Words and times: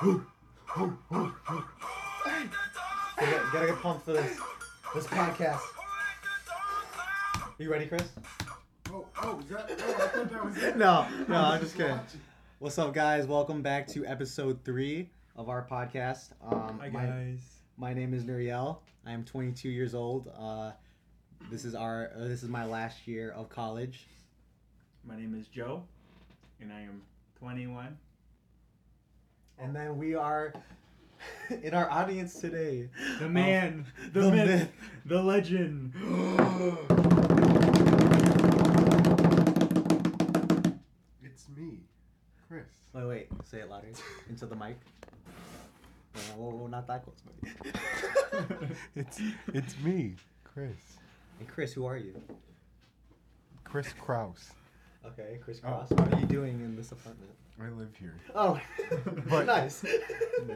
Gotta, 0.00 0.22
gotta 3.52 3.66
get 3.66 3.80
pumped 3.80 4.04
for 4.04 4.12
this 4.12 4.38
this 4.94 5.06
podcast. 5.08 5.58
You 7.58 7.68
ready, 7.68 7.86
Chris? 7.86 8.08
Oh, 8.92 9.06
oh, 9.20 9.40
is 9.40 9.46
that? 9.48 9.66
Oh, 9.68 9.74
I 9.74 10.06
thought 10.06 10.30
that 10.30 10.44
was 10.44 10.56
it. 10.62 10.76
No, 10.76 11.04
no, 11.26 11.34
I'm 11.36 11.60
just 11.60 11.76
kidding. 11.76 11.96
watching. 11.96 12.20
What's 12.60 12.78
up, 12.78 12.94
guys? 12.94 13.26
Welcome 13.26 13.60
back 13.60 13.88
to 13.88 14.06
episode 14.06 14.60
three 14.64 15.10
of 15.34 15.48
our 15.48 15.66
podcast. 15.66 16.30
Um, 16.48 16.78
Hi 16.80 16.90
my, 16.90 17.06
guys. 17.06 17.40
my 17.76 17.92
name 17.92 18.14
is 18.14 18.22
Nuriel. 18.22 18.78
I 19.04 19.10
am 19.10 19.24
22 19.24 19.68
years 19.68 19.96
old. 19.96 20.30
Uh, 20.38 20.70
this 21.50 21.64
is 21.64 21.74
our 21.74 22.12
uh, 22.14 22.28
this 22.28 22.44
is 22.44 22.48
my 22.48 22.64
last 22.64 23.08
year 23.08 23.32
of 23.32 23.48
college. 23.48 24.06
My 25.04 25.16
name 25.16 25.34
is 25.34 25.48
Joe, 25.48 25.82
and 26.60 26.72
I 26.72 26.82
am 26.82 27.02
21. 27.40 27.96
And 29.60 29.74
then 29.74 29.98
we 29.98 30.14
are 30.14 30.52
in 31.62 31.74
our 31.74 31.90
audience 31.90 32.34
today. 32.40 32.88
The 33.18 33.26
um, 33.26 33.32
man, 33.32 33.86
the, 34.12 34.20
the 34.22 34.30
myth, 34.30 34.46
myth. 34.46 34.72
the 35.04 35.22
legend. 35.22 35.92
It's 41.22 41.46
me, 41.56 41.80
Chris. 42.48 42.64
Wait, 42.92 43.04
wait. 43.06 43.28
Say 43.44 43.58
it 43.60 43.68
louder 43.70 43.88
into 44.28 44.46
the 44.46 44.56
mic. 44.56 44.78
No, 46.14 46.20
well, 46.36 46.56
well, 46.58 46.68
not 46.68 46.86
that 46.86 47.04
close, 47.04 47.16
buddy. 47.22 47.54
It's 48.94 49.20
it's 49.54 49.78
me, 49.80 50.14
Chris. 50.44 50.76
And 51.40 51.48
Chris, 51.48 51.72
who 51.72 51.86
are 51.86 51.96
you? 51.96 52.14
Chris 53.64 53.92
Kraus. 54.00 54.50
Okay, 55.04 55.38
Chris 55.42 55.60
Oh. 55.64 55.68
Cross. 55.68 55.90
What 55.90 56.12
are 56.12 56.20
you 56.20 56.26
doing 56.26 56.60
in 56.60 56.76
this 56.76 56.92
apartment? 56.92 57.30
I 57.60 57.68
live 57.70 57.94
here. 57.98 58.14
Oh, 58.34 58.60
But- 59.28 59.46
nice. 59.46 59.84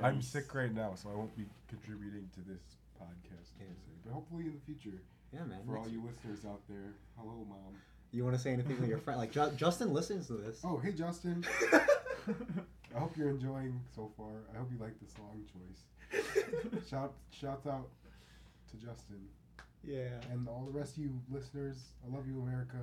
I'm 0.02 0.22
sick 0.22 0.54
right 0.54 0.72
now, 0.74 0.94
so 0.94 1.10
I 1.10 1.14
won't 1.16 1.36
be 1.36 1.44
contributing 1.68 2.28
to 2.34 2.40
this 2.40 2.62
podcast. 3.00 3.50
Yeah. 3.58 3.66
per. 3.66 3.72
But 4.04 4.12
hopefully 4.14 4.44
in 4.44 4.54
the 4.54 4.60
future, 4.60 4.96
Yeah, 5.32 5.44
man. 5.44 5.58
for 5.66 5.78
all 5.78 5.88
you 5.88 6.02
listeners 6.02 6.44
out 6.44 6.60
there, 6.68 6.94
hello, 7.18 7.44
mom. 7.48 7.74
You 8.12 8.24
want 8.24 8.36
to 8.36 8.42
say 8.42 8.52
anything 8.52 8.76
to 8.78 8.86
your 8.86 8.98
friend? 8.98 9.18
Like 9.18 9.32
Ju- 9.32 9.52
Justin 9.56 9.92
listens 9.92 10.26
to 10.26 10.34
this. 10.34 10.60
Oh, 10.64 10.78
hey, 10.78 10.92
Justin. 10.92 11.44
I 12.94 12.98
hope 12.98 13.16
you're 13.16 13.30
enjoying 13.30 13.80
so 13.94 14.10
far. 14.18 14.32
I 14.54 14.58
hope 14.58 14.68
you 14.70 14.78
like 14.78 14.98
the 15.00 15.08
song 15.10 15.42
choice. 15.50 16.82
Shout 16.90 17.14
shout 17.30 17.62
out 17.66 17.88
to 18.70 18.76
Justin 18.76 19.24
yeah. 19.82 20.08
and 20.30 20.46
all 20.46 20.68
the 20.70 20.78
rest 20.78 20.98
of 20.98 21.02
you 21.04 21.18
listeners. 21.30 21.76
I 22.06 22.14
love 22.14 22.26
you, 22.26 22.42
America. 22.42 22.76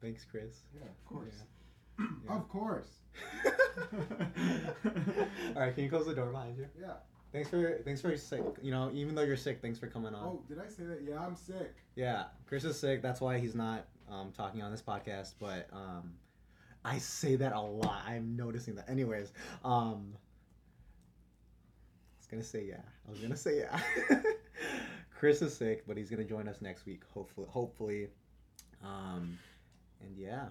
Thanks, 0.00 0.24
Chris. 0.28 0.62
Yeah, 0.74 0.86
of 0.88 1.04
course. 1.06 1.28
Yeah. 1.38 1.44
Of 2.28 2.48
course. 2.48 2.88
All 3.46 3.52
right, 5.56 5.74
can 5.74 5.84
you 5.84 5.90
close 5.90 6.06
the 6.06 6.14
door 6.14 6.26
behind 6.26 6.58
you? 6.58 6.66
Yeah. 6.80 6.94
Thanks 7.32 7.50
for 7.50 7.80
thanks 7.84 8.00
for 8.00 8.16
sick. 8.16 8.44
You 8.62 8.70
know, 8.70 8.92
even 8.94 9.16
though 9.16 9.22
you're 9.22 9.36
sick, 9.36 9.60
thanks 9.60 9.76
for 9.76 9.88
coming 9.88 10.14
on. 10.14 10.24
Oh, 10.24 10.44
did 10.48 10.60
I 10.60 10.68
say 10.68 10.84
that? 10.84 11.02
Yeah, 11.02 11.18
I'm 11.18 11.34
sick. 11.34 11.74
Yeah, 11.96 12.26
Chris 12.46 12.62
is 12.62 12.78
sick. 12.78 13.02
That's 13.02 13.20
why 13.20 13.38
he's 13.38 13.56
not 13.56 13.88
um, 14.08 14.30
talking 14.36 14.62
on 14.62 14.70
this 14.70 14.82
podcast. 14.82 15.34
But 15.40 15.66
um, 15.72 16.12
I 16.84 16.98
say 16.98 17.34
that 17.34 17.52
a 17.52 17.60
lot. 17.60 18.02
I'm 18.06 18.36
noticing 18.36 18.76
that. 18.76 18.88
Anyways, 18.88 19.32
um, 19.64 20.14
I 20.14 20.16
was 22.20 22.26
gonna 22.30 22.44
say 22.44 22.66
yeah. 22.68 22.82
I 23.06 23.10
was 23.10 23.18
gonna 23.18 23.36
say 23.36 23.58
yeah. 23.58 23.80
Chris 25.18 25.42
is 25.42 25.56
sick, 25.56 25.88
but 25.88 25.96
he's 25.96 26.10
gonna 26.10 26.22
join 26.22 26.46
us 26.46 26.60
next 26.60 26.86
week. 26.86 27.02
Hopefully, 27.12 27.48
hopefully. 27.50 28.10
Um, 28.84 29.36
and 30.00 30.16
yeah, 30.16 30.50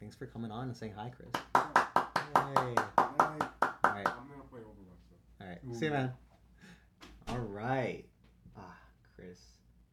thanks 0.00 0.16
for 0.16 0.26
coming 0.26 0.50
on 0.50 0.68
and 0.68 0.76
saying 0.76 0.94
hi, 0.96 1.10
Chris. 1.14 1.28
Hey. 1.54 2.74
All 2.98 3.16
right. 3.18 4.06
I'm 4.06 4.28
gonna 4.28 4.48
play 4.50 4.60
Overwatch 4.60 5.02
though. 5.10 5.44
All 5.44 5.48
right. 5.48 5.58
Ooh. 5.68 5.74
See 5.74 5.86
you, 5.86 5.90
man. 5.92 6.12
All 7.28 7.38
right. 7.38 8.04
Ah, 8.56 8.76
Chris. 9.14 9.40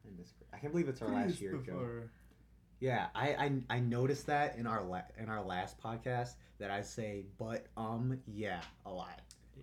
I 0.04 0.08
miss 0.18 0.32
Chris. 0.32 0.48
I 0.52 0.58
can't 0.58 0.72
believe 0.72 0.88
it's 0.88 1.02
our 1.02 1.08
last 1.08 1.40
year, 1.40 1.58
Joe. 1.64 2.02
Yeah, 2.80 3.08
I, 3.14 3.28
I 3.30 3.76
I 3.76 3.78
noticed 3.80 4.26
that 4.26 4.56
in 4.56 4.66
our 4.66 4.82
la- 4.84 5.02
in 5.18 5.28
our 5.28 5.42
last 5.42 5.80
podcast 5.80 6.34
that 6.58 6.70
I 6.70 6.82
say 6.82 7.24
but 7.36 7.66
um 7.76 8.18
yeah 8.26 8.60
a 8.86 8.90
lot. 8.90 9.20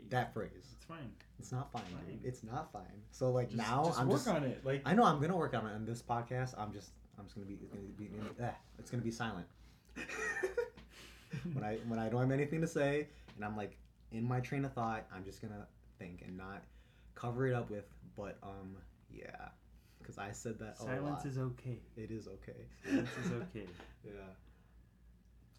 That 0.09 0.33
phrase. 0.33 0.51
It's 0.75 0.83
fine. 0.85 1.11
It's 1.39 1.51
not 1.51 1.71
fine, 1.71 1.83
Fine. 1.83 2.17
dude. 2.17 2.25
It's 2.25 2.43
not 2.43 2.71
fine. 2.71 2.83
So 3.11 3.31
like 3.31 3.47
Just, 3.49 3.57
now 3.57 3.85
just 3.85 3.99
I'm 3.99 4.07
work 4.07 4.17
just 4.17 4.27
on 4.27 4.43
it. 4.43 4.65
Like 4.65 4.81
I 4.85 4.93
know 4.93 5.03
I'm 5.05 5.21
gonna 5.21 5.35
work 5.37 5.53
on 5.53 5.65
it 5.65 5.73
on 5.73 5.85
this 5.85 6.01
podcast. 6.01 6.53
I'm 6.57 6.73
just 6.73 6.91
I'm 7.17 7.25
just 7.25 7.35
gonna 7.35 7.47
be 7.47 7.57
it's 7.61 7.73
gonna 7.73 7.83
be 7.97 8.43
eh, 8.43 8.49
it's 8.77 8.91
gonna 8.91 9.03
be 9.03 9.11
silent. 9.11 9.47
when 11.53 11.63
I 11.63 11.77
when 11.87 11.99
I 11.99 12.09
don't 12.09 12.21
have 12.21 12.31
anything 12.31 12.61
to 12.61 12.67
say 12.67 13.07
and 13.35 13.45
I'm 13.45 13.55
like 13.57 13.77
in 14.11 14.27
my 14.27 14.39
train 14.39 14.65
of 14.65 14.73
thought, 14.73 15.05
I'm 15.13 15.23
just 15.23 15.41
gonna 15.41 15.67
think 15.99 16.23
and 16.25 16.37
not 16.37 16.63
cover 17.15 17.47
it 17.47 17.53
up 17.53 17.69
with 17.69 17.85
but 18.15 18.37
um 18.43 18.75
yeah, 19.11 19.49
because 19.99 20.17
I 20.17 20.31
said 20.31 20.59
that 20.59 20.77
silence 20.77 21.25
is 21.25 21.37
okay. 21.37 21.79
It 21.97 22.11
is 22.11 22.27
okay. 22.27 22.65
Silence 22.83 23.09
is 23.25 23.31
okay. 23.31 23.67
yeah. 24.03 24.11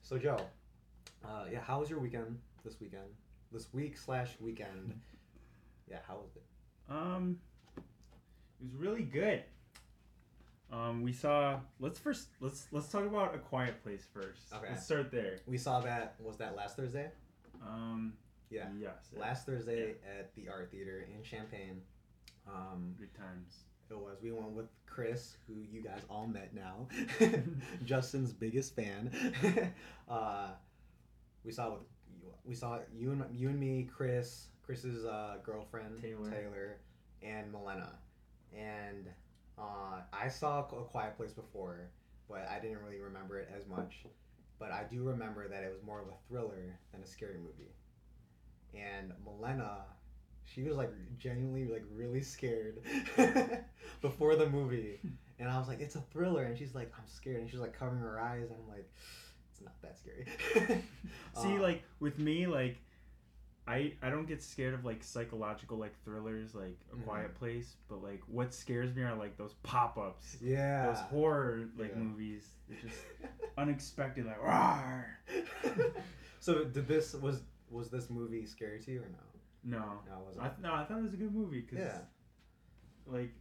So 0.03 0.19
Joe, 0.19 0.41
uh, 1.25 1.45
yeah, 1.51 1.61
how 1.61 1.81
was 1.81 1.91
your 1.91 1.99
weekend 1.99 2.39
this 2.65 2.81
weekend? 2.81 3.09
This 3.53 3.73
week 3.73 3.97
slash 3.97 4.37
weekend. 4.41 5.01
Yeah, 5.91 5.99
how 6.07 6.15
was 6.15 6.31
it? 6.37 6.43
Um, 6.93 7.39
it 7.77 8.65
was 8.65 8.75
really 8.75 9.03
good. 9.03 9.43
Um, 10.73 11.03
we 11.03 11.13
saw. 11.13 11.61
Let's 11.79 11.99
first 11.99 12.29
let's 12.41 12.67
let's 12.73 12.89
talk 12.89 13.07
about 13.07 13.35
a 13.35 13.39
quiet 13.39 13.83
place 13.83 14.07
first. 14.13 14.53
Okay. 14.53 14.67
Let's 14.71 14.85
start 14.85 15.11
there. 15.11 15.39
We 15.47 15.59
saw 15.59 15.81
that. 15.81 16.17
Was 16.21 16.37
that 16.39 16.57
last 16.57 16.77
Thursday? 16.77 17.11
Um, 17.65 18.15
Yeah. 18.51 18.69
Yes. 18.81 19.11
Last 19.17 19.47
Thursday 19.47 19.95
at 20.19 20.35
the 20.35 20.49
Art 20.49 20.71
Theater 20.71 21.07
in 21.15 21.23
Champaign. 21.23 21.83
Um, 22.49 22.95
Good 22.99 23.15
times. 23.15 23.65
it 23.91 23.97
was. 23.97 24.19
We 24.23 24.33
went 24.33 24.51
with 24.51 24.67
Chris, 24.87 25.37
who 25.47 25.55
you 25.71 25.83
guys 25.83 26.03
all 26.11 26.27
met 26.27 26.53
now. 26.55 26.89
Justin's 27.85 28.33
biggest 28.33 28.75
fan. 28.75 29.73
uh, 30.09 30.49
we 31.45 31.53
saw 31.53 31.71
with 31.71 31.81
we 32.45 32.55
saw 32.55 32.79
you 32.95 33.13
and 33.13 33.25
you 33.33 33.49
and 33.49 33.59
me, 33.59 33.89
Chris, 33.93 34.49
Chris's 34.65 35.05
uh, 35.05 35.37
girlfriend 35.45 36.01
Taylor. 36.01 36.31
Taylor, 36.31 36.77
and 37.23 37.53
Milena. 37.53 37.99
And 38.57 39.09
uh, 39.59 40.01
I 40.13 40.29
saw 40.29 40.61
A 40.61 40.63
Quiet 40.65 41.17
Place 41.17 41.33
before, 41.33 41.89
but 42.29 42.47
I 42.49 42.59
didn't 42.61 42.79
really 42.85 43.01
remember 43.01 43.39
it 43.39 43.49
as 43.57 43.67
much. 43.67 44.05
But 44.59 44.71
I 44.73 44.85
do 44.91 45.03
remember 45.03 45.49
that 45.49 45.63
it 45.63 45.71
was 45.73 45.83
more 45.85 46.01
of 46.01 46.09
a 46.09 46.17
thriller 46.29 46.79
than 46.93 47.03
a 47.03 47.07
scary 47.07 47.39
movie. 47.39 47.73
And 48.75 49.13
Milena, 49.25 49.83
she 50.45 50.63
was 50.63 50.77
like 50.77 50.91
genuinely 51.19 51.67
like 51.67 51.85
really 51.95 52.23
scared 52.23 52.79
before 54.03 54.37
the 54.37 54.49
movie. 54.49 55.01
And 55.39 55.49
I 55.51 55.59
was 55.59 55.69
like, 55.69 55.81
it's 55.81 55.97
a 55.97 56.01
thriller. 56.13 56.45
And 56.45 56.57
she's 56.57 56.75
like, 56.75 56.91
I'm 56.97 57.07
scared. 57.07 57.41
And 57.41 57.51
she's 57.51 57.61
like 57.61 57.79
covering 57.79 58.01
her 58.01 58.19
eyes. 58.21 58.49
And 58.51 58.59
I'm 58.63 58.69
like, 58.75 58.91
it's 59.53 59.61
not 59.63 59.75
that 59.83 59.99
scary. 59.99 60.27
See, 61.35 61.59
Uh, 61.59 61.63
like 61.63 61.83
with 62.01 62.19
me, 62.19 62.47
like 62.47 62.79
I 63.69 63.95
I 64.03 64.11
don't 64.11 64.27
get 64.27 64.43
scared 64.43 64.75
of 64.75 64.85
like 64.85 65.03
psychological 65.03 65.77
like 65.79 65.95
thrillers, 66.05 66.55
like 66.55 66.79
A 66.93 66.97
Mhm. 66.97 67.05
Quiet 67.05 67.35
Place. 67.35 67.77
But 67.89 68.03
like 68.03 68.23
what 68.29 68.55
scares 68.55 68.95
me 68.95 69.03
are 69.03 69.15
like 69.15 69.37
those 69.37 69.55
pop 69.63 69.99
ups, 69.99 70.37
yeah. 70.41 70.87
those 70.87 71.01
horror 71.01 71.69
like 71.77 71.93
Yeah. 71.95 72.03
movies. 72.03 72.49
They're 72.69 72.79
just 72.81 72.99
unexpected, 73.59 74.27
like 74.27 74.41
rawr. 74.41 75.05
so 76.41 76.65
did 76.65 76.87
this 76.87 77.15
was 77.15 77.43
was 77.71 77.91
this 77.91 78.09
movie 78.11 78.47
scary 78.47 78.79
to 78.81 78.91
you 78.93 79.01
or 79.01 79.09
no? 79.09 79.79
No, 79.79 79.79
No, 80.09 80.21
it 80.21 80.25
wasn't. 80.27 80.45
I 80.45 80.49
th- 80.49 80.61
no, 80.63 80.73
I 80.75 80.85
thought 80.85 80.99
it 80.99 81.03
was 81.03 81.15
a 81.15 81.17
good 81.17 81.35
movie 81.35 81.61
because 81.63 81.79
Yeah. 81.79 81.99
like 83.07 83.33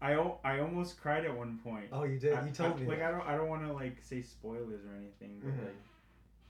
I 0.00 0.12
I 0.44 0.60
almost 0.60 0.98
cried 1.00 1.24
at 1.26 1.36
one 1.36 1.58
point. 1.62 1.88
Oh, 1.92 2.04
you 2.04 2.18
did. 2.18 2.32
I- 2.34 2.46
you 2.46 2.52
told 2.52 2.74
I- 2.74 2.80
me. 2.80 2.86
Like 2.86 2.98
that. 3.00 3.08
I 3.08 3.18
don't 3.18 3.26
I 3.28 3.36
don't 3.36 3.48
want 3.48 3.66
to 3.66 3.72
like 3.74 4.02
say 4.02 4.22
spoilers 4.22 4.84
or 4.86 4.94
anything, 4.96 5.40
but 5.42 5.52
Mhm. 5.52 5.64
like 5.64 5.76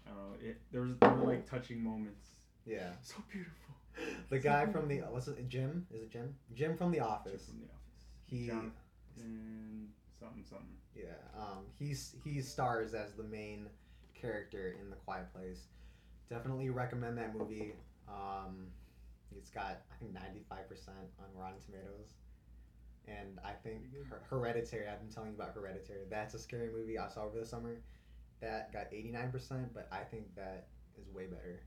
I 0.06 0.11
don't 0.11 0.19
know. 0.19 0.37
It 0.41 0.61
there 0.71 0.82
was 0.82 0.97
there 0.99 1.14
were 1.14 1.26
like 1.26 1.47
touching 1.47 1.82
moments. 1.82 2.37
Yeah. 2.66 2.90
So 3.02 3.16
beautiful. 3.31 3.61
The 4.28 4.40
guy 4.40 4.66
from 4.66 4.88
the 4.88 4.99
what's 5.11 5.28
it? 5.28 5.49
Jim? 5.49 5.87
Is 5.94 6.02
it 6.02 6.11
Jim? 6.11 6.34
Jim 6.52 6.76
from 6.76 6.90
The 6.90 6.99
Office. 6.99 7.46
From 7.46 7.61
the 7.61 7.66
office. 7.66 8.05
He 8.26 8.46
John- 8.49 8.72
and 9.16 9.88
something 10.19 10.43
something. 10.44 10.66
Yeah, 10.96 11.12
um, 11.38 11.66
he's 11.78 12.16
he 12.25 12.40
stars 12.40 12.93
as 12.94 13.12
the 13.12 13.22
main 13.22 13.69
character 14.20 14.75
in 14.82 14.90
The 14.90 14.96
Quiet 14.96 15.32
Place. 15.32 15.66
Definitely 16.28 16.70
recommend 16.70 17.16
that 17.19 17.37
movie. 17.37 17.75
Um, 18.08 18.66
it's 19.37 19.50
got 19.50 19.82
I 19.93 19.94
think 20.00 20.12
ninety 20.12 20.43
five 20.49 20.69
percent 20.69 20.96
on 21.20 21.26
Rotten 21.40 21.61
Tomatoes, 21.64 22.14
and 23.06 23.38
I 23.44 23.52
think 23.52 23.82
Her- 24.11 24.22
Hereditary. 24.28 24.88
I've 24.88 24.99
been 24.99 25.08
telling 25.14 25.31
you 25.31 25.37
about 25.37 25.55
Hereditary. 25.55 26.06
That's 26.11 26.34
a 26.34 26.38
scary 26.40 26.70
movie 26.72 26.99
I 26.99 27.08
saw 27.08 27.26
over 27.26 27.38
the 27.38 27.46
summer. 27.46 27.76
That 28.40 28.72
got 28.72 28.88
eighty 28.90 29.12
nine 29.12 29.31
percent, 29.31 29.72
but 29.72 29.87
I 29.93 30.02
think 30.02 30.34
that 30.34 30.66
is 31.00 31.08
way 31.14 31.26
better. 31.26 31.61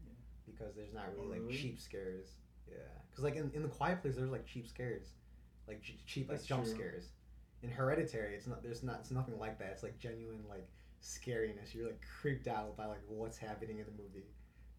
Because 0.48 0.76
there's 0.76 0.94
not 0.94 1.06
really 1.16 1.40
like 1.40 1.50
cheap 1.50 1.80
scares. 1.80 2.28
Yeah, 2.70 2.78
because 3.10 3.24
like 3.24 3.36
in, 3.36 3.52
in 3.54 3.62
The 3.64 3.70
Quiet 3.70 4.02
Place, 4.02 4.16
there's 4.16 4.32
like 4.32 4.46
cheap 4.46 4.68
scares, 4.68 5.12
like 5.68 5.82
ch- 5.82 5.98
cheap 6.06 6.28
like 6.30 6.38
That's 6.40 6.48
jump 6.48 6.64
true. 6.64 6.74
scares. 6.74 7.10
In 7.64 7.70
Hereditary, 7.70 8.36
it's 8.36 8.48
not. 8.48 8.62
There's 8.64 8.84
not. 8.84 8.98
It's 9.02 9.12
nothing 9.12 9.38
like 9.40 9.58
that. 9.60 9.70
It's 9.72 9.84
like 9.84 9.98
genuine 10.00 10.42
like 10.50 10.68
scariness. 11.02 11.74
You're 11.74 11.88
like 11.88 12.02
creeped 12.22 12.48
out 12.48 12.76
by 12.78 12.86
like 12.86 13.02
what's 13.08 13.38
happening 13.38 13.80
in 13.80 13.86
the 13.86 13.92
movie. 13.92 14.28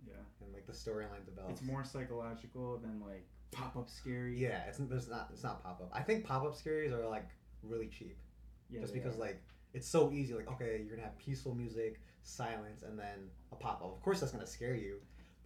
Yeah. 0.06 0.14
and 0.42 0.52
like 0.54 0.66
the 0.66 0.72
storyline 0.72 1.24
develops. 1.26 1.60
It's 1.60 1.68
more 1.68 1.84
psychological 1.84 2.78
than 2.78 3.00
like 3.00 3.26
pop 3.50 3.76
up 3.76 3.88
scary. 3.90 4.38
Yeah, 4.38 4.62
it's 4.68 4.78
there's 4.78 5.08
not 5.08 5.28
it's 5.32 5.42
not 5.42 5.62
pop 5.62 5.80
up. 5.82 5.90
I 5.92 6.02
think 6.02 6.24
pop 6.24 6.44
up 6.44 6.54
scaries 6.54 6.92
are 6.92 7.06
like 7.08 7.28
really 7.62 7.88
cheap, 7.88 8.16
Yeah. 8.70 8.80
just 8.80 8.92
they 8.92 9.00
because 9.00 9.16
are. 9.16 9.20
like 9.20 9.42
it's 9.74 9.88
so 9.88 10.10
easy. 10.12 10.34
Like 10.34 10.48
okay, 10.52 10.80
you're 10.84 10.94
gonna 10.96 11.06
have 11.08 11.18
peaceful 11.18 11.54
music, 11.54 12.00
silence, 12.22 12.82
and 12.82 12.98
then 12.98 13.28
a 13.52 13.56
pop 13.56 13.82
up. 13.82 13.92
Of 13.92 14.00
course, 14.02 14.20
that's 14.20 14.30
gonna 14.32 14.46
scare 14.46 14.76
you, 14.76 14.98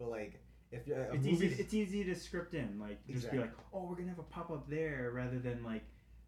but 0.03 0.11
like 0.11 0.41
if 0.71 0.87
you're 0.87 1.05
a 1.05 1.15
it's 1.15 1.27
easy. 1.27 1.47
It's 1.47 1.75
easy 1.75 2.05
to 2.05 2.15
script 2.15 2.55
in, 2.55 2.79
like 2.81 2.99
just 3.07 3.27
Exactly. 3.27 3.39
be 3.39 3.45
like, 3.45 3.53
oh, 3.73 3.87
we're 3.89 3.97
gonna 3.97 4.09
have 4.09 4.19
a 4.19 4.23
pop 4.25 4.51
up 4.51 4.69
there, 4.69 5.13
rather 5.15 5.39
than 5.39 5.63
like 5.63 5.85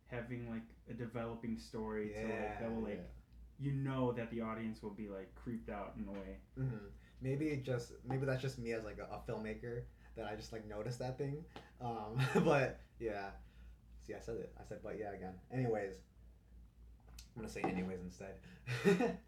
having 0.06 0.49
like 0.50 0.62
a 0.88 0.94
developing 0.94 1.59
story 1.59 2.11
to 2.11 2.21
like 2.29 2.61
that 2.61 2.71
will 2.73 2.82
like 2.82 3.03
you 3.59 3.73
know 3.73 4.12
that 4.12 4.31
the 4.31 4.41
audience 4.41 4.82
will 4.82 4.91
be 4.91 5.09
like 5.09 5.35
creeped 5.35 5.71
out 5.71 5.94
in 5.99 6.06
a 6.09 6.12
way. 6.12 6.38
hmm 6.56 6.87
Maybe 7.23 7.47
it 7.49 7.65
just 7.65 7.93
maybe 8.06 8.26
that's 8.26 8.43
just 8.43 8.59
me 8.59 8.73
as 8.73 8.85
like 8.85 8.99
a, 8.99 9.05
a 9.15 9.21
filmmaker 9.31 9.82
that 10.17 10.27
I 10.27 10.37
just 10.37 10.53
like 10.53 10.69
noticed 10.69 10.99
that 10.99 11.17
thing. 11.17 11.44
Um, 11.81 12.20
but 12.44 12.81
yeah, 13.00 13.31
see, 14.06 14.15
I 14.15 14.20
said 14.20 14.37
it. 14.37 14.53
I 14.61 14.65
said 14.69 14.81
but 14.82 14.99
yeah 14.99 15.12
again. 15.12 15.35
Anyways, 15.53 15.94
I'm 17.35 17.43
gonna 17.43 17.53
say 17.53 17.62
anyways 17.62 18.00
instead. 18.03 18.35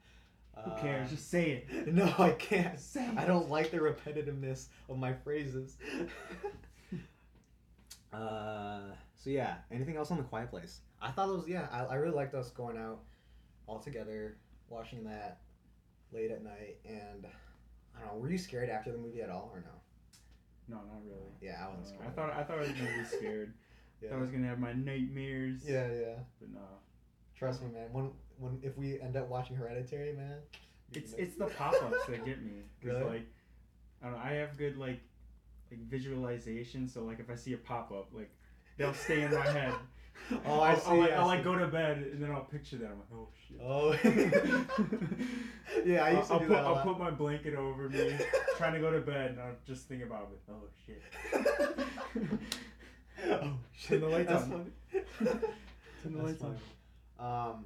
Who 0.64 0.70
cares? 0.80 1.10
Just 1.10 1.30
say 1.30 1.64
it. 1.68 1.86
No, 1.94 2.12
I 2.18 2.30
can't. 2.30 2.78
Say 2.80 3.04
it. 3.06 3.16
I 3.16 3.24
don't 3.24 3.48
like 3.50 3.70
the 3.70 3.78
repetitiveness 3.78 4.66
of 4.88 4.98
my 4.98 5.12
phrases. 5.12 5.76
uh, 8.12 8.80
so 9.14 9.30
yeah, 9.30 9.56
anything 9.70 9.96
else 9.96 10.10
on 10.10 10.16
the 10.18 10.22
Quiet 10.24 10.50
Place? 10.50 10.80
I 11.00 11.10
thought 11.10 11.28
it 11.28 11.32
was 11.36 11.48
yeah. 11.48 11.68
I, 11.70 11.84
I 11.84 11.94
really 11.96 12.14
liked 12.14 12.34
us 12.34 12.50
going 12.50 12.76
out 12.78 13.00
all 13.66 13.78
together, 13.80 14.38
watching 14.68 15.04
that 15.04 15.40
late 16.12 16.30
at 16.30 16.42
night, 16.42 16.78
and 16.84 17.26
I 17.96 18.00
don't 18.00 18.14
know. 18.14 18.20
Were 18.20 18.30
you 18.30 18.38
scared 18.38 18.70
after 18.70 18.92
the 18.92 18.98
movie 18.98 19.22
at 19.22 19.30
all, 19.30 19.50
or 19.52 19.60
no? 19.60 19.70
No, 20.68 20.76
not 20.76 21.02
really. 21.04 21.30
Yeah, 21.40 21.64
I 21.64 21.68
wasn't 21.68 21.86
Uh, 21.86 21.88
scared. 21.90 22.06
I 22.06 22.10
thought 22.10 22.32
I 22.32 22.42
thought 22.44 22.58
I 22.58 22.60
was 22.62 22.70
gonna 22.70 22.98
be 22.98 23.04
scared. 23.04 23.54
Yeah. 24.02 24.10
I 24.14 24.18
was 24.18 24.28
gonna 24.30 24.46
have 24.46 24.58
my 24.58 24.74
nightmares. 24.74 25.62
yeah, 25.66 25.86
yeah. 25.90 26.14
But 26.38 26.50
no. 26.50 26.60
Trust 27.34 27.62
me, 27.62 27.68
man. 27.72 27.90
When 27.92 28.10
when 28.38 28.58
if 28.62 28.76
we 28.76 29.00
end 29.00 29.16
up 29.16 29.28
watching 29.28 29.56
Hereditary, 29.56 30.12
man, 30.12 30.38
It's 30.92 31.12
gonna- 31.12 31.22
it's 31.24 31.36
the 31.36 31.46
pop 31.46 31.74
ups 31.82 32.06
that 32.08 32.24
get 32.24 32.42
me. 32.42 32.62
Cause 32.82 32.92
Really? 32.92 33.04
like 33.04 33.26
I 34.02 34.06
don't 34.06 34.14
know, 34.16 34.22
I 34.22 34.32
have 34.34 34.56
good 34.56 34.76
like 34.76 35.00
like 35.70 35.80
visualization, 35.88 36.86
so 36.88 37.02
like 37.04 37.18
if 37.20 37.28
I 37.30 37.34
see 37.34 37.52
a 37.54 37.58
pop 37.58 37.90
up, 37.92 38.08
like 38.12 38.30
they'll 38.76 38.94
stay 38.94 39.22
in 39.22 39.32
my 39.32 39.46
head. 39.58 39.74
Oh, 40.46 40.60
I 40.60 40.70
I'll, 40.70 40.76
see. 40.80 40.90
I'll, 40.90 40.96
like, 40.98 41.10
I 41.10 41.14
I'll 41.14 41.22
see. 41.24 41.28
like 41.28 41.44
go 41.44 41.58
to 41.58 41.66
bed 41.66 41.98
and 41.98 42.22
then 42.22 42.30
I'll 42.32 42.40
picture 42.44 42.76
that. 42.78 42.86
I'm 42.90 42.98
like, 42.98 43.12
oh 43.14 43.28
shit. 43.46 43.60
Oh. 43.62 43.92
yeah, 45.84 46.04
I 46.04 46.10
used 46.12 46.28
to 46.28 46.34
I'll 46.34 46.40
do 46.40 46.46
put 46.46 46.54
that 46.54 46.64
a 46.64 46.68
I'll 46.68 46.82
put 46.82 46.98
my 46.98 47.10
blanket 47.10 47.54
over 47.54 47.88
me, 47.88 48.16
trying 48.56 48.72
to 48.74 48.80
go 48.80 48.90
to 48.90 49.00
bed, 49.00 49.32
and 49.32 49.40
I'll 49.40 49.56
just 49.66 49.86
think 49.88 50.02
about 50.02 50.30
it. 50.32 50.40
Oh 50.50 50.62
shit. 50.86 51.02
oh 53.28 53.52
shit! 53.74 53.88
Turn 53.88 54.00
the 54.00 54.08
lights 54.08 54.28
That's 54.30 54.42
on. 54.44 54.50
funny. 54.50 55.04
Turn 55.18 56.12
the 56.12 56.22
That's 56.22 56.40
lights 56.42 56.42
on. 57.18 57.48
Um, 57.48 57.64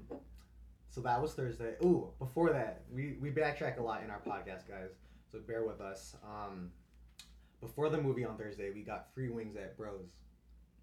so 0.91 1.01
that 1.03 1.21
was 1.23 1.33
Thursday. 1.35 1.75
Ooh, 1.83 2.09
before 2.19 2.51
that, 2.53 2.83
we 2.93 3.17
we 3.21 3.31
backtrack 3.31 3.79
a 3.79 3.83
lot 3.83 4.03
in 4.03 4.11
our 4.11 4.21
podcast, 4.21 4.69
guys. 4.69 4.91
So 5.31 5.39
bear 5.39 5.65
with 5.65 5.81
us. 5.81 6.17
Um, 6.25 6.71
before 7.61 7.89
the 7.91 8.01
movie 8.01 8.25
on 8.25 8.37
Thursday, 8.37 8.71
we 8.71 8.83
got 8.83 9.13
free 9.15 9.29
wings 9.29 9.57
at 9.57 9.77
Bros. 9.77 10.13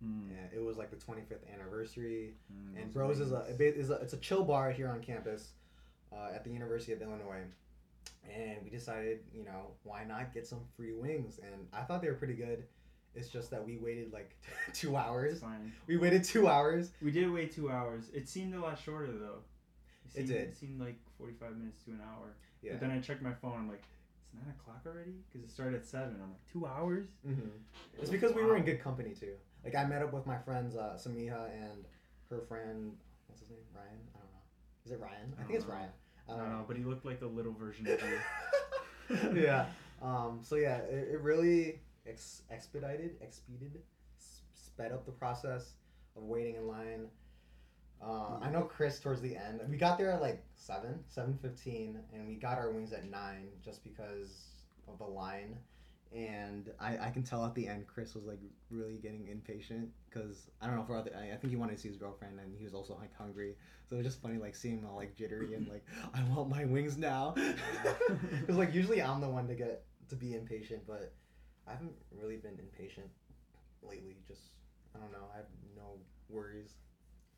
Mm, 0.06 0.30
Yeah, 0.32 0.58
it 0.60 0.64
was 0.64 0.78
like 0.78 0.92
the 0.92 0.96
25th 0.96 1.52
anniversary. 1.54 2.36
mm, 2.54 2.82
And 2.82 2.94
Bros 2.94 3.20
is 3.20 3.32
a, 3.32 3.36
wings. 3.40 3.50
a 3.50 3.54
bit- 3.54 3.76
is 3.78 3.90
a 3.90 3.96
it's 3.96 4.14
a 4.14 4.18
chill 4.18 4.44
bar 4.46 4.72
here 4.72 4.88
on 4.90 5.02
campus, 5.02 5.54
uh, 6.14 6.30
at 6.34 6.44
the 6.44 6.52
University 6.52 6.94
of 6.94 7.02
Illinois, 7.02 7.44
and 8.30 8.58
we 8.64 8.70
decided 8.70 9.20
you 9.34 9.44
know 9.44 9.72
why 9.84 10.04
not 10.04 10.34
get 10.34 10.46
some 10.48 10.60
free 10.76 10.94
wings 10.94 11.40
and 11.40 11.68
I 11.74 11.82
thought 11.82 12.02
they 12.02 12.10
were 12.10 12.16
pretty 12.16 12.36
good. 12.36 12.66
It's 13.16 13.30
just 13.30 13.50
that 13.50 13.66
we 13.66 13.78
waited 13.78 14.14
like 14.14 14.38
two 14.74 14.96
hours. 14.96 15.40
fine. 15.42 15.74
We 15.88 15.98
waited 15.98 16.24
two 16.24 16.48
hours. 16.48 16.92
We 17.02 17.10
did 17.12 17.32
wait 17.32 17.52
two 17.56 17.72
hours. 17.72 18.10
It 18.14 18.30
seemed 18.30 18.54
a 18.54 18.60
lot 18.62 18.78
shorter 18.80 19.12
though. 19.12 19.40
It 20.16 20.28
seemed, 20.28 20.28
did. 20.30 20.50
It 20.50 20.58
seemed 20.58 20.80
like 20.80 20.98
forty-five 21.18 21.56
minutes 21.58 21.84
to 21.86 21.92
an 21.92 22.02
hour. 22.02 22.36
Yeah. 22.62 22.74
But 22.74 22.82
then 22.82 22.92
I 22.92 23.00
checked 23.00 23.22
my 23.22 23.34
phone. 23.34 23.54
I'm 23.58 23.70
like, 23.70 23.84
it's 24.24 24.34
nine 24.34 24.54
o'clock 24.60 24.82
already 24.86 25.14
because 25.32 25.48
it 25.48 25.52
started 25.52 25.76
at 25.76 25.86
seven. 25.86 26.16
I'm 26.22 26.32
like, 26.32 26.52
two 26.52 26.66
hours. 26.66 27.08
hmm 27.26 27.50
It's 28.00 28.10
because 28.10 28.34
we 28.34 28.44
were 28.44 28.58
in 28.58 28.64
good 28.64 28.82
company 28.82 29.14
too. 29.20 29.34
Like 29.64 29.76
I 29.76 29.86
met 29.86 30.02
up 30.02 30.14
with 30.14 30.26
my 30.26 30.38
friends 30.38 30.76
uh, 30.76 30.98
Samiha 30.98 31.50
and 31.52 31.86
her 32.30 32.40
friend. 32.48 32.94
What's 33.28 33.42
his 33.42 33.50
name? 33.50 33.60
Ryan. 33.76 34.00
I 34.16 34.20
don't 34.20 34.32
know. 34.32 34.86
Is 34.86 34.92
it 34.92 35.00
Ryan? 35.00 35.34
I, 35.38 35.42
I 35.42 35.46
think 35.46 35.56
it's 35.58 35.66
don't 35.66 35.74
know. 35.76 35.80
Ryan. 35.80 35.92
I 36.30 36.38
don't 36.38 36.50
know, 36.50 36.66
but 36.68 36.76
he 36.78 36.84
looked 36.84 37.06
like 37.06 37.22
a 37.22 37.26
little 37.26 37.54
version 37.54 37.88
of 37.88 38.02
you. 38.02 39.42
yeah. 39.42 39.66
Um, 40.02 40.40
so 40.44 40.56
yeah, 40.56 40.78
it, 40.80 41.08
it 41.14 41.22
really 41.22 41.80
ex- 42.06 42.42
expedited, 42.52 43.16
expedited, 43.22 43.82
sped 44.54 44.92
up 44.92 45.06
the 45.06 45.12
process 45.12 45.74
of 46.16 46.24
waiting 46.24 46.56
in 46.56 46.68
line. 46.68 47.08
Uh, 48.02 48.38
I 48.42 48.50
know 48.50 48.62
Chris 48.62 49.00
towards 49.00 49.22
the 49.22 49.36
end. 49.36 49.62
We 49.70 49.78
got 49.78 49.98
there 49.98 50.12
at 50.12 50.22
like 50.22 50.44
seven, 50.56 51.00
seven 51.08 51.38
fifteen, 51.42 52.00
and 52.14 52.28
we 52.28 52.36
got 52.36 52.58
our 52.58 52.72
wings 52.72 52.94
at 52.94 53.10
nine 53.10 53.48
just 53.64 53.84
because 53.84 54.48
of 54.88 55.00
the 55.00 55.06
line. 55.06 55.58
And 56.16 56.72
I, 56.80 56.98
I 57.08 57.10
can 57.10 57.22
tell 57.24 57.44
at 57.46 57.54
the 57.54 57.68
end 57.68 57.86
Chris 57.86 58.16
was 58.16 58.26
like 58.26 58.40
really 58.70 58.96
getting 58.96 59.28
impatient 59.28 59.90
because 60.10 60.50
I 60.62 60.68
don't 60.68 60.78
know 60.78 60.84
for 60.84 60.96
other 60.96 61.12
I, 61.14 61.34
I 61.34 61.36
think 61.36 61.52
he 61.52 61.58
wanted 61.58 61.76
to 61.76 61.82
see 61.82 61.90
his 61.90 61.98
girlfriend 61.98 62.40
and 62.40 62.56
he 62.58 62.64
was 62.64 62.74
also 62.74 62.98
like 62.98 63.14
hungry 63.18 63.56
so 63.90 63.96
it 63.96 63.98
was 63.98 64.08
just 64.08 64.22
funny 64.22 64.38
like 64.38 64.56
seeing 64.56 64.78
him 64.78 64.88
all 64.90 64.96
like 64.96 65.18
jittery 65.18 65.54
and 65.54 65.68
like 65.68 65.86
I 66.14 66.24
want 66.34 66.50
my 66.50 66.64
wings 66.64 66.98
now 66.98 67.36
because 68.40 68.56
like 68.56 68.74
usually 68.74 69.02
I'm 69.02 69.20
the 69.20 69.28
one 69.28 69.50
to 69.50 69.54
get 69.54 69.84
to 70.08 70.16
be 70.16 70.34
impatient 70.34 70.84
but 70.88 71.14
I 71.68 71.72
haven't 71.74 71.92
really 72.18 72.38
been 72.38 72.58
impatient 72.58 73.08
lately 73.84 74.16
just 74.26 74.52
I 74.96 75.00
don't 75.00 75.12
know 75.12 75.28
I 75.34 75.38
have 75.38 75.48
no 75.76 76.00
worries 76.30 76.72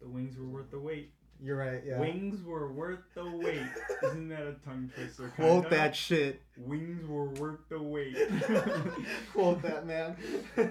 the 0.02 0.08
wings 0.08 0.38
were 0.38 0.48
worth 0.48 0.72
the 0.72 0.80
wait. 0.80 1.12
you're 1.42 1.58
right 1.58 1.82
yeah 1.86 2.00
Wings 2.00 2.44
were 2.44 2.72
worth 2.72 3.00
the 3.16 3.26
wait. 3.30 3.62
Isn't 4.04 4.30
that 4.30 4.42
a 4.44 4.56
tongue 4.66 4.92
twister? 4.96 5.30
quote 5.36 5.64
kinda? 5.64 5.70
that 5.78 5.96
shit 5.96 6.42
Wings 6.58 7.06
were 7.08 7.30
worth 7.32 7.60
the 7.70 7.82
wait. 7.82 8.16
quote 9.34 9.62
that 9.62 9.86
man 9.86 10.16
so 10.56 10.68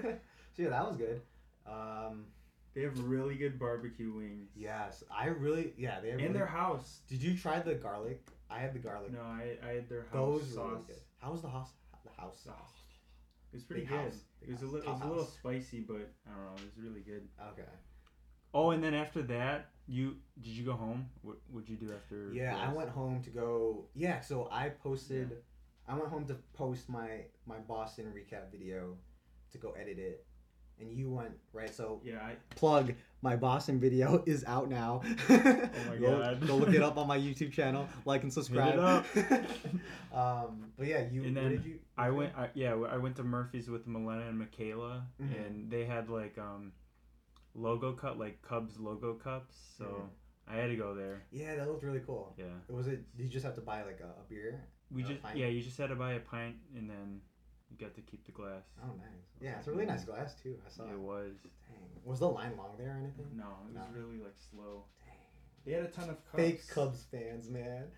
yeah 0.57 0.69
that 0.69 0.87
was 0.87 0.97
good 0.97 1.21
um 1.67 2.25
They 2.73 2.81
have 2.81 2.97
really 3.03 3.35
good 3.35 3.59
barbecue 3.59 4.11
wings. 4.13 4.49
yes 4.55 5.03
I 5.11 5.27
really 5.27 5.73
yeah 5.77 5.99
they 5.99 6.09
have 6.09 6.19
In 6.19 6.25
really- 6.27 6.37
their 6.37 6.45
house. 6.47 6.99
did 7.07 7.21
you 7.21 7.37
try 7.37 7.59
the 7.59 7.75
garlic 7.75 8.21
I 8.49 8.59
had 8.59 8.73
the 8.73 8.79
garlic 8.79 9.11
No, 9.13 9.21
I, 9.21 9.57
I 9.63 9.73
had 9.73 9.89
their 9.89 10.03
house 10.11 10.41
those 10.41 10.53
sauce. 10.53 10.65
really 10.71 10.83
good 10.87 10.95
how 11.19 11.31
was 11.31 11.41
the 11.41 11.49
house 11.49 11.69
the 12.03 12.21
house 12.21 12.39
Sauce. 12.43 12.55
It 13.51 13.55
was 13.57 13.63
pretty 13.63 13.81
Big 13.81 13.89
good. 13.89 13.97
house. 13.99 14.19
It 14.41 14.49
was 14.51 14.61
a 14.61 14.65
little, 14.67 14.87
it 14.89 14.93
was 14.93 15.01
a 15.01 15.07
little 15.07 15.25
spicy, 15.25 15.79
but 15.81 16.11
I 16.27 16.29
don't 16.35 16.45
know. 16.45 16.53
It 16.57 16.65
was 16.69 16.77
really 16.85 17.01
good. 17.01 17.27
okay 17.51 17.67
Oh, 18.53 18.71
and 18.71 18.83
then 18.83 18.93
after 18.93 19.21
that, 19.23 19.69
you 19.87 20.15
did 20.41 20.51
you 20.51 20.63
go 20.65 20.73
home? 20.73 21.09
What 21.21 21.37
would 21.51 21.67
you 21.69 21.75
do 21.75 21.91
after? 21.93 22.31
Yeah, 22.33 22.57
I 22.57 22.71
went 22.73 22.89
home 22.89 23.21
to 23.23 23.29
go. 23.29 23.85
Yeah, 23.95 24.21
so 24.21 24.47
I 24.51 24.69
posted. 24.69 25.37
I 25.87 25.95
went 25.95 26.09
home 26.09 26.25
to 26.27 26.35
post 26.53 26.89
my 26.89 27.25
my 27.45 27.57
Boston 27.57 28.05
recap 28.15 28.51
video 28.51 28.95
to 29.51 29.57
go 29.57 29.71
edit 29.71 29.97
it, 29.97 30.25
and 30.79 30.91
you 30.91 31.09
went 31.11 31.33
right. 31.53 31.73
So 31.73 32.01
Yeah, 32.03 32.19
I, 32.21 32.35
plug 32.55 32.93
my 33.21 33.35
Boston 33.35 33.79
video 33.79 34.23
is 34.27 34.43
out 34.45 34.69
now. 34.69 35.01
Oh 35.29 35.89
my 35.89 35.97
go, 35.97 36.19
God. 36.19 36.47
go 36.47 36.55
look 36.57 36.73
it 36.73 36.83
up 36.83 36.97
on 36.97 37.07
my 37.07 37.17
YouTube 37.17 37.51
channel. 37.51 37.87
Like 38.05 38.21
and 38.23 38.31
subscribe. 38.31 38.77
um, 40.13 40.71
but 40.77 40.87
yeah, 40.87 41.03
you. 41.11 41.23
And 41.23 41.35
then 41.35 41.49
did 41.49 41.65
you? 41.65 41.79
I 41.97 42.09
went. 42.11 42.33
I, 42.37 42.49
yeah, 42.53 42.73
I 42.73 42.97
went 42.97 43.15
to 43.17 43.23
Murphy's 43.23 43.69
with 43.69 43.87
Milena 43.87 44.27
and 44.27 44.37
Michaela, 44.39 45.03
Mhm. 45.21 45.45
and 45.45 45.71
they 45.71 45.85
had 45.85 46.09
like 46.09 46.37
um, 46.37 46.71
logo 47.59 47.93
cup, 47.93 48.17
like 48.17 48.41
Cubs 48.41 48.79
logo 48.79 49.13
cups. 49.15 49.55
So 49.77 49.85
Mhm. 49.85 50.09
I 50.47 50.55
had 50.55 50.67
to 50.67 50.75
go 50.75 50.95
there. 50.95 51.23
Yeah, 51.31 51.55
that 51.55 51.67
looked 51.67 51.83
really 51.83 51.99
cool. 52.05 52.33
Yeah, 52.37 52.45
Was 52.69 52.87
it? 52.87 53.15
Did 53.15 53.23
you 53.23 53.29
just 53.29 53.45
have 53.45 53.55
to 53.55 53.61
buy 53.61 53.83
like 53.83 53.99
a, 54.01 54.07
a 54.21 54.23
beer? 54.29 54.63
we 54.91 55.03
just 55.03 55.21
pint? 55.21 55.37
yeah, 55.37 55.47
you 55.47 55.61
just 55.61 55.77
had 55.77 55.89
to 55.89 55.95
buy 55.95 56.13
a 56.13 56.19
pint, 56.19 56.55
and 56.75 56.89
then 56.89 57.21
you 57.69 57.77
got 57.77 57.93
to 57.95 58.01
keep 58.01 58.25
the 58.25 58.31
glass. 58.31 58.63
Oh, 58.81 58.87
nice. 58.97 59.27
Yeah, 59.39 59.59
it's 59.59 59.67
a 59.67 59.71
really 59.71 59.85
nice 59.85 60.03
glass 60.05 60.33
too. 60.41 60.57
I 60.65 60.69
saw. 60.69 60.85
It 60.85 60.93
it. 60.93 60.99
was. 60.99 61.35
Dang. 61.67 62.01
Was 62.03 62.19
the 62.19 62.29
line 62.29 62.57
long 62.57 62.75
there 62.77 62.95
or 62.95 62.97
anything? 62.97 63.27
No, 63.35 63.45
it 63.63 63.65
was 63.67 63.75
No. 63.75 63.83
really 63.93 64.17
like 64.17 64.37
slow. 64.37 64.85
Dang. 65.05 65.15
They 65.65 65.73
had 65.73 65.83
a 65.83 65.87
ton 65.89 66.09
of 66.09 66.23
cups. 66.25 66.35
Fake 66.43 66.67
Cubs 66.69 67.03
fans, 67.11 67.49
man. 67.49 67.91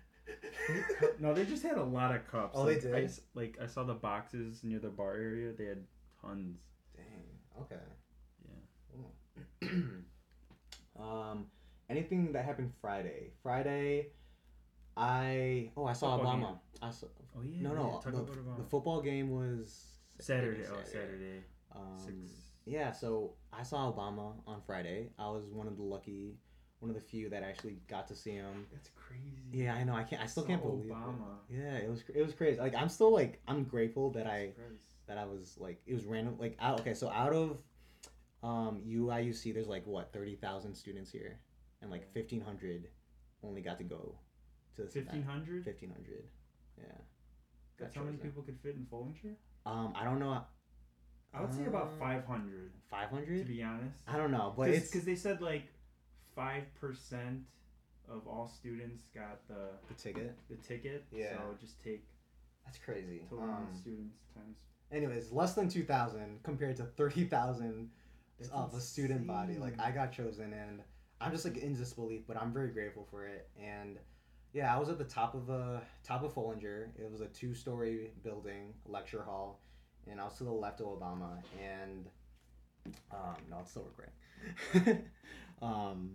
No, 1.18 1.32
they 1.34 1.44
just 1.46 1.62
had 1.62 1.78
a 1.78 1.82
lot 1.84 2.14
of 2.14 2.26
cups. 2.28 2.54
Oh, 2.56 2.64
they 2.66 2.78
did? 2.78 2.94
I 2.94 3.02
s- 3.04 3.20
like 3.34 3.58
I 3.60 3.66
saw 3.66 3.84
the 3.84 3.94
boxes 3.94 4.62
near 4.62 4.78
the 4.78 4.88
bar 4.90 5.14
area. 5.14 5.52
They 5.52 5.64
had 5.66 5.86
tons. 6.20 6.60
Dang. 6.96 7.38
Okay. 7.62 7.80
Yeah. 9.62 9.68
um, 11.00 11.46
anything 11.88 12.32
that 12.32 12.44
happened 12.44 12.72
Friday? 12.80 13.30
Friday, 13.42 14.08
I 14.96 15.70
oh 15.76 15.86
I 15.86 15.92
saw 15.92 16.16
Football 16.16 16.34
Obama. 16.36 16.40
game. 16.48 16.56
I 16.82 16.90
saw 16.90 17.06
Oh 17.36 17.42
yeah. 17.42 17.62
no 17.62 17.70
yeah, 17.70 17.74
no 17.78 18.00
talk 18.04 18.12
the, 18.12 18.62
the 18.62 18.68
football 18.68 19.00
game 19.00 19.30
was 19.30 19.84
Saturday. 20.18 20.64
Oh, 20.70 20.76
Saturday. 20.84 21.44
Um, 21.74 21.98
Six. 22.04 22.16
Yeah, 22.64 22.92
so 22.92 23.32
I 23.52 23.62
saw 23.62 23.90
Obama 23.92 24.34
on 24.46 24.60
Friday. 24.66 25.08
I 25.18 25.28
was 25.28 25.44
one 25.52 25.66
of 25.66 25.76
the 25.76 25.82
lucky 25.82 26.36
one 26.80 26.90
of 26.90 26.94
the 26.96 27.00
few 27.02 27.28
that 27.30 27.42
actually 27.42 27.78
got 27.88 28.08
to 28.08 28.14
see 28.14 28.32
him. 28.32 28.66
That's 28.72 28.90
crazy. 28.96 29.42
Yeah, 29.52 29.74
I 29.74 29.84
know. 29.84 29.94
I 29.94 30.02
can't. 30.02 30.20
I 30.20 30.26
still 30.26 30.42
Saw 30.42 30.48
can't 30.48 30.62
believe 30.62 30.90
Obama. 30.90 31.38
it. 31.48 31.56
Yeah, 31.56 31.76
it 31.76 31.88
was. 31.88 32.02
It 32.14 32.22
was 32.22 32.34
crazy. 32.34 32.60
Like 32.60 32.74
I'm 32.74 32.88
still 32.88 33.12
like 33.12 33.40
I'm 33.48 33.64
grateful 33.64 34.10
that 34.10 34.26
I 34.26 34.48
Surprised. 34.48 34.84
that 35.06 35.18
I 35.18 35.24
was 35.24 35.56
like 35.58 35.80
it 35.86 35.94
was 35.94 36.04
random. 36.04 36.36
Like 36.38 36.56
out, 36.60 36.80
okay, 36.80 36.94
so 36.94 37.08
out 37.08 37.32
of 37.32 37.56
um 38.42 38.82
UIUC, 38.86 39.54
there's 39.54 39.68
like 39.68 39.86
what 39.86 40.12
thirty 40.12 40.36
thousand 40.36 40.74
students 40.74 41.10
here, 41.10 41.38
and 41.80 41.90
like 41.90 42.12
fifteen 42.12 42.40
hundred 42.40 42.88
only 43.44 43.60
got 43.60 43.78
to 43.78 43.84
go 43.84 44.14
to 44.76 44.82
this 44.82 44.92
Fifteen 44.92 45.22
hundred. 45.22 45.64
Fifteen 45.64 45.90
hundred. 45.90 46.24
Yeah. 46.78 46.84
That's 47.78 47.94
how 47.94 48.02
many 48.02 48.16
people 48.16 48.42
could 48.42 48.58
fit 48.60 48.76
in 48.76 48.86
Foellinger. 48.86 49.34
Um, 49.66 49.92
I 49.96 50.04
don't 50.04 50.18
know. 50.20 50.40
I 51.34 51.40
would 51.40 51.52
say 51.54 51.64
about 51.66 51.90
five 51.98 52.24
hundred. 52.26 52.72
Five 52.90 53.08
hundred. 53.10 53.46
To 53.46 53.52
be 53.52 53.62
honest. 53.62 53.98
I 54.06 54.16
don't 54.16 54.30
know, 54.30 54.52
but 54.56 54.68
it's 54.70 54.90
because 54.90 55.04
they 55.04 55.14
said 55.16 55.40
like 55.40 55.64
five 56.34 56.64
percent 56.80 57.40
of 58.08 58.26
all 58.26 58.48
students 58.48 59.04
got 59.14 59.46
the 59.48 59.70
the 59.88 59.94
ticket. 59.94 60.36
the 60.50 60.56
ticket. 60.56 61.04
Yeah. 61.12 61.36
So 61.36 61.42
just 61.60 61.82
take 61.82 62.04
That's 62.64 62.78
crazy. 62.78 63.22
total 63.30 63.44
Um, 63.44 63.68
students 63.80 64.16
times. 64.34 64.56
anyways, 64.90 65.30
less 65.32 65.54
than 65.54 65.68
two 65.68 65.84
thousand 65.84 66.42
compared 66.42 66.76
to 66.78 66.84
thirty 66.84 67.24
thousand 67.24 67.90
That's 68.38 68.50
of 68.52 68.74
a 68.74 68.80
student 68.80 69.26
body. 69.26 69.58
Like. 69.58 69.80
I 69.80 69.90
got 69.90 70.12
chosen, 70.12 70.52
and 70.52 70.82
I'm 71.20 71.30
just 71.32 71.44
like 71.44 71.56
in 71.56 71.76
disbelief, 71.76 72.22
but 72.26 72.36
I'm 72.36 72.52
very 72.52 72.70
grateful 72.70 73.06
for 73.10 73.26
it. 73.26 73.48
And 73.60 73.98
yeah, 74.52 74.74
I 74.74 74.78
was 74.78 74.88
at 74.88 74.98
the 74.98 75.04
top 75.04 75.34
of 75.34 75.48
a 75.48 75.82
top 76.04 76.24
of 76.24 76.34
Foellinger. 76.34 76.88
It 76.98 77.10
was 77.10 77.20
a 77.20 77.28
two 77.28 77.54
story 77.54 78.10
building, 78.22 78.74
lecture 78.86 79.22
hall, 79.22 79.60
and 80.10 80.20
I 80.20 80.24
was 80.24 80.36
to 80.38 80.44
the 80.44 80.52
left 80.52 80.80
of 80.80 80.86
Obama. 80.86 81.38
And 81.62 82.06
um, 83.12 83.36
no, 83.50 83.58
it's 83.60 83.70
still 83.70 83.88
recording. 83.96 85.04
um, 85.62 86.10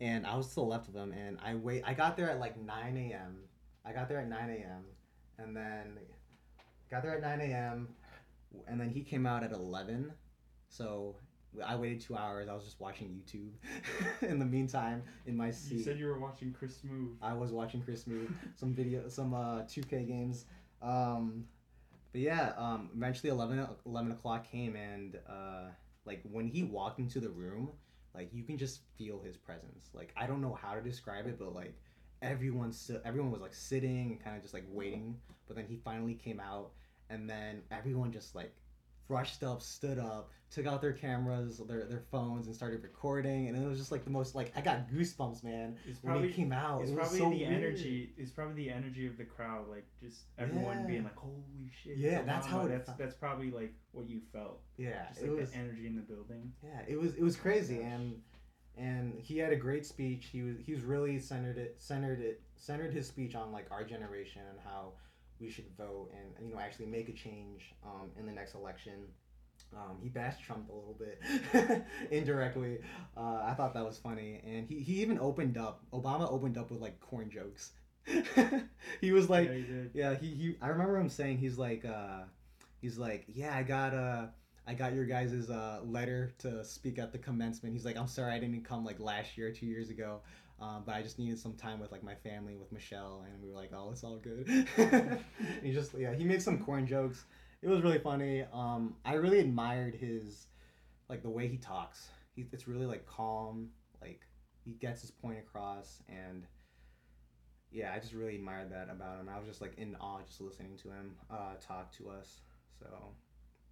and 0.00 0.26
I 0.26 0.36
was 0.36 0.48
to 0.48 0.54
the 0.56 0.62
left 0.62 0.88
of 0.88 0.94
them, 0.94 1.12
and 1.12 1.38
I 1.44 1.54
wait. 1.54 1.82
I 1.86 1.94
got 1.94 2.16
there 2.16 2.30
at 2.30 2.40
like 2.40 2.60
nine 2.60 2.96
a.m. 2.96 3.38
I 3.84 3.92
got 3.92 4.08
there 4.08 4.20
at 4.20 4.28
nine 4.28 4.50
a.m. 4.50 4.84
and 5.38 5.56
then 5.56 5.98
got 6.90 7.02
there 7.02 7.14
at 7.14 7.22
nine 7.22 7.40
a.m. 7.40 7.88
and 8.66 8.80
then 8.80 8.90
he 8.90 9.02
came 9.02 9.26
out 9.26 9.42
at 9.42 9.52
eleven. 9.52 10.12
So 10.68 11.16
I 11.64 11.76
waited 11.76 12.00
two 12.00 12.16
hours. 12.16 12.48
I 12.48 12.54
was 12.54 12.64
just 12.64 12.78
watching 12.80 13.08
YouTube 13.08 13.52
in 14.28 14.38
the 14.38 14.44
meantime 14.44 15.02
in 15.26 15.36
my 15.36 15.50
seat. 15.50 15.78
You 15.78 15.82
said 15.84 15.98
you 15.98 16.06
were 16.06 16.18
watching 16.18 16.52
Chris 16.52 16.78
Smoove. 16.84 17.14
I 17.22 17.32
was 17.34 17.52
watching 17.52 17.80
Chris 17.82 18.04
Smoove 18.04 18.30
some 18.54 18.74
video, 18.74 19.08
some 19.08 19.34
uh, 19.34 19.62
2K 19.62 20.06
games. 20.06 20.44
Um, 20.82 21.44
but 22.12 22.20
yeah, 22.20 22.52
um, 22.56 22.90
eventually 22.94 23.30
11, 23.30 23.58
o- 23.58 23.76
11 23.86 24.12
o'clock 24.12 24.50
came, 24.50 24.76
and 24.76 25.18
uh, 25.28 25.68
like 26.04 26.20
when 26.30 26.46
he 26.46 26.62
walked 26.62 26.98
into 27.00 27.20
the 27.20 27.28
room, 27.28 27.70
like 28.14 28.30
you 28.32 28.44
can 28.44 28.56
just 28.56 28.80
feel 28.96 29.20
his 29.20 29.36
presence. 29.36 29.90
Like 29.92 30.12
I 30.16 30.26
don't 30.26 30.40
know 30.40 30.54
how 30.54 30.74
to 30.74 30.80
describe 30.80 31.26
it, 31.26 31.38
but 31.38 31.54
like 31.54 31.74
everyone, 32.22 32.72
si- 32.72 32.96
everyone 33.04 33.30
was 33.30 33.40
like 33.40 33.54
sitting 33.54 34.12
and 34.12 34.22
kind 34.24 34.36
of 34.36 34.42
just 34.42 34.54
like 34.54 34.64
waiting. 34.70 35.16
But 35.46 35.56
then 35.56 35.66
he 35.68 35.76
finally 35.76 36.14
came 36.14 36.40
out, 36.40 36.70
and 37.10 37.28
then 37.28 37.62
everyone 37.70 38.12
just 38.12 38.34
like 38.34 38.54
rushed 39.08 39.42
up, 39.42 39.62
stood 39.62 39.98
up, 39.98 40.30
took 40.50 40.66
out 40.66 40.80
their 40.80 40.92
cameras, 40.92 41.58
their 41.66 41.84
their 41.84 42.02
phones, 42.10 42.46
and 42.46 42.54
started 42.54 42.82
recording. 42.82 43.48
And 43.48 43.56
it 43.62 43.66
was 43.66 43.78
just 43.78 43.90
like 43.92 44.04
the 44.04 44.10
most 44.10 44.34
like 44.34 44.52
I 44.56 44.60
got 44.60 44.88
goosebumps, 44.90 45.42
man 45.44 45.76
It's 45.86 46.02
when 46.02 46.12
probably 46.12 46.28
he 46.28 46.34
came 46.34 46.52
out. 46.52 46.82
it's 46.82 46.90
it 46.90 46.94
was 46.94 47.00
probably 47.08 47.18
so 47.18 47.30
the 47.30 47.36
weird. 47.36 47.52
energy. 47.52 48.12
It's 48.16 48.30
probably 48.30 48.54
the 48.54 48.70
energy 48.70 49.06
of 49.06 49.16
the 49.16 49.24
crowd. 49.24 49.68
Like 49.68 49.86
just 50.02 50.22
everyone 50.38 50.80
Yeah. 50.80 50.86
being 50.86 51.04
like, 51.04 51.16
"Holy 51.16 51.70
shit!" 51.82 51.96
Yeah, 51.98 52.22
that's 52.22 52.46
how 52.46 52.60
it 52.62 52.68
That's 52.68 52.86
felt. 52.86 52.98
that's 52.98 53.14
probably 53.14 53.50
like 53.50 53.74
what 53.92 54.08
you 54.08 54.20
felt. 54.32 54.60
Yeah, 54.76 55.06
Just 55.08 55.22
it 55.22 55.30
like 55.30 55.40
was. 55.40 55.50
the 55.50 55.56
energy 55.58 55.86
in 55.86 55.96
the 55.96 56.02
building. 56.02 56.52
Yeah, 56.62 56.80
it 56.86 56.98
was. 56.98 57.14
It 57.14 57.22
was 57.22 57.36
oh 57.36 57.40
crazy, 57.42 57.76
gosh. 57.76 57.84
and 57.86 58.22
and 58.76 59.18
he 59.18 59.38
had 59.38 59.52
a 59.52 59.56
great 59.56 59.84
speech. 59.84 60.26
He 60.26 60.42
was. 60.42 60.56
He 60.64 60.72
was 60.72 60.82
really 60.82 61.18
centered 61.18 61.58
it. 61.58 61.76
Centered 61.80 62.20
it. 62.20 62.42
Centered 62.56 62.92
his 62.92 63.06
speech 63.06 63.34
on 63.34 63.52
like 63.52 63.66
our 63.70 63.84
generation 63.84 64.42
and 64.50 64.58
how 64.64 64.92
we 65.40 65.50
should 65.50 65.66
vote 65.76 66.10
and 66.12 66.46
you 66.46 66.54
know 66.54 66.60
actually 66.60 66.86
make 66.86 67.08
a 67.08 67.12
change 67.12 67.74
um, 67.84 68.10
in 68.18 68.26
the 68.26 68.32
next 68.32 68.54
election. 68.54 69.04
Um, 69.76 69.98
he 70.02 70.08
bashed 70.08 70.44
Trump 70.44 70.70
a 70.70 70.72
little 70.72 70.96
bit 70.98 71.84
indirectly. 72.10 72.78
Uh, 73.16 73.42
I 73.44 73.54
thought 73.54 73.74
that 73.74 73.84
was 73.84 73.98
funny, 73.98 74.40
and 74.46 74.66
he, 74.66 74.80
he 74.80 75.02
even 75.02 75.18
opened 75.18 75.58
up. 75.58 75.84
Obama 75.92 76.30
opened 76.30 76.56
up 76.56 76.70
with 76.70 76.80
like 76.80 77.00
corn 77.00 77.30
jokes. 77.30 77.72
he 79.00 79.12
was 79.12 79.28
like, 79.28 79.48
yeah, 79.48 79.54
did. 79.54 79.90
Yeah, 79.92 80.14
he, 80.14 80.26
he 80.28 80.56
I 80.62 80.68
remember 80.68 80.96
him 80.96 81.08
saying 81.08 81.38
he's 81.38 81.58
like 81.58 81.84
uh 81.84 82.20
he's 82.80 82.98
like, 82.98 83.24
Yeah, 83.28 83.54
I 83.54 83.62
got 83.62 83.94
uh 83.94 84.26
I 84.66 84.74
got 84.74 84.94
your 84.94 85.04
guys' 85.04 85.50
uh 85.50 85.80
letter 85.84 86.32
to 86.38 86.64
speak 86.64 86.98
at 86.98 87.12
the 87.12 87.18
commencement. 87.18 87.74
He's 87.74 87.84
like, 87.84 87.96
I'm 87.96 88.06
sorry 88.06 88.32
I 88.32 88.38
didn't 88.38 88.64
come 88.64 88.84
like 88.84 89.00
last 89.00 89.36
year, 89.36 89.52
two 89.52 89.66
years 89.66 89.90
ago. 89.90 90.20
Um, 90.60 90.82
but 90.84 90.94
I 90.96 91.02
just 91.02 91.18
needed 91.18 91.38
some 91.38 91.54
time 91.54 91.78
with 91.78 91.92
like 91.92 92.02
my 92.02 92.14
family, 92.16 92.56
with 92.56 92.72
Michelle, 92.72 93.24
and 93.26 93.40
we 93.42 93.48
were 93.48 93.54
like, 93.54 93.70
"Oh, 93.72 93.90
it's 93.92 94.02
all 94.02 94.16
good." 94.18 94.48
he 95.62 95.72
just, 95.72 95.92
yeah, 95.96 96.14
he 96.14 96.24
made 96.24 96.42
some 96.42 96.58
corn 96.58 96.86
jokes. 96.86 97.24
It 97.62 97.68
was 97.68 97.82
really 97.82 97.98
funny. 97.98 98.44
Um, 98.52 98.96
I 99.04 99.14
really 99.14 99.38
admired 99.38 99.94
his, 99.94 100.46
like 101.08 101.22
the 101.22 101.30
way 101.30 101.46
he 101.48 101.58
talks. 101.58 102.08
He, 102.34 102.46
it's 102.52 102.66
really 102.66 102.86
like 102.86 103.06
calm. 103.06 103.70
Like 104.02 104.20
he 104.64 104.72
gets 104.72 105.00
his 105.00 105.10
point 105.12 105.38
across, 105.38 106.02
and 106.08 106.44
yeah, 107.70 107.92
I 107.94 107.98
just 107.98 108.12
really 108.14 108.34
admired 108.34 108.72
that 108.72 108.88
about 108.90 109.20
him. 109.20 109.28
I 109.28 109.38
was 109.38 109.46
just 109.46 109.60
like 109.60 109.76
in 109.78 109.94
awe 110.00 110.20
just 110.26 110.40
listening 110.40 110.76
to 110.78 110.88
him 110.90 111.14
uh, 111.30 111.54
talk 111.60 111.92
to 111.98 112.10
us. 112.10 112.40
So 112.80 112.86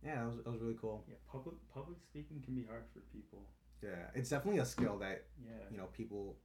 yeah, 0.05 0.17
that 0.17 0.27
was, 0.27 0.37
that 0.45 0.51
was 0.53 0.61
really 0.61 0.77
cool. 0.81 1.05
Yeah, 1.09 1.17
public 1.31 1.57
public 1.73 1.99
speaking 2.03 2.43
can 2.45 2.55
be 2.55 2.65
hard 2.65 2.85
for 2.93 3.01
people. 3.13 3.43
Yeah, 3.83 4.07
it's 4.15 4.31
definitely 4.31 4.61
a 4.61 4.65
skill 4.67 4.99
that 4.99 5.25
Yeah. 5.45 5.51
you 5.71 5.77
know 5.79 5.87
people 5.93 6.37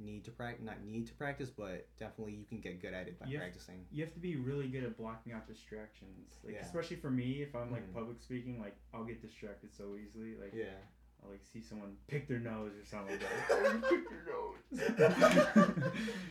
need 0.00 0.24
to 0.24 0.30
practice, 0.30 0.64
not 0.64 0.82
need 0.84 1.06
to 1.06 1.14
practice, 1.14 1.50
but 1.50 1.86
definitely 1.98 2.34
you 2.34 2.44
can 2.44 2.60
get 2.60 2.80
good 2.80 2.94
at 2.94 3.06
it 3.06 3.18
by 3.20 3.26
Yeah. 3.26 3.38
practicing. 3.40 3.84
You 3.92 4.02
have 4.04 4.12
to 4.14 4.18
be 4.18 4.36
really 4.36 4.68
good 4.68 4.84
at 4.84 4.96
blocking 4.96 5.32
out 5.32 5.46
distractions. 5.46 6.38
Like 6.42 6.54
Yeah. 6.54 6.62
especially 6.62 6.96
for 6.96 7.10
me, 7.10 7.42
if 7.42 7.54
I'm 7.54 7.70
like 7.70 7.86
Mhm. 7.90 7.94
public 7.94 8.20
speaking, 8.20 8.60
like 8.60 8.76
I'll 8.94 9.04
get 9.04 9.20
distracted 9.20 9.72
so 9.72 9.96
easily. 9.96 10.36
Like 10.36 10.52
Yeah. 10.54 10.76
I'll 11.22 11.30
like 11.30 11.44
see 11.44 11.60
someone 11.60 11.96
pick 12.06 12.26
their 12.28 12.40
nose 12.40 12.72
or 12.76 12.84
something 12.84 13.18
like 13.20 13.20
that. 13.48 14.06
your 14.10 14.24
nose. 14.24 14.56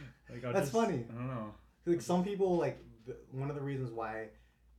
like 0.29 0.41
That's 0.41 0.59
just, 0.59 0.71
funny. 0.71 1.05
I 1.09 1.13
don't 1.13 1.27
know. 1.27 1.53
Like 1.85 2.01
some 2.01 2.23
people, 2.23 2.57
like 2.57 2.79
the, 3.05 3.15
one 3.31 3.49
of 3.49 3.55
the 3.55 3.61
reasons 3.61 3.91
why 3.91 4.29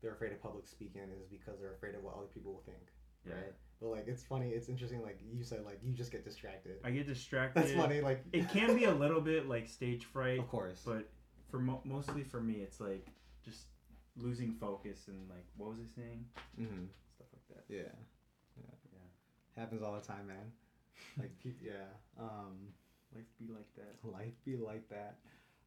they're 0.03 0.13
afraid 0.13 0.33
of 0.33 0.43
public 0.43 0.67
speaking 0.67 1.03
is 1.03 1.27
because 1.31 1.59
they're 1.61 1.73
afraid 1.75 1.95
of 1.95 2.03
what 2.03 2.17
other 2.17 2.27
people 2.27 2.53
will 2.55 2.63
think. 2.63 2.93
Yeah. 3.27 3.35
Right. 3.35 3.55
But 3.81 3.89
like 3.91 4.05
it's 4.09 4.23
funny, 4.23 4.51
it's 4.51 4.69
interesting. 4.69 5.03
Like 5.03 5.19
you 5.33 5.43
said, 5.43 5.65
like 5.65 5.81
you 5.83 5.93
just 5.93 6.13
get 6.13 6.25
distracted. 6.25 6.77
I 6.85 6.91
get 6.91 7.07
distracted. 7.07 7.63
That's 7.63 7.73
funny. 7.73 8.01
Like 8.01 8.23
It 8.33 8.49
can 8.51 8.77
be 8.77 8.85
a 8.85 8.95
little 8.95 9.21
bit 9.21 9.49
like 9.49 9.69
stage 9.69 10.05
fright, 10.05 10.39
of 10.39 10.49
course. 10.49 10.83
but 10.85 11.09
for 11.51 11.59
mo- 11.59 11.81
mostly 11.85 12.23
for 12.23 12.41
me, 12.41 12.55
it's 12.55 12.79
like 12.81 13.07
just 13.43 13.67
losing 14.17 14.53
focus 14.53 15.09
and 15.09 15.29
like 15.31 15.47
what 15.57 15.71
was 15.71 15.79
I 15.79 16.01
saying? 16.01 16.25
mm-hmm. 16.61 16.85
Stuff 17.15 17.29
like 17.33 17.57
that. 17.57 17.65
Yeah. 17.75 17.89
yeah. 18.59 18.75
Yeah. 18.93 19.61
Happens 19.61 19.83
all 19.83 19.95
the 19.95 20.07
time, 20.07 20.27
man. 20.27 20.53
Like 21.19 21.33
yeah. 21.63 21.89
Um. 22.19 22.75
Life 23.15 23.25
be 23.41 23.49
like 23.53 23.67
that. 23.77 24.09
Life 24.09 24.35
be 24.45 24.57
like 24.57 24.89
that. 24.91 25.17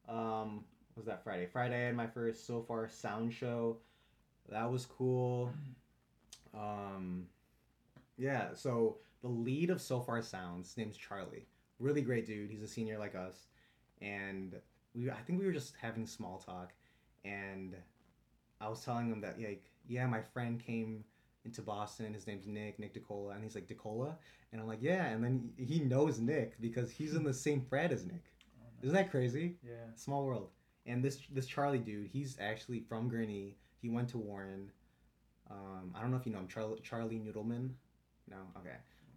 Um, 0.07 0.63
what 0.93 0.97
was 0.97 1.05
that 1.07 1.23
Friday? 1.23 1.45
Friday 1.45 1.83
I 1.83 1.87
had 1.87 1.95
my 1.95 2.07
first 2.07 2.47
so 2.47 2.61
far 2.61 2.87
sound 2.87 3.33
show. 3.33 3.77
That 4.49 4.71
was 4.71 4.85
cool. 4.85 5.51
Um, 6.53 7.25
yeah. 8.17 8.53
So 8.53 8.97
the 9.21 9.27
lead 9.27 9.69
of 9.69 9.81
Sofar 9.81 10.21
Sounds, 10.21 10.69
his 10.69 10.77
name's 10.77 10.97
Charlie. 10.97 11.47
Really 11.79 12.01
great 12.01 12.25
dude. 12.25 12.49
He's 12.49 12.61
a 12.61 12.67
senior 12.67 12.97
like 12.97 13.15
us, 13.15 13.47
and 14.01 14.55
we 14.93 15.09
I 15.09 15.21
think 15.25 15.39
we 15.39 15.45
were 15.45 15.51
just 15.51 15.73
having 15.81 16.05
small 16.05 16.37
talk, 16.37 16.73
and 17.25 17.75
I 18.61 18.69
was 18.69 18.83
telling 18.83 19.11
him 19.11 19.21
that 19.21 19.39
like 19.39 19.71
yeah, 19.87 20.05
my 20.07 20.21
friend 20.21 20.63
came 20.63 21.03
into 21.45 21.61
Boston. 21.61 22.13
His 22.13 22.27
name's 22.27 22.47
Nick, 22.47 22.79
Nick 22.79 22.93
DeCola, 22.93 23.35
and 23.35 23.43
he's 23.43 23.55
like 23.55 23.67
DeCola, 23.67 24.15
and 24.51 24.61
I'm 24.61 24.67
like 24.67 24.81
yeah, 24.81 25.07
and 25.07 25.23
then 25.23 25.49
he 25.57 25.79
knows 25.79 26.19
Nick 26.19 26.59
because 26.61 26.91
he's 26.91 27.15
in 27.15 27.23
the 27.23 27.33
same 27.33 27.61
frat 27.61 27.91
as 27.91 28.05
Nick. 28.05 28.23
Oh, 28.57 28.63
nice. 28.75 28.83
Isn't 28.83 28.95
that 28.95 29.11
crazy? 29.11 29.57
Yeah. 29.63 29.93
Small 29.95 30.25
world. 30.25 30.49
And 30.85 31.03
this 31.03 31.19
this 31.31 31.47
Charlie 31.47 31.79
dude, 31.79 32.07
he's 32.07 32.37
actually 32.39 32.81
from 32.81 33.09
Gurnee. 33.09 33.55
He 33.81 33.89
went 33.89 34.09
to 34.09 34.17
Warren. 34.17 34.71
Um, 35.49 35.93
I 35.95 36.01
don't 36.01 36.11
know 36.11 36.17
if 36.17 36.25
you 36.25 36.31
know 36.31 36.39
him, 36.39 36.47
Charlie 36.47 36.79
Charlie 36.83 37.19
Noodleman. 37.19 37.71
No, 38.29 38.37
okay. 38.57 38.75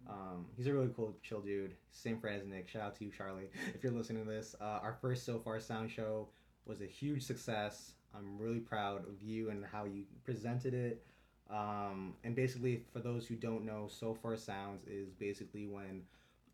Um, 0.09 0.45
he's 0.55 0.67
a 0.67 0.73
really 0.73 0.89
cool, 0.95 1.15
chill 1.21 1.41
dude. 1.41 1.73
Same 1.91 2.19
friend 2.19 2.41
as 2.41 2.47
Nick. 2.47 2.67
Shout 2.69 2.81
out 2.81 2.95
to 2.97 3.05
you, 3.05 3.11
Charlie, 3.11 3.49
if 3.75 3.83
you're 3.83 3.91
listening 3.91 4.23
to 4.23 4.29
this. 4.29 4.55
Uh, 4.59 4.79
our 4.81 4.97
first 5.01 5.25
so 5.25 5.39
far 5.39 5.59
sound 5.59 5.91
show 5.91 6.27
was 6.65 6.81
a 6.81 6.85
huge 6.85 7.23
success. 7.23 7.93
I'm 8.15 8.37
really 8.37 8.59
proud 8.59 9.07
of 9.07 9.21
you 9.21 9.49
and 9.49 9.65
how 9.65 9.85
you 9.85 10.03
presented 10.23 10.73
it. 10.73 11.03
Um, 11.49 12.15
and 12.23 12.35
basically, 12.35 12.83
for 12.91 12.99
those 12.99 13.25
who 13.27 13.35
don't 13.35 13.65
know, 13.65 13.87
Sofar 13.89 14.35
Sounds 14.35 14.83
is 14.85 15.13
basically 15.13 15.65
when 15.65 16.01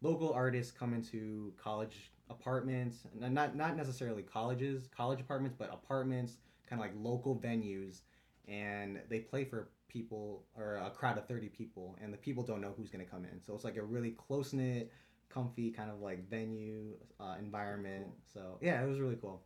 local 0.01 0.31
artists 0.33 0.71
come 0.71 0.93
into 0.93 1.53
college 1.57 2.11
apartments, 2.29 2.99
not 3.19 3.55
not 3.55 3.75
necessarily 3.75 4.21
colleges, 4.21 4.87
college 4.95 5.19
apartments, 5.19 5.55
but 5.57 5.73
apartments, 5.73 6.37
kind 6.69 6.79
of 6.79 6.87
like 6.87 6.95
local 7.01 7.35
venues, 7.35 8.01
and 8.47 8.99
they 9.09 9.19
play 9.19 9.45
for 9.45 9.69
people 9.93 10.43
or 10.57 10.75
a 10.77 10.89
crowd 10.89 11.17
of 11.17 11.27
30 11.27 11.49
people 11.49 11.95
and 12.01 12.11
the 12.11 12.17
people 12.17 12.43
don't 12.43 12.59
know 12.61 12.73
who's 12.75 12.89
going 12.89 13.05
to 13.05 13.09
come 13.09 13.23
in 13.25 13.39
so 13.41 13.53
it's 13.53 13.63
like 13.63 13.77
a 13.77 13.83
really 13.83 14.11
close-knit 14.11 14.91
comfy 15.29 15.71
kind 15.71 15.89
of 15.89 15.99
like 15.99 16.29
venue 16.29 16.93
uh, 17.19 17.35
environment. 17.39 18.05
So 18.33 18.59
yeah, 18.61 18.83
it 18.83 18.87
was 18.87 18.99
really 18.99 19.15
cool. 19.15 19.41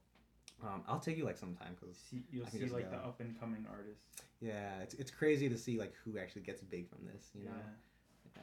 Um, 0.61 0.83
I'll 0.87 0.99
take 0.99 1.17
you 1.17 1.23
like 1.23 1.37
sometime 1.37 1.75
because 1.79 1.97
you'll 2.31 2.45
see 2.47 2.65
like 2.65 2.91
go. 2.91 2.97
the 2.97 3.03
up 3.03 3.19
and 3.21 3.39
coming 3.39 3.65
artists. 3.71 4.03
yeah, 4.41 4.79
it's 4.81 4.95
it's 4.95 5.11
crazy 5.11 5.47
to 5.47 5.57
see 5.57 5.77
like 5.79 5.93
who 6.03 6.17
actually 6.17 6.41
gets 6.41 6.61
big 6.61 6.89
from 6.89 7.05
this. 7.05 7.29
You 7.33 7.45
know, 7.45 7.51
Yeah. 8.35 8.41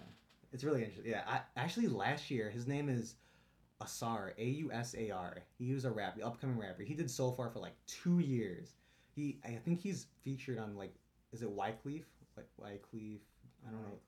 it's 0.52 0.64
really 0.64 0.84
interesting. 0.84 1.10
Yeah, 1.10 1.22
I 1.26 1.40
actually 1.60 1.88
last 1.88 2.30
year 2.30 2.48
his 2.50 2.66
name 2.66 2.88
is 2.88 3.16
Ausar 3.82 4.32
A 4.38 4.44
U 4.44 4.70
S 4.72 4.94
A 4.96 5.10
R. 5.10 5.38
He 5.58 5.74
was 5.74 5.84
a 5.84 5.90
rap, 5.90 6.18
upcoming 6.24 6.58
rapper. 6.58 6.82
He 6.82 6.94
did 6.94 7.10
so 7.10 7.30
far 7.32 7.50
for 7.50 7.58
like 7.58 7.74
two 7.86 8.20
years. 8.20 8.72
He 9.14 9.38
I 9.44 9.58
think 9.64 9.80
he's 9.80 10.06
featured 10.22 10.58
on 10.58 10.76
like 10.76 10.94
is 11.34 11.42
it 11.42 11.54
Wyclef? 11.54 12.04
Like 12.36 12.46
Wyclef? 12.60 13.18
I 13.66 13.70
don't 13.70 13.82
know. 13.82 13.98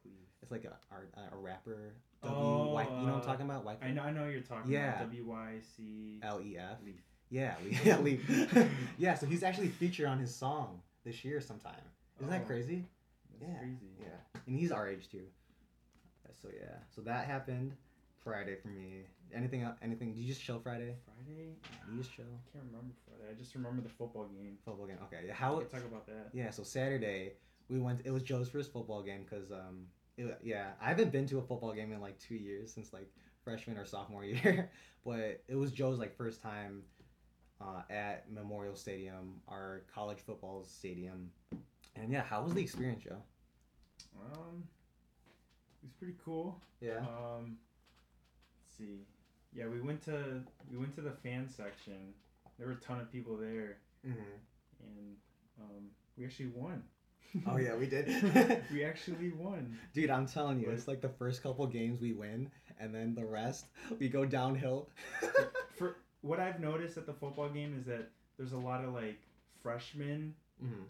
It's 0.43 0.51
like 0.53 0.65
a 0.65 0.77
art, 0.93 1.13
a 1.33 1.37
rapper. 1.37 1.93
W 2.23 2.39
Oh, 2.41 2.71
Y, 2.73 2.83
you 2.85 2.89
know 2.91 2.97
what 3.05 3.13
I'm 3.15 3.21
uh, 3.21 3.25
talking 3.25 3.47
about? 3.47 3.65
Wyclef. 3.67 3.85
I 3.85 3.91
know. 3.91 4.03
I 4.03 4.11
know 4.13 4.27
you're 4.29 4.41
talking 4.41 4.71
Yeah. 4.73 4.89
about 4.95 5.01
W 5.11 5.25
Y 5.27 5.55
C 5.77 6.21
L 6.23 6.41
E 6.41 6.57
F. 6.57 6.79
Leaf. 6.85 6.95
Yeah, 7.29 7.57
Leaf. 7.65 7.85
yeah, 7.85 7.99
Leaf. 8.01 8.69
yeah, 8.99 9.15
so 9.17 9.27
he's 9.27 9.43
actually 9.43 9.67
featured 9.69 10.07
on 10.07 10.21
his 10.21 10.33
song 10.33 10.81
this 11.05 11.25
year 11.25 11.41
sometime. 11.41 11.75
Isn't 12.21 12.31
that 12.31 12.43
Oh. 12.43 12.47
crazy? 12.47 12.85
That's 13.41 13.51
Yeah. 13.53 13.59
crazy. 13.59 13.91
Yeah, 14.01 14.41
and 14.47 14.57
he's 14.57 14.71
our 14.71 14.89
age 14.89 15.09
too. 15.11 15.25
So 16.41 16.49
yeah, 16.57 16.77
so 16.95 17.01
that 17.03 17.27
happened 17.27 17.73
Friday 18.27 18.57
for 18.61 18.69
me. 18.69 19.05
Anything? 19.33 19.69
Anything? 19.83 20.13
Did 20.13 20.21
you 20.21 20.27
just 20.27 20.43
chill 20.43 20.59
Friday? 20.59 20.97
Friday. 21.05 21.55
Yeah, 21.63 21.93
you 21.93 21.99
just 21.99 22.13
chill. 22.13 22.25
I 22.25 22.43
can't 22.53 22.65
remember 22.67 22.93
Friday. 23.07 23.31
I 23.31 23.41
just 23.41 23.55
remember 23.55 23.83
the 23.83 23.89
football 23.89 24.27
game. 24.27 24.59
Football 24.65 24.87
game. 24.87 24.99
Okay. 25.05 25.31
How? 25.33 25.61
talk 25.61 25.85
about 25.85 26.07
that. 26.07 26.31
Yeah. 26.33 26.51
So 26.51 26.65
Saturday 26.65 27.35
we 27.69 27.79
went. 27.79 28.01
It 28.05 28.11
was 28.11 28.25
Joe's 28.25 28.49
first 28.49 28.73
football 28.73 29.03
game 29.03 29.25
because 29.29 29.53
um. 29.53 29.87
It, 30.19 30.39
yeah, 30.43 30.71
I 30.81 30.89
haven't 30.89 31.13
been 31.13 31.27
to 31.27 31.39
a 31.39 31.43
football 31.43 31.73
game 31.75 31.93
in 31.93 32.01
like 32.01 32.19
two 32.19 32.37
years 32.37 32.73
since 32.73 32.93
like 32.93 33.07
freshman 33.45 33.77
or 33.77 33.85
sophomore 33.85 34.25
year, 34.25 34.71
but 35.05 35.43
it 35.47 35.55
was 35.55 35.71
Joe's 35.71 35.99
like 35.99 36.17
first 36.17 36.41
time 36.43 36.83
uh, 37.61 37.83
at 37.91 38.25
Memorial 38.33 38.75
Stadium, 38.75 39.41
our 39.47 39.83
college 39.95 40.19
football 40.19 40.65
stadium. 40.65 41.31
And 41.95 42.11
yeah, 42.11 42.23
how 42.23 42.43
was 42.43 42.55
the 42.55 42.63
experience, 42.63 43.05
Joe? 43.05 43.23
Um, 44.33 44.65
it 45.83 45.85
was 45.85 45.93
pretty 45.99 46.15
cool. 46.25 46.61
Yeah. 46.81 47.01
Um, 47.01 47.59
see. 48.77 49.07
Yeah, 49.55 49.67
we 49.69 49.81
went 49.81 50.03
to 50.05 50.43
we 50.71 50.77
went 50.79 50.95
to 50.97 51.01
the 51.01 51.13
fan 51.23 51.49
section. 51.49 52.15
There 52.59 52.67
were 52.67 52.75
a 52.75 52.77
ton 52.77 53.01
of 53.01 53.11
people 53.13 53.37
there, 53.37 53.79
hmm 54.05 54.13
and 54.81 55.17
um, 55.61 55.85
we 56.17 56.25
actually 56.25 56.49
won. 56.55 56.83
Oh 57.47 57.57
yeah, 57.57 57.75
we 57.75 57.87
did. 57.87 58.07
we 58.73 58.85
actually 58.85 59.31
won. 59.31 59.77
Dude, 59.93 60.11
I'm 60.11 60.27
telling 60.27 60.59
you, 60.61 60.67
But- 60.67 60.75
it's 60.75 60.89
like 60.89 61.01
the 61.01 61.09
first 61.09 61.43
couple 61.43 61.67
games 61.67 62.01
we 62.01 62.13
win, 62.13 62.51
and 62.79 62.95
then 62.95 63.15
the 63.15 63.25
rest 63.25 63.67
we 63.99 64.09
go 64.09 64.25
downhill. 64.25 64.89
For 65.77 65.97
what 66.23 66.41
I've 66.41 66.61
noticed 66.61 66.97
at 66.97 67.07
the 67.07 67.13
football 67.15 67.49
game 67.49 67.77
is 67.79 67.85
that 67.87 68.11
there's 68.39 68.53
a 68.53 68.59
lot 68.59 68.85
of 68.85 68.93
like 68.95 69.21
freshmen, 69.63 70.35
hmm 70.61 70.83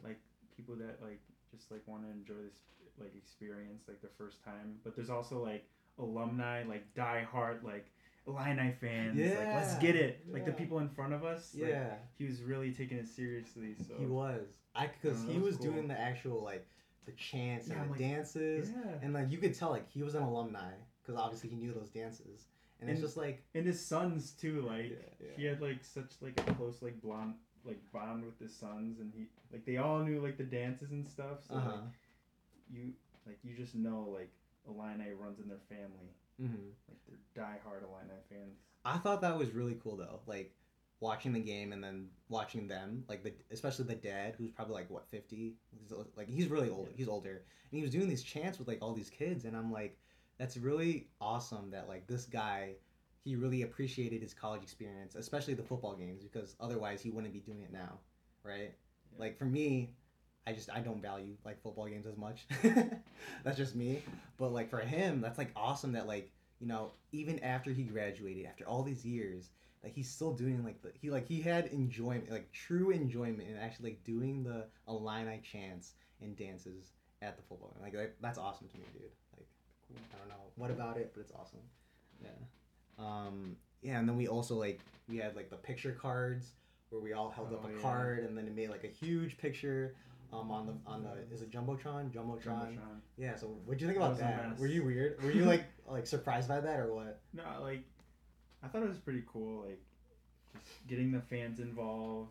people 0.57 0.75
that 0.75 0.97
like 1.03 1.21
just 1.55 1.71
like 1.71 1.83
want 1.87 2.03
to 2.03 2.11
enjoy 2.11 2.33
this 2.49 2.57
like 2.99 3.15
experience 3.15 3.85
like 3.89 4.01
the 4.01 4.09
first 4.17 4.43
time. 4.43 4.77
But 4.85 4.97
there's 4.97 5.11
also 5.11 5.43
like 5.45 5.65
alumni, 5.99 6.63
like 6.65 6.85
diehard 6.95 7.63
like 7.63 7.87
Illini 8.27 8.73
fans. 8.81 9.19
like 9.19 9.47
let's 9.55 9.77
get 9.79 9.95
it. 9.97 10.25
Like 10.31 10.45
the 10.45 10.53
people 10.53 10.79
in 10.81 10.89
front 10.89 11.13
of 11.13 11.25
us. 11.25 11.55
like, 11.55 11.69
Yeah, 11.71 11.95
he 12.19 12.25
was 12.25 12.43
really 12.43 12.73
taking 12.73 12.99
it 12.99 13.09
seriously. 13.09 13.75
So 13.87 13.95
he 13.99 14.07
was. 14.07 14.47
I 14.75 14.89
because 14.89 15.25
Oh, 15.25 15.29
he 15.29 15.39
was 15.39 15.45
was 15.55 15.57
cool. 15.59 15.73
doing 15.73 15.89
the 15.89 15.99
actual 15.99 16.43
like 16.43 16.67
the 17.07 17.13
chants 17.13 17.69
Yeah, 17.69 17.75
and 17.77 17.87
the 17.87 17.91
like- 17.93 18.01
dances, 18.01 18.71
Yeah. 18.71 18.93
and 19.03 19.15
like 19.15 19.31
you 19.31 19.39
could 19.39 19.55
tell 19.55 19.71
like 19.71 19.89
he 19.89 20.03
was 20.03 20.15
an 20.15 20.23
alumni 20.23 20.73
because 21.03 21.19
obviously 21.21 21.51
he 21.51 21.57
knew 21.57 21.73
those 21.73 21.89
dances, 21.89 22.47
and, 22.81 22.91
it's 22.91 23.01
just 23.01 23.17
like 23.17 23.45
And 23.55 23.65
his 23.65 23.81
sons 23.85 24.33
too, 24.33 24.63
like 24.63 24.91
Yeah, 24.91 24.97
yeah. 25.21 25.37
he 25.37 25.45
had 25.45 25.61
like 25.63 25.85
such 25.85 26.11
like 26.21 26.39
a 26.41 26.55
close 26.55 26.83
like 26.83 27.01
blonde 27.01 27.35
like 27.65 27.79
bond 27.93 28.25
with 28.25 28.39
his 28.41 28.55
sons, 28.55 28.99
and 29.01 29.13
he 29.17 29.27
like 29.53 29.65
they 29.65 29.77
all 29.77 30.01
knew 30.01 30.21
like 30.21 30.37
the 30.37 30.45
dances 30.45 30.91
and 30.91 31.07
stuff. 31.07 31.45
So 31.49 31.55
uh 31.55 31.61
huh. 31.61 31.71
like, 31.73 31.83
you 32.73 32.93
like 33.25 33.39
you 33.45 33.55
just 33.57 33.77
know 33.77 34.09
like 34.13 34.33
Illini 34.69 35.13
runs 35.19 35.39
in 35.39 35.49
their 35.49 35.61
family, 35.69 36.11
hmm 36.41 36.71
like 36.89 36.99
they're 37.07 37.45
diehard 37.45 37.83
Illini 37.83 38.21
fans. 38.29 38.59
I 38.85 38.99
thought 38.99 39.21
that 39.23 39.37
was 39.39 39.51
really 39.51 39.79
cool 39.83 39.97
though, 39.97 40.21
like 40.27 40.55
watching 41.01 41.33
the 41.33 41.41
game 41.41 41.73
and 41.73 41.83
then 41.85 42.09
watching 42.29 42.67
them, 42.69 43.05
like 43.09 43.23
the 43.23 43.33
especially 43.51 43.85
the 43.85 43.95
dad 43.95 44.35
who's 44.39 44.51
probably 44.51 44.75
like 44.75 44.91
what 44.91 45.09
fifty, 45.09 45.55
like 46.17 46.29
he's 46.29 46.49
really 46.49 46.71
old, 46.71 46.89
Yeah. 46.91 46.97
he's 46.97 47.09
older, 47.09 47.31
and 47.71 47.79
he 47.79 47.83
was 47.83 47.91
doing 47.91 48.09
these 48.09 48.23
chants 48.23 48.59
with 48.59 48.69
like 48.69 48.79
all 48.83 48.95
these 48.95 49.11
kids, 49.11 49.45
and 49.45 49.57
I'm 49.57 49.73
like, 49.73 49.99
that's 50.39 50.57
really 50.57 51.09
awesome 51.21 51.71
that 51.71 51.89
like 51.89 52.07
this 52.07 52.25
guy, 52.27 52.75
he 53.25 53.37
really 53.37 53.63
appreciated 53.63 54.23
his 54.23 54.33
college 54.35 54.63
experience, 54.63 55.15
especially 55.17 55.55
the 55.55 55.63
football 55.63 55.95
games, 55.95 56.23
because 56.23 56.57
otherwise 56.61 57.01
he 57.03 57.11
wouldn't 57.11 57.33
be 57.33 57.41
doing 57.41 57.63
it 57.63 57.73
now, 57.73 57.99
right? 58.43 58.75
Yeah. 59.13 59.19
Like 59.19 59.39
for 59.39 59.47
me, 59.47 59.91
I 60.47 60.53
just 60.53 60.71
I 60.71 60.81
don't 60.81 61.03
value 61.03 61.35
like 61.45 61.61
football 61.63 61.87
games 61.87 62.07
as 62.07 62.17
much. 62.17 62.47
that's 63.45 63.57
just 63.57 63.75
me. 63.75 64.03
But 64.39 64.53
like 64.53 64.71
for 64.71 64.79
him, 64.81 65.21
that's 65.21 65.39
like 65.39 65.51
awesome 65.57 65.93
that 65.93 66.07
like 66.07 66.31
you 66.61 66.67
know 66.67 66.93
even 67.13 67.39
after 67.41 67.73
he 67.73 67.83
graduated, 67.83 68.47
after 68.47 68.65
all 68.65 68.83
these 68.83 69.05
years, 69.05 69.51
like 69.83 69.93
he's 69.95 70.09
still 70.11 70.33
doing 70.33 70.65
like 70.65 70.81
the 70.83 70.91
he 71.01 71.11
like 71.11 71.27
he 71.27 71.41
had 71.41 71.67
enjoyment, 71.67 72.31
like 72.31 72.51
true 72.53 72.91
enjoyment 72.91 73.49
in 73.49 73.57
actually 73.57 73.91
like 73.91 74.05
doing 74.05 74.45
the 74.45 74.67
Illini 74.89 75.41
chants 75.43 75.95
and 76.23 76.37
dances 76.37 76.93
at 77.23 77.37
the 77.37 77.43
football 77.43 77.71
game. 77.75 77.83
Like 77.83 77.93
that, 77.95 78.15
that's 78.21 78.39
awesome 78.39 78.69
to 78.69 78.77
me, 78.79 78.85
dude. 78.93 79.03
Like 79.37 79.47
Cool. 79.89 79.97
I 80.15 80.19
don't 80.19 80.29
know 80.29 80.45
what 80.57 80.71
about 80.71 80.97
it, 80.97 81.13
but 81.15 81.21
it's 81.23 81.33
awesome. 81.33 81.61
Yeah. 82.23 82.29
Um. 82.99 83.57
Yeah, 83.83 83.99
and 83.99 84.09
then 84.09 84.17
we 84.17 84.27
also 84.29 84.55
like 84.57 84.81
we 85.09 85.17
had 85.19 85.35
like 85.37 85.51
the 85.51 85.57
picture 85.57 85.93
cards 86.01 86.53
where 86.91 87.01
we 87.01 87.13
all 87.13 87.31
held 87.31 87.53
up 87.53 87.63
Oh, 87.65 87.69
a 87.69 87.73
yeah. 87.73 87.79
card 87.83 88.25
and 88.25 88.37
then 88.39 88.47
it 88.47 88.55
made 88.55 88.71
like 88.71 88.85
a 88.85 88.89
huge 88.89 89.37
picture 89.39 89.95
um 90.33 90.51
on 90.51 90.67
the 90.67 90.75
on 90.91 91.03
the 91.03 91.11
is 91.35 91.43
it 91.43 91.51
jumbotron 91.51 92.11
jumbotron, 92.11 92.45
Jumbotron. 92.45 93.01
yeah 93.17 93.37
so 93.37 93.47
what'd 93.65 93.81
you 93.81 93.87
think 93.87 93.97
about 93.99 94.19
that 94.19 94.59
were 94.59 94.67
you 94.67 94.85
weird 94.85 95.23
were 95.23 95.31
you 95.31 95.45
like 95.45 95.65
like 95.91 96.07
surprised 96.07 96.49
by 96.49 96.61
that 96.61 96.81
or 96.81 96.93
what 96.95 97.21
No, 97.33 97.43
like 97.63 97.83
I 98.63 98.69
thought 98.69 98.83
it 98.83 98.89
was 98.89 98.99
pretty 98.99 99.23
cool. 99.33 99.65
Like 99.67 99.81
just 100.53 100.87
getting 100.89 101.13
the 101.13 101.21
fans 101.21 101.61
involved. 101.61 102.31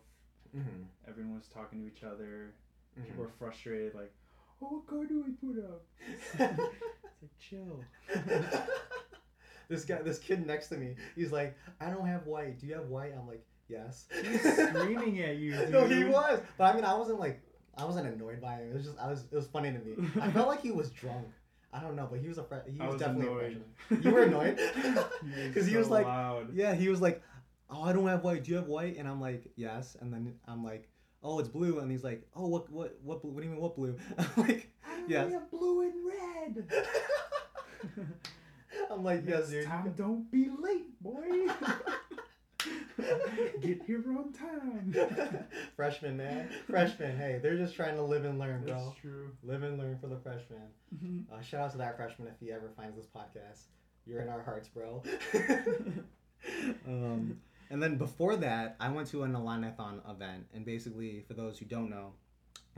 mm-hmm. 0.54 0.82
Everyone 1.08 1.36
was 1.36 1.46
talking 1.48 1.80
to 1.80 1.86
each 1.86 2.02
other. 2.02 2.52
Mm-hmm. 2.98 3.08
People 3.08 3.24
were 3.24 3.30
frustrated. 3.38 3.94
Like, 3.94 4.12
oh, 4.60 4.66
what 4.66 4.86
car 4.86 5.04
do 5.06 5.24
we 5.24 5.30
put 5.32 5.64
up? 5.64 5.82
it's 6.38 6.58
like 7.22 7.38
chill. 7.38 7.82
this 9.68 9.84
guy 9.84 10.02
this 10.02 10.18
kid 10.18 10.46
next 10.46 10.68
to 10.68 10.76
me 10.76 10.94
he's 11.16 11.32
like 11.32 11.56
i 11.80 11.90
don't 11.90 12.06
have 12.06 12.24
white 12.26 12.58
do 12.60 12.66
you 12.66 12.74
have 12.74 12.86
white 12.88 13.12
i'm 13.18 13.26
like 13.26 13.44
yes 13.68 14.04
He's 14.22 14.40
screaming 14.42 15.20
at 15.22 15.36
you. 15.38 15.56
Dude. 15.56 15.70
no 15.70 15.86
he 15.86 16.04
was 16.04 16.40
but 16.56 16.64
i 16.64 16.74
mean 16.76 16.84
i 16.84 16.94
wasn't 16.94 17.18
like 17.18 17.40
i 17.76 17.84
wasn't 17.84 18.06
annoyed 18.06 18.40
by 18.40 18.54
him 18.54 18.70
it 18.70 18.74
was 18.74 18.84
just 18.84 18.98
i 18.98 19.08
was 19.08 19.24
it 19.30 19.34
was 19.34 19.46
funny 19.46 19.72
to 19.72 19.78
me 19.78 19.94
i 20.20 20.30
felt 20.30 20.48
like 20.48 20.60
he 20.62 20.70
was 20.70 20.90
drunk 20.90 21.26
i 21.72 21.80
don't 21.80 21.96
know 21.96 22.06
but 22.10 22.18
he 22.20 22.28
was 22.28 22.38
a 22.38 22.44
fre- 22.44 22.68
he 22.70 22.78
was, 22.78 22.92
was 22.92 23.00
definitely 23.00 23.26
a 23.26 23.30
annoyed. 23.30 23.62
freshman 23.88 24.02
you 24.02 24.10
were 24.10 24.22
annoyed 24.22 24.58
He 25.34 25.48
because 25.48 25.66
he 25.72 25.76
was 25.76 25.88
like 25.88 26.04
loud. 26.06 26.54
Yeah, 26.54 26.74
he 26.74 26.88
was 26.88 27.00
like, 27.00 27.22
"Oh, 27.70 27.82
I 27.82 27.92
don't 27.92 28.06
have 28.08 28.22
white. 28.24 28.44
Do 28.44 28.50
you 28.52 28.56
have 28.56 28.66
white?" 28.68 28.96
And 28.96 29.06
I'm 29.08 29.20
like, 29.20 29.50
"Yes." 29.56 29.96
And 30.00 30.12
then 30.12 30.34
I'm 30.46 30.64
like, 30.64 30.88
"Oh, 31.22 31.38
it's 31.38 31.48
blue." 31.48 31.78
And 31.80 31.90
he's 31.90 32.02
like, 32.04 32.26
"Oh, 32.34 32.46
what 32.48 32.70
what 32.70 32.96
what 33.02 33.20
blue? 33.22 33.30
What 33.32 33.40
do 33.42 33.46
you 33.48 33.52
mean 33.52 33.60
what 33.60 33.76
blue?" 33.76 33.96
I'm 34.18 34.26
like, 34.36 34.70
"Yes." 35.08 35.32
have 35.32 35.50
blue 35.50 35.82
and 35.82 35.94
red. 36.06 36.68
I'm 38.90 39.04
like, 39.04 39.22
"Yes, 39.26 39.48
dude." 39.50 39.66
time, 39.66 39.92
don't 39.96 40.30
be 40.30 40.48
late, 40.58 41.00
boy. 41.02 41.46
Get 43.60 43.82
here 43.82 44.04
on 44.08 44.32
time. 44.32 44.94
Freshman, 45.76 46.16
man. 46.16 46.48
Freshman. 46.68 47.16
Hey, 47.16 47.38
they're 47.42 47.56
just 47.56 47.74
trying 47.74 47.96
to 47.96 48.02
live 48.02 48.24
and 48.24 48.38
learn, 48.38 48.64
bro. 48.64 48.74
That's 48.74 49.00
true. 49.00 49.30
Live 49.42 49.62
and 49.62 49.78
learn 49.78 49.98
for 49.98 50.06
the 50.06 50.16
freshmen. 50.16 51.26
Uh, 51.32 51.40
shout 51.42 51.60
out 51.62 51.72
to 51.72 51.78
that 51.78 51.96
freshman 51.96 52.28
if 52.28 52.34
he 52.40 52.52
ever 52.52 52.70
finds 52.76 52.96
this 52.96 53.06
podcast. 53.06 53.64
You're 54.06 54.20
in 54.20 54.28
our 54.28 54.42
hearts, 54.42 54.68
bro. 54.68 55.02
um, 56.86 57.38
and 57.70 57.82
then 57.82 57.96
before 57.96 58.36
that, 58.36 58.76
I 58.78 58.88
went 58.88 59.08
to 59.08 59.24
an 59.24 59.32
Illinithon 59.32 60.08
event, 60.08 60.46
and 60.54 60.64
basically, 60.64 61.24
for 61.26 61.34
those 61.34 61.58
who 61.58 61.64
don't 61.64 61.90
know, 61.90 62.12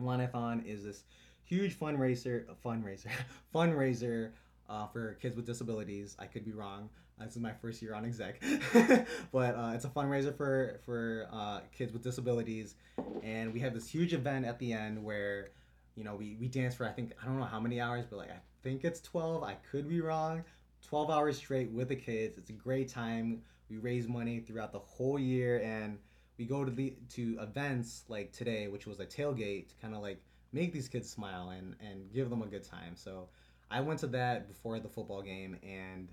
Illinithon 0.01 0.66
is 0.66 0.85
this 0.85 1.05
huge 1.44 1.79
fundraiser, 1.79 2.46
fundraiser, 2.64 3.11
fundraiser 3.55 4.31
uh, 4.68 4.87
for 4.87 5.14
kids 5.14 5.37
with 5.37 5.46
disabilities. 5.46 6.16
I 6.18 6.27
could 6.27 6.44
be 6.44 6.53
wrong. 6.53 6.88
This 7.24 7.37
is 7.37 7.42
my 7.42 7.52
first 7.52 7.83
year 7.83 7.94
on 7.94 8.04
exec, 8.04 8.40
but 9.33 9.54
uh, 9.54 9.72
it's 9.74 9.85
a 9.85 9.88
fundraiser 9.88 10.35
for 10.37 10.81
for 10.85 11.28
uh, 11.33 11.61
kids 11.76 11.92
with 11.92 12.02
disabilities, 12.02 12.76
and 13.22 13.52
we 13.52 13.61
have 13.61 13.74
this 13.74 13.88
huge 13.88 14.14
event 14.14 14.46
at 14.46 14.59
the 14.59 14.72
end 14.72 15.02
where, 15.02 15.50
you 15.94 16.04
know, 16.04 16.14
we 16.14 16.37
we 16.40 16.48
dance 16.48 16.74
for 16.74 16.87
I 16.87 16.92
think 16.92 17.12
I 17.20 17.26
don't 17.26 17.38
know 17.38 17.44
how 17.44 17.61
many 17.61 17.81
hours, 17.81 18.07
but 18.09 18.16
like 18.18 18.31
I 18.31 18.40
think 18.62 18.85
it's 18.85 19.00
twelve. 19.00 19.42
I 19.42 19.54
could 19.70 19.88
be 19.88 20.00
wrong. 20.00 20.44
Twelve 20.81 21.11
hours 21.11 21.37
straight 21.37 21.70
with 21.70 21.88
the 21.88 21.96
kids. 21.96 22.38
It's 22.38 22.50
a 22.50 22.54
great 22.54 22.88
time. 22.88 23.42
We 23.68 23.78
raise 23.78 24.07
money 24.09 24.40
throughout 24.40 24.72
the 24.72 24.78
whole 24.78 25.18
year, 25.18 25.61
and 25.62 25.98
we 26.38 26.44
go 26.44 26.64
to 26.64 26.70
the 26.70 26.94
to 27.14 27.38
events 27.40 28.04
like 28.09 28.33
today, 28.33 28.68
which 28.68 28.87
was 28.87 29.00
a 29.00 29.07
tailgate 29.07 29.68
to 29.68 29.74
kind 29.83 29.94
of 29.94 30.02
like 30.02 30.22
make 30.52 30.72
these 30.72 30.88
kids 30.88 31.11
smile 31.11 31.50
and 31.50 31.74
and 31.81 32.12
give 32.12 32.31
them 32.31 32.42
a 32.42 32.46
good 32.46 32.64
time. 32.64 32.94
So 32.94 33.28
I 33.70 33.81
went 33.81 34.00
to 34.00 34.07
that 34.09 34.48
before 34.48 34.78
the 34.78 34.88
football 34.88 35.20
game, 35.20 35.59
and 35.62 36.09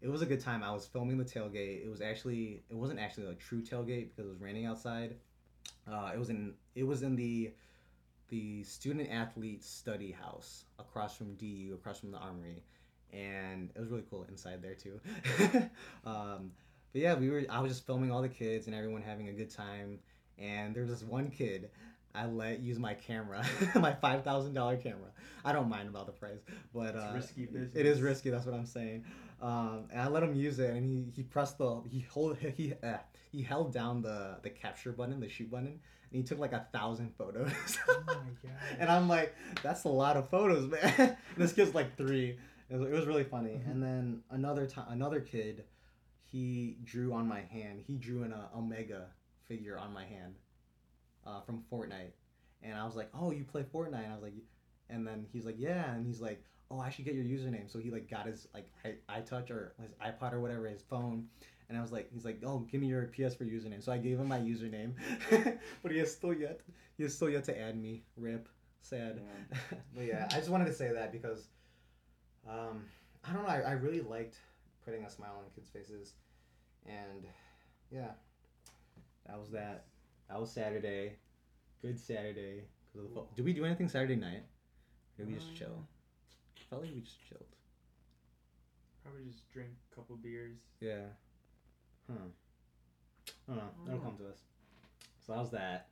it 0.00 0.08
was 0.08 0.22
a 0.22 0.26
good 0.26 0.40
time. 0.40 0.62
I 0.62 0.72
was 0.72 0.86
filming 0.86 1.18
the 1.18 1.24
tailgate. 1.24 1.84
It 1.84 1.88
was 1.90 2.00
actually 2.00 2.62
it 2.70 2.76
wasn't 2.76 3.00
actually 3.00 3.26
a 3.26 3.34
true 3.34 3.62
tailgate 3.62 4.10
because 4.10 4.26
it 4.26 4.28
was 4.28 4.40
raining 4.40 4.66
outside. 4.66 5.16
Uh, 5.90 6.10
it 6.14 6.18
was 6.18 6.30
in 6.30 6.54
it 6.74 6.84
was 6.84 7.02
in 7.02 7.16
the 7.16 7.52
the 8.28 8.62
student 8.64 9.10
athlete 9.10 9.64
study 9.64 10.10
house 10.10 10.64
across 10.78 11.16
from 11.16 11.34
DU, 11.34 11.72
across 11.74 12.00
from 12.00 12.10
the 12.10 12.18
armory, 12.18 12.62
and 13.12 13.70
it 13.74 13.80
was 13.80 13.88
really 13.88 14.04
cool 14.10 14.26
inside 14.28 14.62
there 14.62 14.74
too. 14.74 15.00
um, 16.04 16.50
but 16.92 17.02
yeah, 17.02 17.14
we 17.14 17.30
were 17.30 17.44
I 17.48 17.60
was 17.60 17.72
just 17.72 17.86
filming 17.86 18.10
all 18.10 18.22
the 18.22 18.28
kids 18.28 18.66
and 18.66 18.74
everyone 18.74 19.02
having 19.02 19.28
a 19.28 19.32
good 19.32 19.50
time, 19.50 19.98
and 20.38 20.74
there 20.74 20.82
was 20.82 20.90
this 20.90 21.02
one 21.02 21.30
kid. 21.30 21.70
I 22.14 22.26
let 22.26 22.60
use 22.60 22.78
my 22.78 22.94
camera, 22.94 23.44
my 23.74 23.92
five 23.92 24.24
thousand 24.24 24.54
dollar 24.54 24.76
camera. 24.76 25.10
I 25.44 25.52
don't 25.52 25.68
mind 25.68 25.88
about 25.88 26.06
the 26.06 26.12
price, 26.12 26.40
but 26.74 26.94
It's 26.94 27.04
uh, 27.04 27.12
risky 27.14 27.46
business. 27.46 27.76
It 27.76 27.86
is 27.86 28.00
risky. 28.00 28.30
That's 28.30 28.46
what 28.46 28.54
I'm 28.54 28.66
saying. 28.66 29.04
Um, 29.40 29.88
and 29.92 30.00
I 30.00 30.08
let 30.08 30.22
him 30.22 30.34
use 30.34 30.58
it, 30.58 30.70
and 30.70 30.84
he, 30.84 31.12
he 31.14 31.22
pressed 31.22 31.58
the 31.58 31.82
he 31.90 32.00
hold 32.00 32.38
he 32.56 32.72
uh, 32.82 32.98
he 33.30 33.42
held 33.42 33.72
down 33.72 34.02
the 34.02 34.38
the 34.42 34.50
capture 34.50 34.92
button, 34.92 35.20
the 35.20 35.28
shoot 35.28 35.50
button, 35.50 35.66
and 35.68 35.78
he 36.10 36.22
took 36.22 36.38
like 36.38 36.52
a 36.52 36.66
thousand 36.72 37.12
photos. 37.18 37.50
Oh 37.88 38.02
my 38.06 38.14
god. 38.42 38.52
and 38.78 38.90
I'm 38.90 39.08
like, 39.08 39.34
that's 39.62 39.84
a 39.84 39.88
lot 39.88 40.16
of 40.16 40.28
photos, 40.30 40.70
man. 40.70 41.16
this 41.36 41.52
kid's 41.52 41.74
like 41.74 41.96
three. 41.96 42.38
It 42.70 42.76
was, 42.76 42.88
it 42.88 42.92
was 42.92 43.06
really 43.06 43.24
funny. 43.24 43.60
Mhm. 43.62 43.70
And 43.70 43.82
then 43.82 44.22
another 44.30 44.66
time, 44.66 44.86
another 44.88 45.20
kid, 45.20 45.64
he 46.24 46.78
drew 46.82 47.12
on 47.12 47.28
my 47.28 47.42
hand. 47.42 47.82
He 47.86 47.96
drew 47.96 48.22
an 48.22 48.32
uh, 48.32 48.48
Omega 48.56 49.08
figure 49.46 49.78
on 49.78 49.92
my 49.92 50.04
hand, 50.04 50.34
uh, 51.26 51.40
from 51.42 51.62
Fortnite. 51.70 52.12
And 52.62 52.74
I 52.74 52.84
was 52.84 52.96
like, 52.96 53.10
oh, 53.14 53.30
you 53.30 53.44
play 53.44 53.62
Fortnite? 53.62 54.02
And 54.02 54.12
I 54.12 54.14
was 54.14 54.22
like, 54.22 54.32
and 54.88 55.06
then 55.06 55.26
he's 55.32 55.44
like, 55.44 55.56
yeah. 55.58 55.92
And 55.92 56.04
he's 56.06 56.20
like, 56.20 56.42
oh, 56.70 56.80
I 56.80 56.90
should 56.90 57.04
get 57.04 57.14
your 57.14 57.24
username. 57.24 57.70
So 57.70 57.78
he 57.78 57.90
like 57.90 58.10
got 58.10 58.26
his 58.26 58.48
like 58.54 58.68
i 58.84 59.20
iTouch 59.20 59.50
or 59.50 59.74
his 59.80 59.92
iPod 59.94 60.32
or 60.32 60.40
whatever, 60.40 60.66
his 60.66 60.82
phone. 60.82 61.26
And 61.68 61.76
I 61.76 61.80
was 61.80 61.90
like, 61.90 62.08
he's 62.12 62.24
like, 62.24 62.40
oh, 62.44 62.60
give 62.70 62.80
me 62.80 62.86
your 62.86 63.02
PS4 63.06 63.42
username. 63.42 63.82
So 63.82 63.90
I 63.90 63.98
gave 63.98 64.20
him 64.20 64.28
my 64.28 64.38
username, 64.38 64.92
but 65.82 65.90
he 65.90 65.98
has 65.98 66.12
still 66.12 66.32
yet, 66.32 66.60
he 66.96 67.02
has 67.02 67.12
still 67.14 67.28
yet 67.28 67.42
to 67.44 67.60
add 67.60 67.76
me. 67.76 68.04
Rip, 68.16 68.48
sad. 68.82 69.20
Yeah. 69.20 69.78
but 69.94 70.04
yeah, 70.04 70.28
I 70.30 70.36
just 70.36 70.48
wanted 70.48 70.66
to 70.66 70.72
say 70.72 70.92
that 70.92 71.10
because, 71.10 71.48
um, 72.48 72.84
I 73.24 73.32
don't 73.32 73.42
know, 73.42 73.48
I, 73.48 73.62
I 73.62 73.72
really 73.72 74.00
liked 74.00 74.36
putting 74.84 75.02
a 75.04 75.10
smile 75.10 75.34
on 75.38 75.50
kids' 75.56 75.68
faces, 75.68 76.12
and 76.86 77.26
yeah, 77.90 78.10
that 79.26 79.36
was 79.36 79.50
that. 79.50 79.86
That 80.28 80.40
was 80.40 80.52
Saturday, 80.52 81.14
good 81.82 81.98
Saturday. 81.98 82.62
Did 83.34 83.44
we 83.44 83.52
do 83.52 83.64
anything 83.64 83.88
Saturday 83.88 84.16
night? 84.16 84.44
Or 85.18 85.24
did 85.24 85.28
we 85.28 85.34
just 85.34 85.48
Um, 85.48 85.54
chill? 85.56 85.88
Felt 86.70 86.82
like 86.82 86.94
we 86.94 87.00
just 87.00 87.18
chilled. 87.28 87.44
Probably 89.02 89.24
just 89.30 89.48
drink 89.52 89.70
a 89.92 89.94
couple 89.94 90.16
beers. 90.16 90.58
Yeah. 90.80 91.06
Huh. 92.08 92.14
I 93.48 93.52
don't 93.52 93.56
know. 93.56 93.70
That'll 93.84 94.00
come 94.00 94.16
to 94.18 94.28
us. 94.28 94.38
So 95.24 95.32
that 95.32 95.38
was 95.38 95.50
that. 95.50 95.88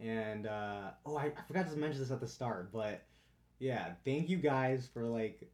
And 0.00 0.46
uh, 0.46 0.90
oh, 1.04 1.16
I, 1.16 1.26
I 1.26 1.42
forgot 1.46 1.70
to 1.70 1.76
mention 1.76 2.00
this 2.00 2.10
at 2.10 2.20
the 2.20 2.28
start, 2.28 2.70
but 2.72 3.04
yeah, 3.58 3.92
thank 4.04 4.28
you 4.28 4.36
guys 4.36 4.88
for 4.92 5.04
like 5.04 5.50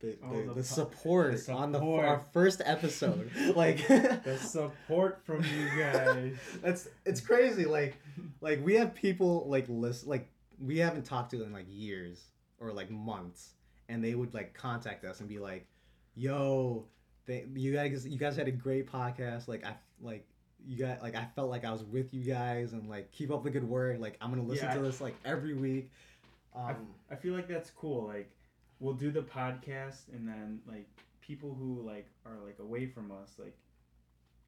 the 0.00 0.16
Oh, 0.22 0.36
the, 0.36 0.42
the 0.48 0.54
the, 0.54 0.64
support 0.64 1.46
the 1.46 1.52
on 1.52 1.72
the 1.72 1.80
our 1.80 2.20
first 2.32 2.62
episode. 2.64 3.30
like 3.54 3.86
The 3.86 4.38
support 4.40 5.20
from 5.24 5.44
you 5.44 5.68
guys. 5.78 6.36
that's 6.62 6.88
it's 7.04 7.20
crazy. 7.20 7.64
Like 7.64 7.96
like 8.40 8.64
we 8.64 8.74
have 8.74 8.94
people 8.94 9.46
like 9.48 9.66
list 9.68 10.06
like 10.06 10.28
we 10.58 10.78
haven't 10.78 11.04
talked 11.04 11.30
to 11.32 11.42
in 11.42 11.52
like 11.52 11.66
years 11.68 12.22
or 12.58 12.72
like 12.72 12.90
months, 12.90 13.50
and 13.88 14.02
they 14.02 14.14
would 14.14 14.32
like 14.34 14.54
contact 14.54 15.04
us 15.04 15.20
and 15.20 15.28
be 15.28 15.38
like, 15.38 15.66
"Yo, 16.14 16.86
they, 17.26 17.46
you 17.54 17.72
guys 17.72 18.06
you 18.06 18.18
guys 18.18 18.36
had 18.36 18.48
a 18.48 18.52
great 18.52 18.90
podcast. 18.90 19.48
Like 19.48 19.64
I 19.64 19.74
like." 20.00 20.26
You 20.64 20.78
got 20.78 21.02
like 21.02 21.16
I 21.16 21.26
felt 21.34 21.50
like 21.50 21.64
I 21.64 21.72
was 21.72 21.82
with 21.82 22.14
you 22.14 22.22
guys 22.22 22.72
and 22.72 22.88
like 22.88 23.10
keep 23.10 23.32
up 23.32 23.42
the 23.42 23.50
good 23.50 23.64
work. 23.64 23.98
Like 23.98 24.16
I'm 24.20 24.30
gonna 24.30 24.44
listen 24.44 24.66
Yeah, 24.68 24.74
to 24.74 24.78
I- 24.78 24.82
this 24.84 25.00
like 25.00 25.16
every 25.24 25.54
week. 25.54 25.90
Um, 26.54 26.86
I 27.10 27.16
feel 27.16 27.34
like 27.34 27.48
that's 27.48 27.68
cool. 27.70 28.06
Like, 28.06 28.30
we'll 28.78 28.94
do 28.94 29.10
the 29.10 29.22
podcast, 29.22 30.06
and 30.12 30.28
then 30.28 30.60
like 30.68 30.86
people 31.20 31.52
who 31.52 31.82
like 31.84 32.06
are 32.24 32.36
like 32.46 32.60
away 32.60 32.86
from 32.86 33.10
us, 33.10 33.32
like 33.40 33.56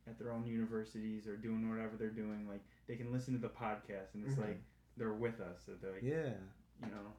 at 0.07 0.17
their 0.17 0.31
own 0.31 0.47
universities 0.47 1.27
or 1.27 1.37
doing 1.37 1.69
whatever 1.69 1.97
they're 1.99 2.11
doing, 2.11 2.47
like 2.49 2.63
they 2.87 2.95
can 2.95 3.13
listen 3.13 3.35
to 3.35 3.41
the 3.41 3.49
podcast, 3.49 4.15
and 4.15 4.25
it's 4.25 4.37
Mhm. 4.37 4.43
like 4.47 4.63
they're 4.97 5.15
with 5.15 5.41
us. 5.41 5.63
So 5.67 5.73
they're 5.83 5.95
like, 5.95 6.03
yeah. 6.05 6.35
you 6.81 6.87
know, 6.93 7.11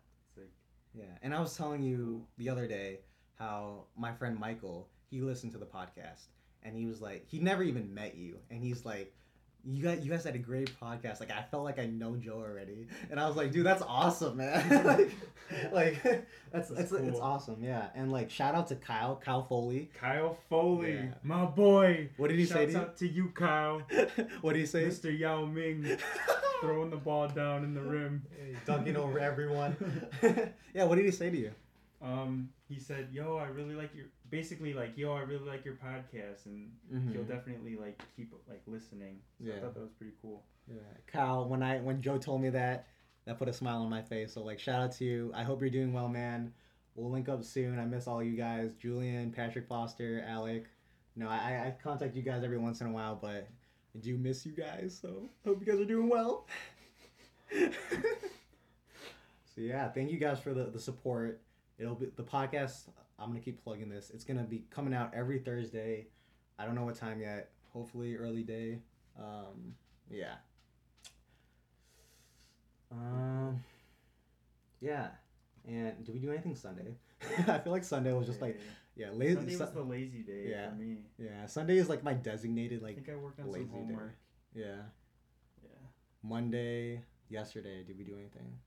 Yeah, 0.97 1.03
and 1.21 1.33
I 1.33 1.39
was 1.39 1.55
telling 1.55 1.83
you 1.83 2.25
the 2.37 2.49
other 2.49 2.67
day 2.67 2.99
how 3.37 3.83
my 3.97 4.13
friend 4.13 4.37
Michael 4.39 4.87
he 5.09 5.21
listened 5.21 5.51
to 5.53 5.57
the 5.57 5.65
podcast 5.65 6.27
and 6.63 6.75
he 6.75 6.85
was 6.85 7.01
like 7.01 7.25
he 7.27 7.39
never 7.39 7.63
even 7.63 7.93
met 7.93 8.15
you 8.15 8.37
and 8.49 8.63
he's 8.63 8.85
like 8.85 9.13
you 9.67 9.81
guys 9.83 10.05
you 10.05 10.11
guys 10.11 10.23
had 10.23 10.35
a 10.35 10.39
great 10.39 10.71
podcast 10.79 11.19
like 11.19 11.31
I 11.31 11.41
felt 11.51 11.63
like 11.63 11.79
I 11.79 11.85
know 11.87 12.15
Joe 12.15 12.37
already 12.39 12.87
and 13.09 13.19
I 13.19 13.27
was 13.27 13.35
like 13.35 13.51
dude 13.51 13.65
that's 13.65 13.81
awesome 13.81 14.37
man 14.37 14.85
like 14.85 15.11
like 15.73 16.03
that's 16.51 16.69
That's 16.69 16.91
it's, 16.91 16.91
it's 16.93 17.19
awesome 17.19 17.57
yeah 17.61 17.87
and 17.95 18.11
like 18.11 18.29
shout 18.29 18.55
out 18.55 18.67
to 18.69 18.75
Kyle 18.75 19.15
Kyle 19.17 19.43
Foley 19.43 19.89
Kyle 19.99 20.37
Foley, 20.49 20.93
Yeah. 20.93 21.05
my 21.23 21.45
boy. 21.45 22.09
what 22.17 22.29
did 22.29 22.39
he 22.39 22.45
say 22.45 22.71
Shouts 22.71 22.73
to 22.73 22.79
out 22.81 22.97
to 22.97 23.07
you, 23.07 23.29
Kyle. 23.29 23.81
what 24.41 24.53
did 24.53 24.59
he 24.59 24.65
say 24.65 24.85
Mr. 24.85 25.17
Yao 25.17 25.45
Ming 25.45 25.83
throwing 26.61 26.89
the 26.89 26.97
ball 26.97 27.27
down 27.27 27.63
in 27.63 27.73
the 27.73 27.81
rim. 27.81 28.23
dunking 28.65 28.95
over 28.95 29.19
everyone 29.19 29.75
yeah 30.73 30.83
what 30.83 30.95
did 30.95 31.05
he 31.05 31.11
say 31.11 31.29
to 31.29 31.37
you 31.37 31.51
Um, 32.01 32.49
he 32.67 32.79
said, 32.79 33.07
"Yo, 33.11 33.37
I 33.37 33.47
really 33.47 33.73
like 33.75 33.95
your." 33.95 34.05
Basically, 34.29 34.73
like, 34.73 34.97
"Yo, 34.97 35.13
I 35.13 35.21
really 35.21 35.47
like 35.47 35.63
your 35.65 35.75
podcast," 35.75 36.45
and 36.45 36.69
he'll 37.11 37.23
Mhm. 37.23 37.27
definitely 37.27 37.75
like 37.77 37.99
keep 38.15 38.31
like 38.49 38.61
listening. 38.67 39.19
So 39.43 39.51
I 39.55 39.59
thought 39.59 39.73
that 39.75 39.81
was 39.81 39.91
pretty 39.97 40.13
cool. 40.21 40.43
Yeah, 40.67 40.81
Kyle. 41.07 41.47
When 41.47 41.63
I 41.63 41.79
when 41.79 42.01
Joe 42.01 42.17
told 42.17 42.41
me 42.41 42.49
that, 42.49 42.87
that 43.25 43.39
put 43.39 43.47
a 43.47 43.53
smile 43.53 43.81
on 43.81 43.89
my 43.89 44.01
face. 44.01 44.33
So 44.33 44.43
like, 44.43 44.59
shout 44.59 44.81
out 44.81 44.91
to 44.93 45.05
you. 45.05 45.31
I 45.33 45.43
hope 45.43 45.61
you're 45.61 45.69
doing 45.69 45.93
well, 45.93 46.09
man. 46.09 46.53
We'll 46.95 47.11
link 47.11 47.29
up 47.29 47.43
soon. 47.43 47.79
I 47.79 47.85
miss 47.85 48.07
all 48.07 48.21
you 48.21 48.35
guys, 48.35 48.73
Julian, 48.75 49.31
Patrick 49.31 49.67
Foster, 49.67 50.23
Alec. 50.27 50.65
No, 51.15 51.27
I, 51.29 51.67
I 51.67 51.75
contact 51.81 52.15
you 52.15 52.21
guys 52.23 52.43
every 52.43 52.57
once 52.57 52.81
in 52.81 52.87
a 52.87 52.91
while, 52.91 53.15
but 53.15 53.47
I 53.95 53.99
do 53.99 54.17
miss 54.17 54.45
you 54.45 54.51
guys. 54.51 54.97
So 55.01 55.29
hope 55.45 55.61
you 55.61 55.65
guys 55.65 55.79
are 55.79 55.85
doing 55.85 56.09
well. 56.09 56.45
so 57.51 57.69
yeah, 59.57 59.87
thank 59.89 60.11
you 60.11 60.17
guys 60.17 60.39
for 60.39 60.53
the 60.53 60.65
the 60.65 60.79
support. 60.79 61.41
It'll 61.77 61.95
be 61.95 62.07
the 62.15 62.23
podcast. 62.23 62.89
I'm 63.17 63.29
gonna 63.29 63.39
keep 63.39 63.63
plugging 63.63 63.89
this. 63.89 64.11
It's 64.13 64.25
gonna 64.25 64.43
be 64.43 64.65
coming 64.69 64.93
out 64.93 65.13
every 65.13 65.39
Thursday. 65.39 66.07
I 66.59 66.65
don't 66.65 66.75
know 66.75 66.83
what 66.83 66.95
time 66.95 67.21
yet. 67.21 67.51
Hopefully 67.71 68.17
early 68.17 68.43
day. 68.43 68.79
Um, 69.17 69.75
yeah. 70.09 70.35
Um. 72.91 73.63
Yeah. 74.81 75.07
And 75.67 76.03
did 76.03 76.13
we 76.13 76.19
do 76.19 76.31
anything 76.31 76.55
Sunday? 76.55 76.95
I 77.47 77.59
feel 77.59 77.71
like 77.71 77.83
Sunday 77.83 78.13
was 78.13 78.27
just 78.27 78.41
like 78.41 78.59
yeah, 78.95 79.09
lazy. 79.11 79.35
Sunday 79.35 79.57
was 79.57 79.71
the 79.71 79.81
lazy 79.83 80.23
day 80.23 80.47
Yeah. 80.49 80.69
for 80.69 80.75
me. 80.75 80.97
yeah, 81.17 81.45
Sunday 81.45 81.77
is 81.77 81.89
like 81.89 82.03
my 82.03 82.13
designated 82.13 82.81
like. 82.81 82.93
I 82.93 82.95
think 82.95 83.09
I 83.09 83.15
worked 83.15 83.39
on 83.39 83.51
lazy 83.51 83.65
some 83.67 83.71
day. 83.87 83.93
homework. 83.93 84.15
yeah. 84.53 84.75
Yeah. 85.63 85.69
Monday, 86.23 87.01
yesterday, 87.29 87.83
did 87.83 87.97
we 87.97 88.03
do 88.03 88.15
anything? 88.17 88.57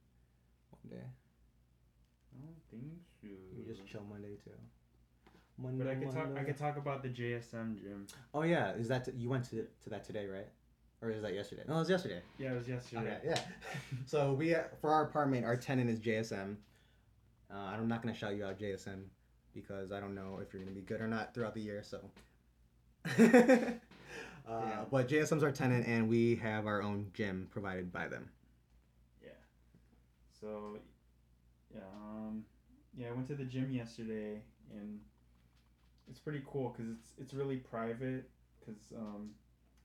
Monday. 0.83 1.03
I 2.31 2.45
don't 2.45 2.55
think 2.69 3.01
so. 3.21 3.27
We 3.57 3.63
just 3.65 3.85
chill 3.85 4.03
Monday 4.09 4.35
too. 4.43 4.51
Monday. 5.57 5.83
But 5.83 5.91
I 5.91 5.95
could 5.95 6.11
talk. 6.11 6.17
I 6.25 6.25
Monday. 6.29 6.43
could 6.45 6.57
talk 6.57 6.77
about 6.77 7.03
the 7.03 7.09
JSM 7.09 7.81
gym. 7.81 8.07
Oh 8.33 8.43
yeah, 8.43 8.73
is 8.73 8.87
that 8.87 9.05
t- 9.05 9.11
you 9.17 9.29
went 9.29 9.43
to 9.49 9.65
to 9.83 9.89
that 9.89 10.03
today, 10.05 10.25
right? 10.25 10.47
Or 11.01 11.09
is 11.09 11.21
that 11.21 11.33
yesterday? 11.33 11.63
No, 11.67 11.75
it 11.75 11.79
was 11.79 11.89
yesterday. 11.89 12.21
Yeah, 12.37 12.51
it 12.51 12.57
was 12.57 12.67
yesterday. 12.67 13.01
Okay, 13.01 13.19
yeah. 13.25 13.39
so 14.05 14.33
we 14.33 14.53
uh, 14.55 14.63
for 14.81 14.91
our 14.93 15.03
apartment, 15.05 15.45
our 15.45 15.55
tenant 15.57 15.89
is 15.89 15.99
JSM. 15.99 16.55
Uh, 17.51 17.55
I'm 17.57 17.87
not 17.87 18.01
gonna 18.01 18.13
shout 18.13 18.35
you 18.35 18.45
out 18.45 18.59
JSM 18.59 19.03
because 19.53 19.91
I 19.91 19.99
don't 19.99 20.15
know 20.15 20.39
if 20.41 20.53
you're 20.53 20.61
gonna 20.61 20.75
be 20.75 20.81
good 20.81 21.01
or 21.01 21.07
not 21.07 21.33
throughout 21.33 21.53
the 21.53 21.61
year. 21.61 21.83
So, 21.83 21.99
uh, 23.05 23.73
Yeah. 24.47 24.85
but 24.91 25.07
JSM's 25.07 25.43
our 25.43 25.51
tenant, 25.51 25.87
and 25.87 26.07
we 26.09 26.35
have 26.37 26.65
our 26.67 26.81
own 26.81 27.11
gym 27.13 27.47
provided 27.51 27.91
by 27.91 28.07
them. 28.07 28.29
Yeah. 29.23 29.31
So, 30.39 30.79
yeah, 31.73 31.81
um, 31.95 32.45
yeah, 32.97 33.09
I 33.09 33.11
went 33.11 33.27
to 33.27 33.35
the 33.35 33.45
gym 33.45 33.71
yesterday, 33.71 34.41
and 34.71 34.99
it's 36.09 36.19
pretty 36.19 36.41
cool 36.45 36.69
because 36.69 36.91
it's 36.91 37.09
it's 37.19 37.33
really 37.33 37.57
private. 37.57 38.29
Because 38.59 38.81
um, 38.95 39.31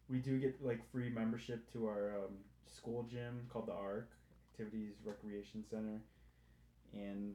we 0.09 0.19
do 0.19 0.39
get 0.39 0.63
like 0.65 0.81
free 0.91 1.11
membership 1.11 1.71
to 1.73 1.87
our 1.87 2.15
um, 2.17 2.35
school 2.67 3.05
gym 3.05 3.47
called 3.49 3.67
the 3.67 3.73
ARC 3.73 4.11
Activities 4.53 4.95
Recreation 5.05 5.65
Center, 5.69 6.01
and 6.93 7.35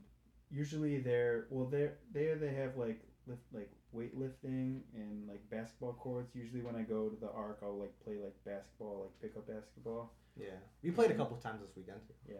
usually 0.51 0.99
they're 0.99 1.45
well 1.49 1.67
they're 1.67 1.93
there 2.13 2.35
they 2.35 2.53
have 2.53 2.75
like 2.77 3.01
lift 3.27 3.43
like 3.53 3.71
weightlifting 3.95 4.81
and 4.93 5.27
like 5.27 5.47
basketball 5.49 5.93
courts. 5.93 6.35
Usually 6.35 6.61
when 6.61 6.75
I 6.75 6.81
go 6.81 7.09
to 7.09 7.15
the 7.19 7.31
ARC, 7.31 7.59
I'll 7.63 7.79
like 7.79 7.93
play 8.03 8.15
like 8.23 8.35
basketball, 8.45 9.01
like 9.01 9.21
pick 9.21 9.37
up 9.37 9.47
basketball. 9.47 10.13
Yeah, 10.35 10.57
we 10.83 10.91
played 10.91 11.11
a 11.11 11.15
couple 11.15 11.37
times 11.37 11.61
this 11.61 11.75
weekend. 11.75 11.99
Yeah. 12.27 12.37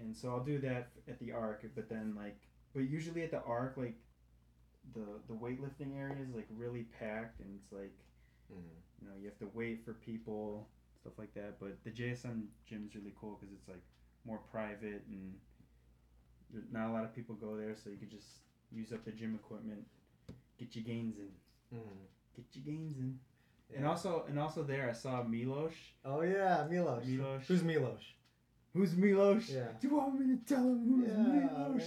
And 0.00 0.16
so 0.16 0.30
I'll 0.30 0.44
do 0.44 0.58
that 0.58 0.88
at 1.08 1.18
the 1.20 1.32
arc, 1.32 1.64
but 1.74 1.88
then 1.88 2.14
like, 2.16 2.36
but 2.74 2.80
usually 2.80 3.22
at 3.22 3.30
the 3.30 3.42
arc, 3.42 3.76
like, 3.76 3.94
the 4.92 5.06
the 5.28 5.34
weightlifting 5.34 5.96
area 5.96 6.16
is 6.22 6.34
like 6.34 6.46
really 6.50 6.82
packed 6.98 7.40
and 7.40 7.58
it's 7.58 7.72
like 7.72 7.94
Mhm. 8.52 8.76
you 9.00 9.08
know 9.08 9.14
you 9.18 9.24
have 9.24 9.38
to 9.38 9.48
wait 9.54 9.82
for 9.84 9.94
people 9.94 10.68
stuff 11.00 11.18
like 11.18 11.32
that. 11.34 11.58
But 11.58 11.82
the 11.84 11.90
JSM 11.90 12.48
gym 12.66 12.86
is 12.86 12.94
really 12.94 13.14
cool 13.18 13.38
because 13.40 13.54
it's 13.54 13.68
like 13.68 13.82
more 14.24 14.38
private 14.50 15.04
and 15.08 15.38
not 16.72 16.90
a 16.90 16.92
lot 16.92 17.04
of 17.04 17.14
people 17.14 17.34
go 17.34 17.56
there, 17.56 17.74
so 17.74 17.90
you 17.90 17.96
could 17.96 18.10
just 18.10 18.26
use 18.72 18.92
up 18.92 19.04
the 19.04 19.12
gym 19.12 19.34
equipment, 19.34 19.84
get 20.58 20.74
your 20.74 20.84
gains 20.84 21.16
in, 21.18 21.30
Mhm. 21.78 22.06
get 22.36 22.44
your 22.52 22.64
gains 22.64 22.96
in. 22.98 23.18
And 23.74 23.86
also 23.86 24.24
and 24.28 24.38
also 24.38 24.62
there 24.62 24.88
I 24.88 24.92
saw 24.92 25.22
Milos. 25.22 25.72
Oh 26.04 26.20
yeah, 26.22 26.66
Milos. 26.70 27.04
Milos. 27.06 27.46
Who's 27.48 27.62
Milos? 27.64 28.02
Who's 28.72 28.96
Milos? 28.96 29.48
Yeah. 29.50 29.68
Do 29.80 29.88
you 29.88 29.94
want 29.96 30.18
me 30.20 30.36
to 30.36 30.44
tell 30.44 30.62
him 30.64 30.84
who's 30.84 31.08
Yeah, 31.08 31.16
Milos? 31.16 31.82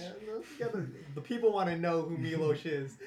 man. 0.60 0.72
The, 0.72 1.14
the 1.16 1.20
people 1.20 1.52
want 1.52 1.68
to 1.70 1.76
know 1.78 2.02
who 2.02 2.16
Milos 2.18 2.64
is. 2.66 2.98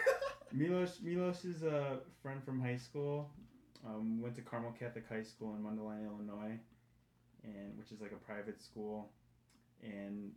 Milos 0.52 1.00
Milos 1.02 1.44
is 1.44 1.62
a 1.62 2.00
friend 2.22 2.42
from 2.44 2.60
high 2.60 2.76
school. 2.76 3.30
Um, 3.86 4.20
went 4.20 4.34
to 4.36 4.42
Carmel 4.42 4.72
Catholic 4.78 5.08
High 5.08 5.22
School 5.22 5.54
in 5.54 5.62
Mundelein, 5.62 6.04
Illinois, 6.04 6.58
and 7.44 7.78
which 7.78 7.90
is 7.92 8.00
like 8.00 8.12
a 8.12 8.16
private 8.16 8.60
school. 8.60 9.10
And 9.82 10.32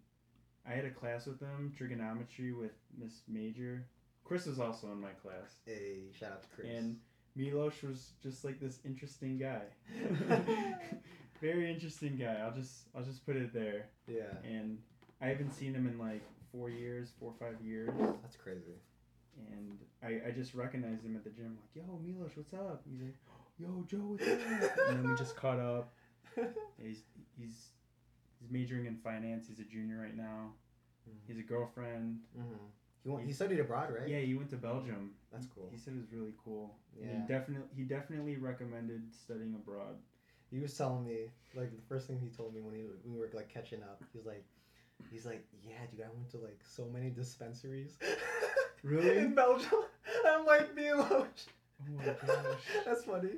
I 0.69 0.71
had 0.73 0.85
a 0.85 0.91
class 0.91 1.25
with 1.25 1.39
them, 1.39 1.73
trigonometry 1.77 2.53
with 2.53 2.71
Miss 2.97 3.21
Major. 3.27 3.85
Chris 4.23 4.45
was 4.45 4.59
also 4.59 4.87
in 4.91 5.01
my 5.01 5.11
class, 5.21 5.57
hey, 5.65 6.03
shout 6.17 6.31
out 6.31 6.41
to 6.43 6.47
Chris. 6.55 6.67
and 6.69 6.97
Milos 7.35 7.81
was 7.81 8.11
just 8.21 8.45
like 8.45 8.59
this 8.59 8.79
interesting 8.85 9.37
guy. 9.37 9.61
Very 11.41 11.69
interesting 11.73 12.15
guy. 12.15 12.39
I'll 12.43 12.53
just 12.53 12.87
I'll 12.95 13.03
just 13.03 13.25
put 13.25 13.35
it 13.35 13.53
there. 13.53 13.87
yeah, 14.07 14.31
And 14.45 14.77
I 15.21 15.27
haven't 15.27 15.51
seen 15.53 15.73
him 15.73 15.87
in 15.87 15.97
like 15.97 16.21
four 16.51 16.69
years, 16.69 17.09
four 17.19 17.33
or 17.37 17.47
five 17.47 17.59
years. 17.61 17.89
that's 18.21 18.37
crazy. 18.37 18.79
and 19.51 19.77
I, 20.01 20.29
I 20.29 20.31
just 20.31 20.53
recognized 20.53 21.03
him 21.03 21.15
at 21.15 21.23
the 21.23 21.31
gym, 21.31 21.57
like, 21.59 21.83
yo, 21.85 21.99
Milos, 22.05 22.31
what's 22.35 22.53
up? 22.53 22.83
He's 22.89 23.01
like, 23.01 23.15
yo, 23.59 23.83
Joe, 23.87 23.97
what's 24.15 24.23
up? 24.27 24.77
and 24.89 25.03
then 25.03 25.09
we 25.11 25.17
just 25.17 25.35
caught 25.35 25.59
up. 25.59 25.93
He's 26.81 27.01
he's 27.37 27.67
he's 28.43 28.51
majoring 28.51 28.85
in 28.85 28.97
finance. 28.97 29.47
He's 29.47 29.59
a 29.59 29.63
junior 29.63 29.99
right 30.01 30.15
now. 30.15 30.51
He's 31.27 31.37
a 31.39 31.41
girlfriend. 31.41 32.19
hmm 32.35 32.55
He 33.03 33.09
went, 33.09 33.25
he 33.25 33.33
studied 33.33 33.59
abroad, 33.59 33.89
right? 33.97 34.07
Yeah, 34.07 34.19
he 34.19 34.33
went 34.35 34.49
to 34.51 34.57
Belgium. 34.57 35.11
That's 35.31 35.47
cool. 35.47 35.69
He 35.71 35.77
said 35.77 35.93
it 35.93 35.97
was 35.97 36.11
really 36.11 36.33
cool. 36.43 36.75
And 37.01 37.09
Yeah. 37.09 37.21
He 37.21 37.27
definitely 37.27 37.67
he 37.75 37.83
definitely 37.83 38.37
recommended 38.37 39.01
studying 39.13 39.53
abroad. 39.55 39.95
He 40.51 40.59
was 40.59 40.77
telling 40.77 41.03
me 41.05 41.31
like 41.55 41.75
the 41.75 41.81
first 41.89 42.07
thing 42.07 42.19
he 42.19 42.29
told 42.29 42.53
me 42.53 42.61
when 42.61 42.75
he 42.75 42.83
we 43.05 43.17
were 43.17 43.29
like 43.33 43.49
catching 43.49 43.81
up. 43.83 44.03
He's 44.13 44.25
like, 44.25 44.45
he's 45.11 45.25
like, 45.25 45.45
yeah, 45.63 45.79
dude, 45.91 46.01
I 46.01 46.09
went 46.13 46.29
to 46.31 46.37
like 46.37 46.59
so 46.63 46.85
many 46.91 47.09
dispensaries. 47.09 47.97
Really? 48.83 49.17
In 49.17 49.33
Belgium. 49.33 49.79
I'm 50.27 50.45
like 50.45 50.75
Milos. 50.75 51.47
Oh 51.81 51.97
my 51.97 52.03
gosh. 52.03 52.59
That's 52.85 53.05
funny. 53.05 53.35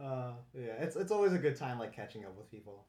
uh, 0.00 0.32
yeah, 0.54 0.80
it's 0.80 0.96
it's 0.96 1.12
always 1.12 1.32
a 1.34 1.38
good 1.38 1.56
time 1.56 1.78
like 1.78 1.94
catching 1.94 2.24
up 2.24 2.34
with 2.36 2.50
people. 2.50 2.86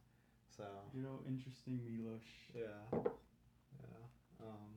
So 0.56 0.64
You 0.94 1.02
know, 1.02 1.20
interesting 1.28 1.80
Milos. 1.86 2.22
yeah, 2.54 2.64
yeah, 2.94 4.46
um, 4.46 4.70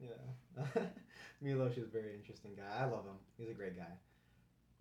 yeah. 0.00 0.82
Milos 1.40 1.76
is 1.76 1.84
a 1.84 1.86
very 1.86 2.14
interesting 2.14 2.52
guy. 2.56 2.82
I 2.82 2.84
love 2.84 3.04
him. 3.04 3.18
He's 3.36 3.48
a 3.48 3.54
great 3.54 3.76
guy. 3.76 3.92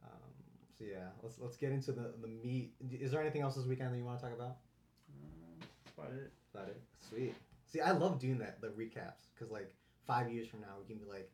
Um, 0.04 0.32
so 0.78 0.86
yeah, 0.86 1.10
let's 1.24 1.40
let's 1.40 1.58
get 1.58 1.72
into 1.72 1.92
the 1.92 2.14
the 2.22 2.28
meat. 2.28 2.74
Is 2.92 3.12
there 3.12 3.22
anything 3.22 3.42
else 3.42 3.56
this 3.56 3.66
weekend 3.66 3.94
that 3.94 3.98
you 3.98 4.06
want 4.06 4.20
to 4.20 4.26
talk 4.26 4.36
about? 4.36 4.58
Uh, 5.10 5.66
that's 5.84 5.98
about 5.98 6.12
it. 6.12 6.32
Is 6.46 6.54
that 6.54 6.68
it? 6.68 6.82
Sweet. 7.10 7.36
See, 7.66 7.82
I 7.82 7.92
love 7.92 8.20
doing 8.20 8.38
that, 8.40 8.62
the 8.62 8.68
recaps, 8.68 9.28
because 9.34 9.52
like 9.52 9.74
five 10.06 10.32
years 10.32 10.48
from 10.48 10.62
now, 10.62 10.76
we 10.80 10.86
can 10.88 11.04
be 11.04 11.10
like, 11.10 11.30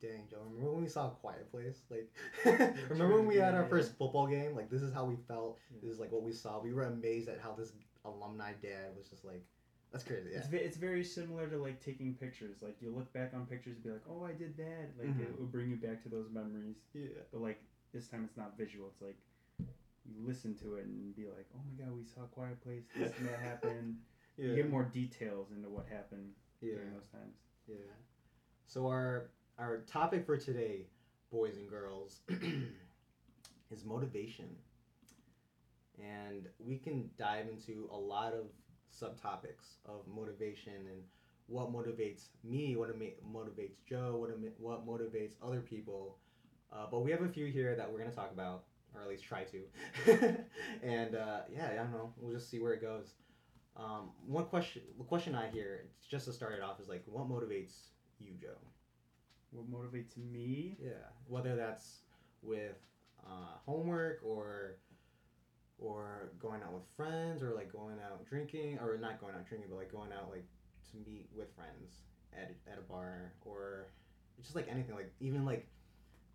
dang, 0.00 0.26
Joe, 0.30 0.38
remember 0.48 0.72
when 0.72 0.82
we 0.82 0.88
saw 0.88 1.08
a 1.08 1.10
quiet 1.10 1.50
place? 1.50 1.82
Like, 1.90 2.08
remember 2.88 3.16
when 3.16 3.26
we 3.26 3.36
had 3.36 3.54
our 3.54 3.66
first 3.66 3.98
football 3.98 4.26
game? 4.26 4.54
Like, 4.56 4.70
this 4.70 4.80
is 4.82 4.92
how 4.94 5.04
we 5.04 5.16
felt. 5.28 5.58
This 5.82 5.92
is 5.92 5.98
like 6.00 6.12
what 6.12 6.22
we 6.22 6.32
saw. 6.32 6.60
We 6.60 6.72
were 6.72 6.84
amazed 6.84 7.28
at 7.28 7.38
how 7.40 7.54
this 7.58 7.72
alumni 8.14 8.52
dad 8.62 8.96
was 8.96 9.08
just 9.08 9.24
like, 9.24 9.44
that's 9.92 10.04
crazy. 10.04 10.30
Yeah. 10.32 10.38
It's, 10.38 10.48
it's 10.52 10.76
very 10.76 11.02
similar 11.02 11.48
to 11.48 11.56
like 11.56 11.84
taking 11.84 12.14
pictures. 12.14 12.62
Like 12.62 12.76
you 12.80 12.90
look 12.94 13.12
back 13.12 13.32
on 13.34 13.46
pictures 13.46 13.74
and 13.76 13.84
be 13.84 13.90
like, 13.90 14.04
oh, 14.08 14.24
I 14.24 14.32
did 14.32 14.56
that. 14.56 14.90
Like 14.98 15.08
Mhm. 15.16 15.22
it 15.22 15.38
will 15.38 15.46
bring 15.46 15.68
you 15.68 15.76
back 15.76 16.02
to 16.04 16.08
those 16.08 16.30
memories. 16.30 16.76
Yeah. 16.94 17.08
But 17.32 17.40
like 17.40 17.62
this 17.92 18.06
time 18.08 18.24
it's 18.24 18.36
not 18.36 18.56
visual. 18.56 18.88
It's 18.92 19.02
like 19.02 19.16
you 19.58 20.14
listen 20.26 20.54
to 20.56 20.76
it 20.76 20.84
and 20.86 21.14
be 21.16 21.26
like, 21.26 21.46
oh 21.56 21.60
my 21.68 21.84
god, 21.84 21.96
we 21.96 22.04
saw 22.04 22.22
a 22.22 22.26
quiet 22.28 22.60
place. 22.62 22.84
This 22.96 23.12
and 23.18 23.28
that 23.28 23.38
happened. 23.40 23.96
Yeah. 24.38 24.50
You 24.50 24.56
get 24.56 24.70
more 24.70 24.84
details 24.84 25.48
into 25.54 25.68
what 25.68 25.84
happened 25.90 26.30
yeah. 26.62 26.76
during 26.76 26.94
those 26.94 27.08
times. 27.08 27.36
Yeah. 27.68 27.74
So 28.68 28.86
our 28.86 29.28
our 29.58 29.78
topic 29.80 30.24
for 30.24 30.38
today, 30.38 30.86
boys 31.30 31.56
and 31.58 31.68
girls, 31.68 32.20
is 33.70 33.84
motivation. 33.84 34.46
And 36.00 36.48
we 36.58 36.78
can 36.78 37.10
dive 37.18 37.46
into 37.48 37.88
a 37.92 37.96
lot 37.96 38.32
of 38.32 38.46
subtopics 38.92 39.78
of 39.86 40.06
motivation 40.12 40.72
and 40.90 41.02
what 41.46 41.72
motivates 41.72 42.28
me, 42.44 42.76
what 42.76 42.90
motivates 42.98 43.76
Joe, 43.88 44.16
what 44.18 44.30
what 44.58 44.86
motivates 44.86 45.34
other 45.42 45.60
people. 45.60 46.16
Uh, 46.72 46.86
but 46.90 47.00
we 47.00 47.10
have 47.10 47.22
a 47.22 47.28
few 47.28 47.46
here 47.46 47.74
that 47.76 47.90
we're 47.90 47.98
gonna 47.98 48.10
talk 48.12 48.30
about, 48.32 48.64
or 48.94 49.02
at 49.02 49.08
least 49.08 49.24
try 49.24 49.44
to. 49.44 49.62
and 50.82 51.14
uh, 51.16 51.40
yeah, 51.52 51.68
I 51.72 51.76
don't 51.76 51.92
know. 51.92 52.12
We'll 52.16 52.34
just 52.34 52.50
see 52.50 52.60
where 52.60 52.72
it 52.72 52.80
goes. 52.80 53.14
Um, 53.76 54.10
one 54.26 54.46
question, 54.46 54.82
the 54.98 55.04
question 55.04 55.34
I 55.34 55.48
hear, 55.50 55.86
just 56.10 56.26
to 56.26 56.32
start 56.32 56.54
it 56.54 56.62
off, 56.62 56.80
is 56.80 56.88
like, 56.88 57.04
what 57.06 57.28
motivates 57.28 57.72
you, 58.18 58.32
Joe? 58.40 58.58
What 59.52 59.70
motivates 59.70 60.16
me? 60.16 60.76
Yeah, 60.80 61.08
whether 61.26 61.56
that's 61.56 62.00
with 62.42 62.76
uh, 63.24 63.56
homework 63.66 64.20
or 64.24 64.76
or 65.80 66.32
going 66.38 66.62
out 66.62 66.72
with 66.72 66.84
friends 66.96 67.42
or 67.42 67.54
like 67.54 67.72
going 67.72 67.96
out 68.04 68.24
drinking 68.26 68.78
or 68.78 68.98
not 69.00 69.20
going 69.20 69.34
out 69.34 69.46
drinking, 69.46 69.68
but 69.70 69.76
like 69.78 69.90
going 69.90 70.12
out 70.12 70.30
like 70.30 70.44
to 70.90 70.96
meet 71.10 71.28
with 71.34 71.48
friends 71.54 72.02
at 72.32 72.54
at 72.70 72.78
a 72.78 72.82
bar 72.82 73.32
or 73.44 73.86
just 74.42 74.54
like 74.54 74.68
anything, 74.70 74.94
like 74.94 75.12
even 75.20 75.44
like 75.44 75.66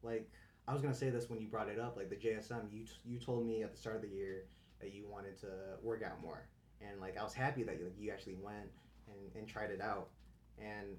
like 0.01 0.29
I 0.67 0.73
was 0.73 0.81
gonna 0.81 0.95
say 0.95 1.09
this 1.09 1.29
when 1.29 1.39
you 1.39 1.47
brought 1.47 1.69
it 1.69 1.79
up, 1.79 1.95
like 1.95 2.09
the 2.09 2.15
JSM. 2.15 2.71
You 2.71 2.85
t- 2.85 2.91
you 3.05 3.19
told 3.19 3.45
me 3.45 3.63
at 3.63 3.71
the 3.71 3.77
start 3.77 3.97
of 3.97 4.01
the 4.01 4.09
year 4.09 4.45
that 4.81 4.93
you 4.93 5.05
wanted 5.07 5.39
to 5.41 5.47
work 5.81 6.01
out 6.03 6.21
more, 6.21 6.47
and 6.81 6.99
like 6.99 7.17
I 7.17 7.23
was 7.23 7.33
happy 7.33 7.63
that 7.63 7.77
you, 7.77 7.85
like, 7.85 7.93
you 7.99 8.11
actually 8.11 8.37
went 8.41 8.69
and, 9.07 9.35
and 9.35 9.47
tried 9.47 9.69
it 9.69 9.81
out, 9.81 10.09
and 10.57 10.97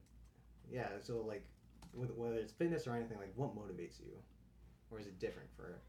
yeah, 0.71 0.89
so 1.03 1.25
like 1.27 1.45
whether 1.95 2.37
it's 2.37 2.53
fitness 2.53 2.87
or 2.87 2.95
anything, 2.95 3.19
like 3.19 3.33
what 3.35 3.57
motivates 3.57 3.99
you, 3.99 4.13
or 4.91 5.01
is 5.01 5.07
it 5.07 5.19
different 5.19 5.49
for? 5.57 5.81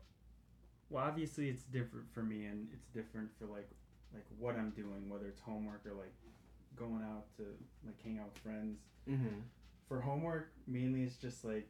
Well, 0.89 1.03
obviously 1.03 1.49
it's 1.49 1.63
different 1.63 2.11
for 2.13 2.23
me, 2.23 2.45
and 2.45 2.67
it's 2.73 2.87
different 2.87 3.29
for 3.37 3.45
like 3.45 3.69
like 4.13 4.25
what 4.39 4.55
I'm 4.55 4.71
doing, 4.71 5.09
whether 5.09 5.27
it's 5.27 5.41
homework 5.41 5.85
or 5.85 5.93
like 5.93 6.13
going 6.75 7.03
out 7.03 7.25
to 7.37 7.43
like 7.85 8.01
hang 8.03 8.19
out 8.19 8.29
with 8.33 8.43
friends. 8.43 8.79
Mm-hmm. 9.09 9.39
For 9.87 10.01
homework, 10.01 10.51
mainly 10.67 11.03
it's 11.03 11.17
just 11.17 11.43
like 11.45 11.67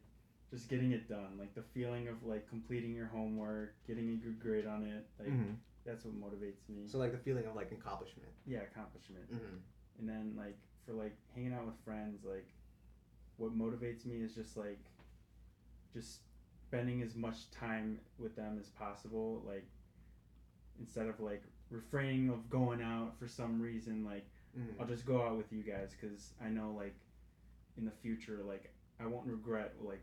just 0.50 0.70
getting 0.70 0.92
it 0.92 1.10
done, 1.10 1.38
like 1.38 1.54
the 1.56 1.64
feeling 1.74 2.08
of 2.08 2.24
like 2.24 2.48
completing 2.50 2.94
your 2.94 3.08
homework, 3.08 3.76
getting 3.86 4.10
a 4.10 4.16
good 4.16 4.40
grade 4.40 4.66
on 4.66 4.84
it. 4.84 5.06
Like 5.20 5.30
that's 5.86 6.06
what 6.06 6.16
motivates 6.16 6.68
me. 6.70 6.88
So 6.88 6.98
like 6.98 7.12
the 7.12 7.18
feeling 7.18 7.46
of 7.46 7.56
like 7.56 7.72
accomplishment. 7.72 8.30
yeah, 8.46 8.60
accomplishment. 8.60 9.32
Mm-hmm. 9.34 10.00
And 10.00 10.10
then 10.10 10.34
like 10.38 10.58
for 10.86 10.94
like 10.94 11.16
hanging 11.34 11.54
out 11.54 11.66
with 11.66 11.76
friends, 11.84 12.24
like 12.26 12.48
what 13.38 13.58
motivates 13.58 14.06
me 14.06 14.18
is 14.18 14.36
just 14.36 14.58
like 14.58 14.80
just 15.94 16.20
spending 16.68 17.02
as 17.02 17.16
much 17.16 17.50
time 17.52 18.00
with 18.20 18.36
them 18.36 18.58
as 18.60 18.70
possible. 18.70 19.44
Like 19.48 19.66
instead 20.80 21.08
of 21.08 21.20
like 21.20 21.44
refraining 21.70 22.30
of 22.30 22.50
going 22.50 22.82
out 22.82 23.18
for 23.18 23.28
some 23.28 23.62
reason, 23.62 24.04
like 24.06 24.26
Mm-hmm. 24.58 24.82
I'll 24.82 24.88
just 24.88 25.06
go 25.06 25.22
out 25.22 25.38
with 25.38 25.52
you 25.52 25.62
guys 25.62 25.94
because 26.00 26.34
I 26.44 26.48
know 26.50 26.74
like 26.76 26.96
in 27.78 27.86
the 27.86 27.92
future, 27.92 28.40
like 28.48 28.72
I 29.00 29.06
won't 29.06 29.28
regret 29.28 29.74
like 29.82 30.02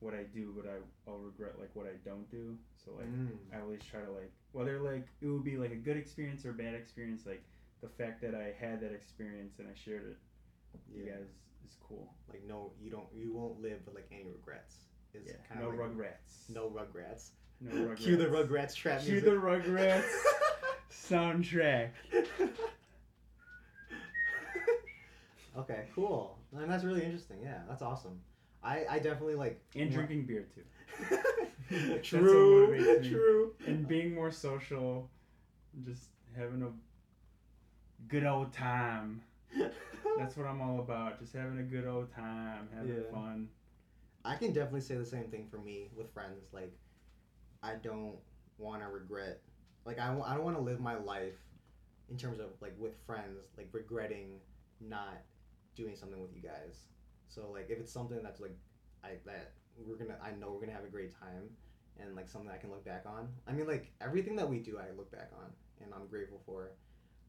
what 0.00 0.12
I 0.12 0.24
do, 0.24 0.52
but 0.56 0.68
I 0.68 0.78
I'll 1.08 1.18
regret 1.18 1.52
like 1.60 1.70
what 1.74 1.86
I 1.86 1.96
don't 2.04 2.28
do. 2.30 2.56
So 2.84 2.92
like 2.98 3.06
Mm. 3.06 3.36
I 3.54 3.60
always 3.60 3.84
try 3.84 4.00
to 4.00 4.10
like 4.10 4.32
whether 4.52 4.80
like 4.80 5.06
it 5.20 5.26
would 5.28 5.44
be 5.44 5.56
like 5.56 5.70
a 5.70 5.76
good 5.76 5.96
experience 5.96 6.44
or 6.44 6.50
a 6.50 6.54
bad 6.54 6.74
experience, 6.74 7.26
like 7.26 7.44
the 7.80 7.88
fact 7.88 8.20
that 8.22 8.34
I 8.34 8.54
had 8.58 8.80
that 8.80 8.92
experience 8.92 9.60
and 9.60 9.68
I 9.68 9.74
shared 9.74 10.02
it 10.02 10.16
with 10.72 10.82
you 10.92 11.04
guys 11.04 11.28
is 11.64 11.76
cool. 11.86 12.12
Like 12.28 12.42
no, 12.48 12.72
you 12.82 12.90
don't, 12.90 13.06
you 13.14 13.32
won't 13.34 13.60
live 13.60 13.78
with 13.86 13.94
like 13.94 14.08
any 14.10 14.24
regrets. 14.24 14.85
Is 15.16 15.26
Yeah, 15.26 15.34
kind 15.48 15.60
no 15.60 15.68
of 15.70 15.78
like, 15.78 15.90
rugrats. 15.90 16.48
No 16.50 16.68
rugrats. 16.68 17.30
no 17.60 17.70
rugrats. 17.72 17.96
Cue 17.98 18.16
the 18.16 18.26
Rugrats 18.26 18.74
trap 18.74 19.00
Cue 19.00 19.12
music. 19.14 19.30
the 19.30 19.36
Rugrats 19.36 20.04
soundtrack. 20.90 21.90
okay, 25.58 25.84
cool. 25.94 26.38
And 26.56 26.70
that's 26.70 26.84
really 26.84 27.02
interesting. 27.04 27.38
Yeah, 27.42 27.60
that's 27.68 27.82
awesome. 27.82 28.20
I, 28.62 28.84
I 28.90 28.98
definitely 28.98 29.34
like 29.36 29.60
And 29.74 29.90
drinking 29.92 30.26
beer 30.26 30.46
too. 30.54 30.62
True, 32.02 32.68
what 32.68 32.70
motivates 32.78 33.02
me. 33.02 33.08
true. 33.10 33.52
And 33.66 33.86
being 33.88 34.14
more 34.14 34.30
social, 34.30 35.10
just 35.84 36.10
having 36.36 36.62
a 36.62 36.70
good 38.08 38.24
old 38.24 38.52
time. 38.52 39.20
that's 40.16 40.36
what 40.36 40.46
I'm 40.46 40.60
all 40.60 40.78
about. 40.80 41.18
Just 41.20 41.32
having 41.34 41.58
a 41.58 41.62
good 41.62 41.86
old 41.86 42.12
time, 42.14 42.68
having 42.74 42.94
Yeah. 42.94 43.10
fun. 43.10 43.48
I 44.26 44.34
can 44.36 44.52
definitely 44.52 44.80
say 44.80 44.96
the 44.96 45.06
same 45.06 45.30
thing 45.30 45.46
for 45.50 45.58
me 45.58 45.88
with 45.96 46.12
friends. 46.12 46.52
Like, 46.52 46.76
I 47.62 47.74
don't 47.76 48.16
want 48.58 48.82
to 48.82 48.88
regret. 48.88 49.40
Like, 49.84 49.98
I, 50.00 50.06
I 50.06 50.34
don't 50.34 50.44
want 50.44 50.56
to 50.56 50.62
live 50.62 50.80
my 50.80 50.96
life 50.96 51.36
in 52.10 52.16
terms 52.16 52.40
of 52.40 52.46
like 52.60 52.74
with 52.78 52.94
friends, 53.06 53.46
like 53.56 53.68
regretting 53.72 54.40
not 54.80 55.18
doing 55.76 55.96
something 55.96 56.20
with 56.20 56.34
you 56.34 56.42
guys. 56.42 56.86
So 57.28 57.50
like, 57.52 57.68
if 57.70 57.78
it's 57.78 57.92
something 57.92 58.20
that's 58.22 58.40
like, 58.40 58.56
I 59.04 59.10
that 59.26 59.52
we're 59.78 59.96
gonna, 59.96 60.18
I 60.22 60.32
know 60.32 60.50
we're 60.52 60.60
gonna 60.60 60.76
have 60.76 60.84
a 60.84 60.90
great 60.90 61.12
time, 61.18 61.50
and 62.00 62.16
like 62.16 62.28
something 62.28 62.50
I 62.50 62.56
can 62.58 62.70
look 62.70 62.84
back 62.84 63.04
on. 63.06 63.28
I 63.46 63.52
mean, 63.52 63.66
like 63.66 63.92
everything 64.00 64.36
that 64.36 64.48
we 64.48 64.58
do, 64.58 64.78
I 64.78 64.96
look 64.96 65.10
back 65.12 65.30
on, 65.38 65.50
and 65.84 65.94
I'm 65.94 66.06
grateful 66.08 66.40
for. 66.46 66.72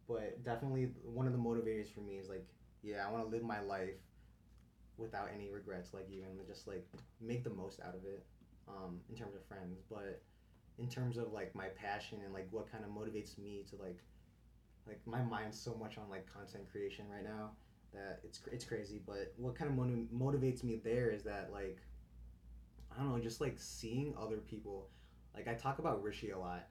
But 0.07 0.43
definitely, 0.43 0.91
one 1.03 1.27
of 1.27 1.33
the 1.33 1.39
motivators 1.39 1.93
for 1.93 2.01
me 2.01 2.15
is 2.15 2.29
like, 2.29 2.47
yeah, 2.81 3.05
I 3.07 3.11
want 3.11 3.25
to 3.25 3.29
live 3.29 3.43
my 3.43 3.61
life 3.61 3.95
without 4.97 5.29
any 5.33 5.49
regrets 5.49 5.93
like 5.93 6.07
and 6.09 6.45
just 6.47 6.67
like 6.67 6.87
make 7.21 7.43
the 7.43 7.49
most 7.49 7.79
out 7.81 7.95
of 7.95 8.03
it 8.05 8.25
um, 8.67 8.99
in 9.09 9.15
terms 9.15 9.35
of 9.35 9.43
friends. 9.45 9.81
But 9.89 10.21
in 10.77 10.87
terms 10.89 11.17
of 11.17 11.33
like 11.33 11.53
my 11.55 11.67
passion 11.69 12.19
and 12.23 12.33
like 12.33 12.47
what 12.51 12.71
kind 12.71 12.83
of 12.83 12.91
motivates 12.91 13.37
me 13.37 13.65
to 13.69 13.81
like 13.81 13.99
like 14.87 14.99
my 15.05 15.21
mind's 15.21 15.59
so 15.59 15.75
much 15.79 15.97
on 15.97 16.09
like 16.09 16.25
content 16.31 16.63
creation 16.71 17.05
right 17.11 17.23
now 17.23 17.51
that 17.93 18.19
it's 18.23 18.39
it's 18.51 18.65
crazy. 18.65 19.01
But 19.05 19.33
what 19.37 19.55
kind 19.55 19.69
of 19.69 19.77
motiv- 19.77 20.07
motivates 20.13 20.63
me 20.63 20.81
there 20.83 21.09
is 21.09 21.23
that 21.23 21.49
like 21.51 21.79
I 22.91 23.01
don't 23.01 23.11
know 23.11 23.19
just 23.19 23.41
like 23.41 23.55
seeing 23.57 24.13
other 24.19 24.37
people. 24.37 24.89
Like 25.35 25.47
I 25.47 25.53
talk 25.53 25.79
about 25.79 26.01
Rishi 26.01 26.31
a 26.31 26.39
lot. 26.39 26.67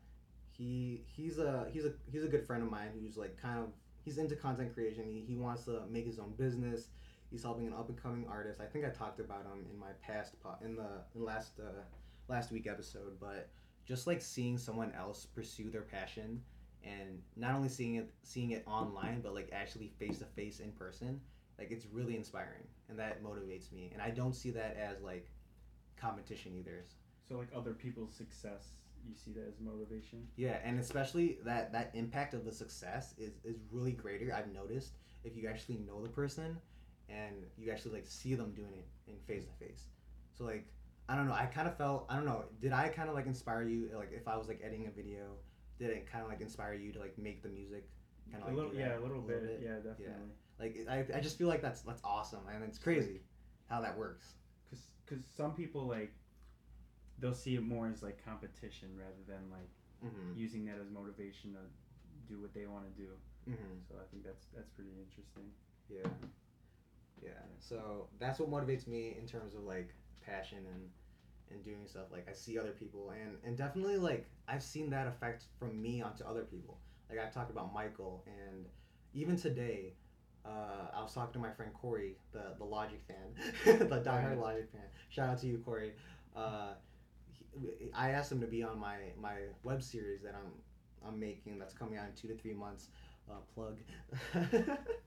He 0.51 1.03
he's 1.07 1.39
a 1.39 1.67
he's 1.71 1.85
a 1.85 1.93
he's 2.11 2.25
a 2.25 2.29
good 2.29 2.47
friend 2.47 2.63
of 2.63 2.71
mine 2.71 2.89
who's 3.01 3.17
like 3.17 3.41
kind 3.41 3.59
of 3.59 3.67
he's 4.05 4.19
into 4.19 4.37
content 4.37 4.73
creation. 4.75 5.05
He, 5.07 5.21
he 5.27 5.37
wants 5.37 5.65
to 5.65 5.83
make 5.91 6.07
his 6.07 6.19
own 6.19 6.33
business 6.39 6.89
He's 7.31 7.43
helping 7.43 7.67
an 7.67 7.73
up 7.73 7.89
and 7.89 8.01
coming 8.01 8.27
artist. 8.29 8.61
I 8.61 8.67
think 8.67 8.85
I 8.85 8.89
talked 8.89 9.21
about 9.21 9.45
him 9.45 9.67
in 9.71 9.79
my 9.79 9.93
past 10.01 10.41
po- 10.43 10.57
in 10.65 10.77
the 10.77 11.03
in 11.15 11.25
last 11.25 11.59
uh, 11.61 11.83
last 12.29 12.53
week 12.53 12.67
episode, 12.67 13.19
but 13.21 13.49
just 13.85 14.07
like 14.07 14.21
seeing 14.23 14.59
someone 14.59 14.93
else 14.93 15.27
pursue 15.27 15.71
their 15.71 15.83
passion 15.83 16.43
and 16.85 17.21
not 17.37 17.55
only 17.55 17.69
seeing 17.69 17.97
it 17.97 18.13
seeing 18.23 18.53
it 18.53 18.65
online, 18.67 19.21
but 19.21 19.35
like 19.35 19.51
actually 19.53 19.93
face 19.99 20.19
to 20.19 20.25
face 20.25 20.61
in 20.61 20.73
person, 20.73 21.21
like 21.59 21.71
it's 21.71 21.87
really 21.87 22.17
inspiring 22.17 22.63
and 22.89 22.99
that 22.99 23.23
motivates 23.23 23.73
me. 23.73 23.91
And 23.93 24.01
I 24.03 24.11
don't 24.11 24.35
see 24.35 24.51
that 24.51 24.77
as 24.77 25.03
like 25.03 25.29
competition 25.97 26.55
either. 26.57 26.85
So 27.29 27.37
like 27.37 27.49
other 27.55 27.73
people's 27.73 28.15
success, 28.15 28.71
you 29.09 29.15
see 29.17 29.33
that 29.33 29.47
as 29.49 29.61
motivation. 29.61 30.27
Yeah, 30.37 30.59
and 30.65 30.79
especially 30.79 31.39
that 31.45 31.73
that 31.73 31.91
impact 31.95 32.35
of 32.35 32.45
the 32.45 32.53
success 32.53 33.15
is 33.19 33.35
is 33.45 33.57
really 33.71 33.93
greater. 33.93 34.33
I've 34.35 34.53
noticed 34.53 34.93
if 35.25 35.37
you 35.37 35.49
actually 35.49 35.79
know 35.79 36.03
the 36.03 36.09
person 36.09 36.57
and 37.09 37.37
you 37.57 37.71
actually 37.71 37.93
like 37.95 38.07
see 38.07 38.35
them 38.35 38.53
doing 38.53 38.75
it 38.75 38.87
in 39.09 39.17
face 39.27 39.45
to 39.45 39.53
face. 39.65 39.85
So 40.37 40.45
like 40.45 40.67
I 41.09 41.15
don't 41.17 41.29
know, 41.29 41.35
I 41.35 41.47
kind 41.47 41.69
of 41.69 41.77
felt 41.77 42.07
I 42.09 42.17
don't 42.17 42.25
know, 42.25 42.45
did 42.61 42.73
I 42.73 42.89
kind 42.89 43.09
of 43.09 43.15
like 43.15 43.27
inspire 43.27 43.63
you 43.63 43.91
like 43.95 44.13
if 44.13 44.27
I 44.29 44.37
was 44.37 44.49
like 44.49 44.61
editing 44.63 44.87
a 44.87 44.91
video, 44.91 45.37
did 45.79 45.91
it 45.91 46.11
kind 46.11 46.25
of 46.25 46.31
like 46.31 46.41
inspire 46.41 46.75
you 46.75 46.93
to 46.93 46.99
like 46.99 47.17
make 47.19 47.43
the 47.43 47.49
music 47.49 47.89
kind 48.31 48.43
of 48.43 48.49
like 48.49 48.57
little, 48.57 48.71
do 48.73 48.79
yeah, 48.79 48.89
that 48.89 48.99
a 48.99 49.03
little, 49.03 49.21
bit, 49.21 49.61
yeah, 49.63 49.77
definitely. 49.77 50.05
Yeah. 50.07 50.59
Like 50.59 50.87
I, 50.89 51.19
I 51.19 51.21
just 51.21 51.39
feel 51.39 51.49
like 51.49 51.63
that's 51.63 51.83
that's 51.83 52.01
awesome 52.05 52.41
and 52.53 52.65
it's 52.65 52.79
crazy 52.79 53.21
how 53.69 53.81
that 53.81 53.97
works. 53.97 54.35
Cause, 54.71 54.81
cause 55.09 55.19
some 55.37 55.53
people 55.55 55.87
like 55.87 56.13
they'll 57.19 57.35
see 57.35 57.55
it 57.55 57.63
more 57.63 57.89
as 57.89 58.03
like 58.03 58.23
competition 58.25 58.89
rather 58.97 59.23
than 59.27 59.51
like 59.51 59.71
Mhm. 60.05 60.37
using 60.37 60.67
that 60.67 60.77
as 60.79 60.91
motivation 60.91 61.55
to 61.55 61.61
do 62.29 62.39
what 62.41 62.53
they 62.53 62.67
want 62.67 62.85
to 62.85 63.03
do. 63.03 63.09
Mhm. 63.49 63.81
So 63.89 63.95
I 63.97 64.05
think 64.11 64.25
that's 64.25 64.47
that's 64.55 64.69
pretty 64.71 64.91
interesting. 65.01 65.51
Yeah. 65.89 66.03
Yeah. 67.23 67.31
So 67.59 68.09
that's 68.19 68.39
what 68.39 68.51
motivates 68.51 68.87
me 68.87 69.17
in 69.19 69.27
terms 69.27 69.55
of 69.55 69.63
like 69.65 69.95
passion 70.25 70.59
and 70.73 70.91
and 71.51 71.65
doing 71.65 71.87
stuff. 71.87 72.07
Like 72.11 72.27
I 72.29 72.33
see 72.33 72.59
other 72.59 72.73
people 72.73 73.11
and 73.11 73.37
and 73.45 73.57
definitely 73.57 73.97
like 73.97 74.27
I've 74.49 74.63
seen 74.63 74.91
that 74.91 75.07
effect 75.07 75.45
from 75.59 75.81
me 75.81 76.03
onto 76.03 76.25
other 76.25 76.45
people. 76.45 76.79
Like 77.11 77.19
I've 77.19 77.33
talked 77.33 77.51
about 77.51 77.73
Michael 77.73 78.25
and 78.27 78.67
even 79.15 79.37
today, 79.37 79.95
uh, 80.45 80.89
I 80.95 81.03
was 81.03 81.15
talking 81.15 81.33
to 81.35 81.39
my 81.39 81.51
friend 81.53 81.73
Corey, 81.75 82.17
the 82.33 82.55
the 82.59 82.65
Logic 82.65 83.01
fan, 83.07 83.79
the 83.89 84.01
diehard. 84.01 84.39
Logic 84.41 84.69
fan. 84.73 84.83
Shout 85.09 85.31
out 85.31 85.41
to 85.41 85.47
you, 85.47 85.59
Corey. 85.65 85.93
Uh, 86.35 86.75
he, 87.53 87.91
I 87.95 88.11
asked 88.11 88.31
him 88.33 88.41
to 88.41 88.47
be 88.47 88.63
on 88.63 88.79
my 88.79 88.97
my 89.21 89.35
web 89.63 89.83
series 89.83 90.23
that 90.23 90.35
I'm 90.35 90.53
I'm 91.07 91.19
making 91.19 91.59
that's 91.59 91.75
coming 91.75 91.99
out 91.99 92.07
in 92.09 92.15
two 92.15 92.29
to 92.29 92.35
three 92.37 92.55
months. 92.55 92.89
Uh, 93.31 93.41
plug. 93.55 93.79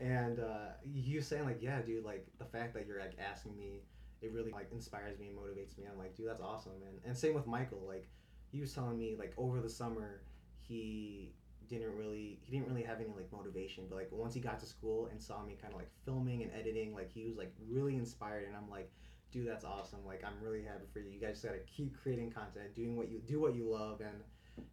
and 0.00 0.40
uh, 0.40 0.72
was 1.14 1.26
saying 1.26 1.44
like, 1.44 1.62
yeah, 1.62 1.80
dude, 1.80 2.04
like 2.04 2.26
the 2.38 2.44
fact 2.44 2.74
that 2.74 2.86
you're 2.86 3.00
like 3.00 3.16
asking 3.18 3.56
me, 3.56 3.82
it 4.22 4.32
really 4.32 4.50
like 4.50 4.68
inspires 4.72 5.18
me 5.18 5.28
and 5.28 5.36
motivates 5.36 5.76
me. 5.78 5.84
I'm 5.90 5.98
like, 5.98 6.16
dude, 6.16 6.28
that's 6.28 6.40
awesome. 6.40 6.72
And 6.86 6.98
and 7.04 7.16
same 7.16 7.34
with 7.34 7.46
Michael. 7.46 7.82
Like 7.86 8.08
he 8.50 8.60
was 8.60 8.72
telling 8.72 8.98
me 8.98 9.16
like 9.18 9.34
over 9.36 9.60
the 9.60 9.68
summer 9.68 10.22
he 10.60 11.32
didn't 11.68 11.96
really 11.96 12.38
he 12.42 12.52
didn't 12.52 12.68
really 12.68 12.82
have 12.82 13.00
any 13.00 13.08
like 13.16 13.30
motivation 13.32 13.84
but 13.88 13.96
like 13.96 14.08
once 14.12 14.34
he 14.34 14.40
got 14.40 14.60
to 14.60 14.66
school 14.66 15.08
and 15.10 15.20
saw 15.20 15.42
me 15.42 15.56
kind 15.60 15.72
of 15.72 15.78
like 15.78 15.90
filming 16.04 16.42
and 16.42 16.52
editing 16.52 16.94
like 16.94 17.10
he 17.10 17.24
was 17.24 17.36
like 17.36 17.52
really 17.68 17.96
inspired 17.96 18.46
and 18.46 18.54
i'm 18.54 18.68
like 18.70 18.92
dude 19.32 19.48
that's 19.48 19.64
awesome 19.64 19.98
like 20.06 20.22
i'm 20.24 20.34
really 20.42 20.62
happy 20.62 20.84
for 20.92 21.00
you 21.00 21.10
you 21.10 21.20
guys 21.20 21.32
just 21.32 21.44
gotta 21.44 21.58
keep 21.66 21.96
creating 22.00 22.30
content 22.30 22.72
doing 22.74 22.96
what 22.96 23.10
you 23.10 23.18
do 23.26 23.40
what 23.40 23.54
you 23.54 23.68
love 23.68 24.00
and 24.00 24.22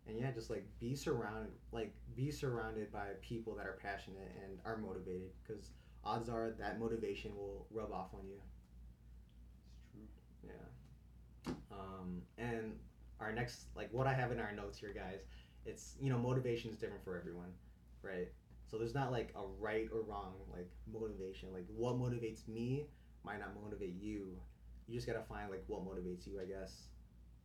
and 0.07 0.19
yeah 0.19 0.31
just 0.31 0.49
like 0.49 0.65
be 0.79 0.93
surrounded 0.93 1.51
like 1.71 1.93
be 2.15 2.31
surrounded 2.31 2.91
by 2.91 3.07
people 3.21 3.55
that 3.55 3.65
are 3.65 3.77
passionate 3.81 4.31
and 4.43 4.59
are 4.65 4.77
motivated 4.77 5.29
because 5.43 5.71
odds 6.03 6.29
are 6.29 6.51
that 6.59 6.79
motivation 6.79 7.35
will 7.35 7.65
rub 7.71 7.91
off 7.91 8.07
on 8.13 8.21
you 8.27 8.39
It's 10.03 10.13
true. 10.41 10.49
yeah. 10.49 11.53
Um, 11.71 12.21
and 12.37 12.73
our 13.19 13.31
next, 13.31 13.67
like 13.75 13.89
what 13.91 14.07
I 14.07 14.13
have 14.13 14.31
in 14.31 14.39
our 14.39 14.51
notes 14.53 14.77
here, 14.77 14.93
guys, 14.93 15.21
it's, 15.65 15.95
you 15.99 16.09
know, 16.09 16.17
motivation 16.17 16.71
is 16.71 16.77
different 16.77 17.03
for 17.03 17.17
everyone, 17.17 17.49
right? 18.01 18.29
So 18.69 18.77
there's 18.77 18.95
not 18.95 19.11
like 19.11 19.33
a 19.35 19.45
right 19.59 19.87
or 19.93 20.01
wrong, 20.01 20.33
like 20.51 20.69
motivation. 20.91 21.49
Like 21.53 21.65
what 21.75 21.95
motivates 21.99 22.47
me 22.47 22.87
might 23.23 23.39
not 23.39 23.49
motivate 23.61 23.95
you. 24.01 24.39
You 24.87 24.95
just 24.95 25.07
gotta 25.07 25.23
find 25.23 25.49
like 25.49 25.63
what 25.67 25.81
motivates 25.85 26.25
you, 26.25 26.39
I 26.41 26.45
guess. 26.45 26.87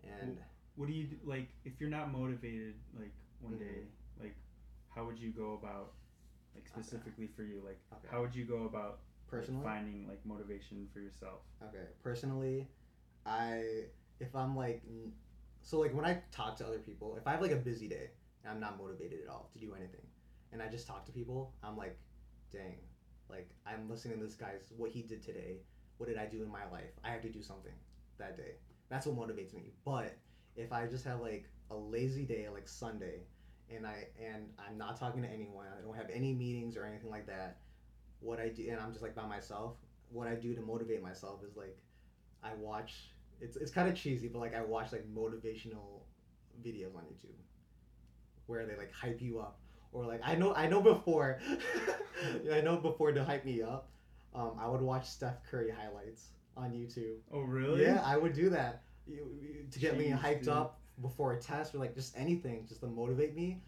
And 0.04 0.38
What 0.76 0.88
do 0.88 0.94
you 0.94 1.04
do, 1.04 1.16
like 1.24 1.48
if 1.64 1.80
you're 1.80 1.90
not 1.90 2.12
motivated 2.12 2.74
like 2.98 3.12
one 3.40 3.54
Mhm. 3.54 3.58
day? 3.58 3.86
Like 4.96 5.02
how 5.04 5.08
would 5.08 5.18
you 5.18 5.30
go 5.30 5.52
about 5.54 5.92
like 6.54 6.64
Okay. 6.72 6.82
specifically 6.82 7.26
for 7.26 7.42
you? 7.42 7.62
Like 7.64 7.78
Okay. 7.92 8.08
how 8.10 8.22
would 8.22 8.34
you 8.34 8.44
go 8.44 8.64
about 8.64 8.90
like, 8.90 9.28
personally, 9.28 9.62
finding 9.62 10.08
like 10.08 10.24
motivation 10.24 10.88
for 10.92 11.00
yourself? 11.00 11.40
Okay, 11.62 11.86
personally, 12.02 12.68
I 13.26 13.84
if 14.20 14.34
I'm 14.34 14.56
like, 14.56 14.82
so 15.62 15.80
like 15.80 15.94
when 15.94 16.06
I 16.06 16.22
talk 16.32 16.56
to 16.56 16.66
other 16.66 16.78
people, 16.78 17.16
if 17.16 17.26
I 17.26 17.32
have 17.32 17.42
like 17.42 17.52
a 17.52 17.56
busy 17.56 17.88
day 17.88 18.10
and 18.42 18.52
I'm 18.52 18.60
not 18.60 18.78
motivated 18.78 19.20
at 19.22 19.28
all 19.28 19.50
to 19.52 19.58
do 19.58 19.74
anything, 19.74 20.06
and 20.52 20.62
I 20.62 20.68
just 20.68 20.86
talk 20.86 21.04
to 21.06 21.12
people, 21.12 21.52
I'm 21.62 21.76
like, 21.76 21.98
dang, 22.50 22.78
like 23.28 23.50
I'm 23.66 23.90
listening 23.90 24.18
to 24.18 24.24
this 24.24 24.34
guy's 24.34 24.70
what 24.76 24.90
he 24.90 25.02
did 25.02 25.22
today. 25.22 25.60
What 25.98 26.08
did 26.08 26.18
I 26.18 26.26
do 26.26 26.42
in 26.42 26.48
my 26.50 26.64
life? 26.70 26.92
I 27.04 27.10
have 27.10 27.22
to 27.22 27.30
do 27.30 27.42
something 27.42 27.72
that 28.18 28.36
day. 28.36 28.52
That's 28.88 29.06
what 29.06 29.16
motivates 29.16 29.54
me. 29.54 29.72
But 29.84 30.16
if 30.56 30.72
I 30.72 30.86
just 30.86 31.04
have 31.04 31.20
like 31.20 31.48
a 31.70 31.76
lazy 31.76 32.24
day, 32.24 32.48
like 32.52 32.68
Sunday, 32.68 33.24
and 33.74 33.86
I 33.86 34.06
and 34.22 34.48
I'm 34.58 34.78
not 34.78 34.98
talking 34.98 35.22
to 35.22 35.28
anyone, 35.28 35.66
I 35.66 35.82
don't 35.82 35.96
have 35.96 36.10
any 36.12 36.32
meetings 36.34 36.76
or 36.76 36.84
anything 36.84 37.10
like 37.10 37.26
that. 37.26 37.58
What 38.20 38.40
I 38.40 38.48
do, 38.48 38.66
and 38.70 38.80
I'm 38.80 38.92
just 38.92 39.02
like 39.02 39.14
by 39.14 39.26
myself. 39.26 39.74
What 40.10 40.28
I 40.28 40.34
do 40.34 40.54
to 40.54 40.60
motivate 40.60 41.02
myself 41.02 41.40
is 41.48 41.56
like 41.56 41.76
I 42.42 42.54
watch. 42.54 43.10
It's 43.40 43.56
it's 43.56 43.70
kind 43.70 43.88
of 43.88 43.94
cheesy, 43.94 44.28
but 44.28 44.38
like 44.38 44.54
I 44.54 44.62
watch 44.62 44.92
like 44.92 45.04
motivational 45.12 46.02
videos 46.64 46.94
on 46.96 47.02
YouTube 47.02 47.34
where 48.46 48.64
they 48.64 48.76
like 48.76 48.92
hype 48.92 49.20
you 49.20 49.40
up, 49.40 49.58
or 49.92 50.06
like 50.06 50.20
I 50.24 50.34
know 50.34 50.54
I 50.54 50.66
know 50.68 50.80
before, 50.80 51.40
I 52.52 52.60
know 52.60 52.76
before 52.76 53.12
to 53.12 53.24
hype 53.24 53.44
me 53.44 53.62
up. 53.62 53.90
Um, 54.34 54.52
I 54.58 54.68
would 54.68 54.80
watch 54.80 55.08
Steph 55.08 55.42
Curry 55.50 55.70
highlights 55.70 56.28
on 56.56 56.70
YouTube. 56.70 57.16
Oh 57.32 57.40
really? 57.40 57.82
Yeah, 57.82 58.02
I 58.04 58.16
would 58.16 58.32
do 58.34 58.50
that 58.50 58.82
to 59.70 59.78
get 59.78 59.98
me 59.98 60.10
hyped 60.10 60.40
dude. 60.40 60.48
up 60.48 60.80
before 61.02 61.32
a 61.32 61.40
test 61.40 61.74
or 61.74 61.78
like 61.78 61.94
just 61.94 62.16
anything, 62.16 62.66
just 62.68 62.80
to 62.80 62.86
motivate 62.86 63.34
me. 63.34 63.60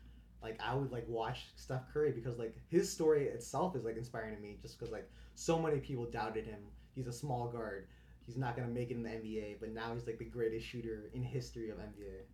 Like 0.43 0.59
I 0.65 0.75
would 0.75 0.93
like 0.93 1.05
watch 1.09 1.47
Steph 1.57 1.93
Curry 1.93 2.13
because 2.13 2.39
like 2.39 2.55
his 2.69 2.91
story 2.91 3.25
itself 3.25 3.75
is 3.77 3.85
like 3.85 3.97
inspiring 3.97 4.37
to 4.37 4.41
me, 4.41 4.57
just 4.63 4.79
because 4.79 4.93
like 4.93 5.09
so 5.35 5.59
many 5.59 5.79
people 5.79 6.05
doubted 6.07 6.47
him. 6.47 6.61
He's 6.95 7.07
a 7.07 7.13
small 7.13 7.49
guard. 7.49 7.87
He's 8.25 8.37
not 8.37 8.57
gonna 8.57 8.69
make 8.69 8.91
it 8.91 8.95
in 8.95 9.03
the 9.03 9.11
NBA, 9.11 9.57
but 9.61 9.73
now 9.73 9.93
he's 9.95 10.07
like 10.07 10.19
the 10.19 10.25
greatest 10.25 10.67
shooter 10.67 11.11
in 11.13 11.23
history 11.23 11.71
of 11.71 11.79
NBA. 11.79 12.25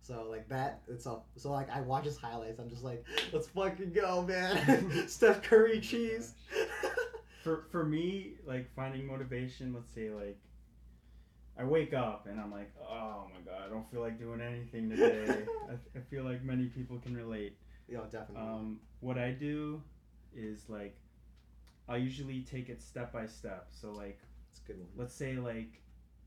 So 0.00 0.26
like 0.30 0.48
that 0.48 0.82
itself. 0.88 1.24
So 1.36 1.50
like 1.50 1.70
I 1.70 1.80
watch 1.80 2.04
his 2.04 2.16
highlights. 2.16 2.58
I'm 2.60 2.70
just 2.70 2.84
like, 2.84 3.04
let's 3.32 3.48
fucking 3.48 3.92
go, 3.92 4.22
man. 4.22 5.08
Steph 5.08 5.42
Curry 5.42 5.78
oh 5.78 5.80
cheese. 5.80 6.34
For 7.42 7.64
for 7.70 7.84
me, 7.84 8.32
like 8.44 8.68
finding 8.74 9.06
motivation, 9.06 9.72
let's 9.72 9.92
say 9.94 10.10
like 10.10 10.36
I 11.58 11.64
wake 11.64 11.94
up 11.94 12.26
and 12.28 12.38
I'm 12.40 12.52
like, 12.52 12.72
oh 12.80 13.26
my 13.32 13.40
god, 13.50 13.62
I 13.66 13.68
don't 13.70 13.88
feel 13.90 14.00
like 14.00 14.18
doing 14.18 14.40
anything 14.40 14.90
today. 14.90 15.44
I, 15.70 15.98
I 15.98 16.02
feel 16.10 16.24
like 16.24 16.42
many 16.42 16.66
people 16.66 16.98
can 16.98 17.16
relate. 17.16 17.56
Yo, 17.88 18.02
definitely. 18.04 18.36
Um, 18.36 18.80
what 19.00 19.16
I 19.18 19.30
do 19.30 19.82
is 20.34 20.68
like 20.68 20.96
I'll 21.88 21.98
usually 21.98 22.42
take 22.42 22.68
it 22.68 22.82
step 22.82 23.12
by 23.12 23.26
step. 23.26 23.68
So 23.70 23.92
like 23.92 24.18
It's 24.50 24.60
good 24.60 24.78
one. 24.78 24.88
let's 24.96 25.14
say 25.14 25.36
like 25.36 25.80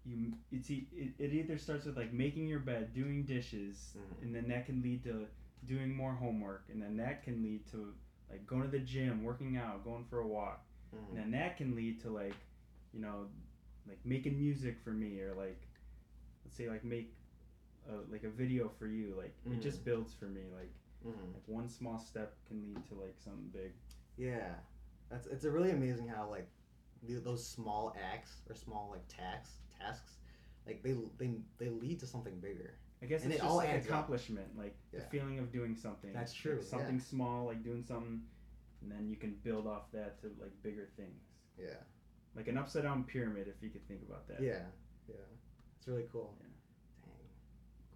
you 0.05 0.33
it's 0.51 0.69
it, 0.69 0.85
it 1.19 1.33
either 1.33 1.57
starts 1.57 1.85
with 1.85 1.97
like 1.97 2.13
making 2.13 2.47
your 2.47 2.59
bed 2.59 2.93
doing 2.93 3.23
dishes 3.25 3.93
Mhm. 3.97 4.23
and 4.23 4.35
then 4.35 4.47
that 4.47 4.65
can 4.65 4.81
lead 4.81 5.03
to 5.03 5.27
doing 5.65 5.93
more 5.93 6.13
homework 6.13 6.63
and 6.71 6.81
then 6.81 6.95
that 6.97 7.21
can 7.21 7.43
lead 7.43 7.67
to 7.71 7.93
like 8.31 8.47
going 8.47 8.61
to 8.63 8.69
the 8.69 8.79
gym 8.79 9.23
working 9.23 9.57
out 9.57 9.83
going 9.83 10.05
for 10.05 10.19
a 10.21 10.27
walk 10.27 10.63
Mhm. 10.95 11.09
and 11.09 11.17
then 11.17 11.31
that 11.31 11.57
can 11.57 11.75
lead 11.75 11.99
to 12.01 12.09
like 12.09 12.33
you 12.93 13.01
know 13.01 13.27
like 13.89 13.99
making 14.05 14.37
music 14.39 14.77
for 14.83 14.91
me 14.91 15.19
or 15.19 15.33
like 15.35 15.61
let's 16.45 16.55
say 16.55 16.69
like 16.69 16.83
make 16.83 17.13
a, 17.89 18.11
like 18.11 18.23
a 18.23 18.29
video 18.29 18.69
for 18.79 18.87
you 18.87 19.15
like 19.17 19.35
it 19.51 19.61
just 19.61 19.83
builds 19.83 20.13
for 20.13 20.25
me 20.25 20.41
like 20.55 20.71
Mhm. 21.05 21.33
like 21.33 21.43
one 21.47 21.69
small 21.69 21.97
step 21.97 22.35
can 22.45 22.61
lead 22.61 22.85
to 22.87 22.93
like 22.95 23.15
something 23.17 23.49
big 23.53 23.71
Yeah, 24.17 24.55
that's 25.09 25.27
it's 25.27 25.45
a 25.45 25.49
really 25.51 25.71
amazing 25.71 26.07
how 26.09 26.29
like 26.29 26.49
th- 27.07 27.23
those 27.23 27.45
small 27.47 27.95
acts 28.13 28.41
or 28.49 28.53
small 28.55 28.89
like 28.91 29.07
tasks 29.07 29.59
tasks 29.79 30.17
like 30.67 30.83
they 30.83 30.93
they 31.17 31.29
they 31.57 31.69
lead 31.69 31.99
to 32.01 32.05
something 32.05 32.37
bigger. 32.41 32.73
I 33.01 33.05
guess 33.05 33.23
And 33.23 33.31
it's 33.31 33.39
it 33.39 33.43
just 33.43 33.49
all 33.49 33.57
like 33.57 33.69
adds 33.69 33.85
up. 33.85 33.91
accomplishment, 33.91 34.57
like 34.57 34.75
Yeah. 34.91 34.99
the 34.99 35.05
feeling 35.05 35.39
of 35.39 35.53
doing 35.53 35.73
something. 35.73 36.11
That's 36.11 36.33
Like, 36.33 36.41
true, 36.41 36.57
yeah. 36.61 36.67
something 36.67 36.99
small, 36.99 37.45
like 37.45 37.63
doing 37.63 37.81
something, 37.81 38.21
and 38.81 38.91
then 38.91 39.07
you 39.09 39.15
can 39.15 39.35
build 39.41 39.65
off 39.67 39.89
that 39.93 40.19
to 40.21 40.27
like 40.37 40.51
bigger 40.61 40.89
things. 40.97 41.23
Yeah, 41.57 41.79
Like 42.35 42.47
an 42.47 42.57
upside 42.57 42.83
down 42.83 43.03
pyramid, 43.03 43.47
if 43.47 43.61
you 43.61 43.69
could 43.69 43.85
think 43.87 44.01
about 44.07 44.27
that. 44.27 44.41
yeah, 44.41 44.63
yeah. 45.07 45.15
It's 45.77 45.87
really 45.87 46.05
cool. 46.11 46.35
Yeah. 46.39 46.47
Dang, 47.05 47.27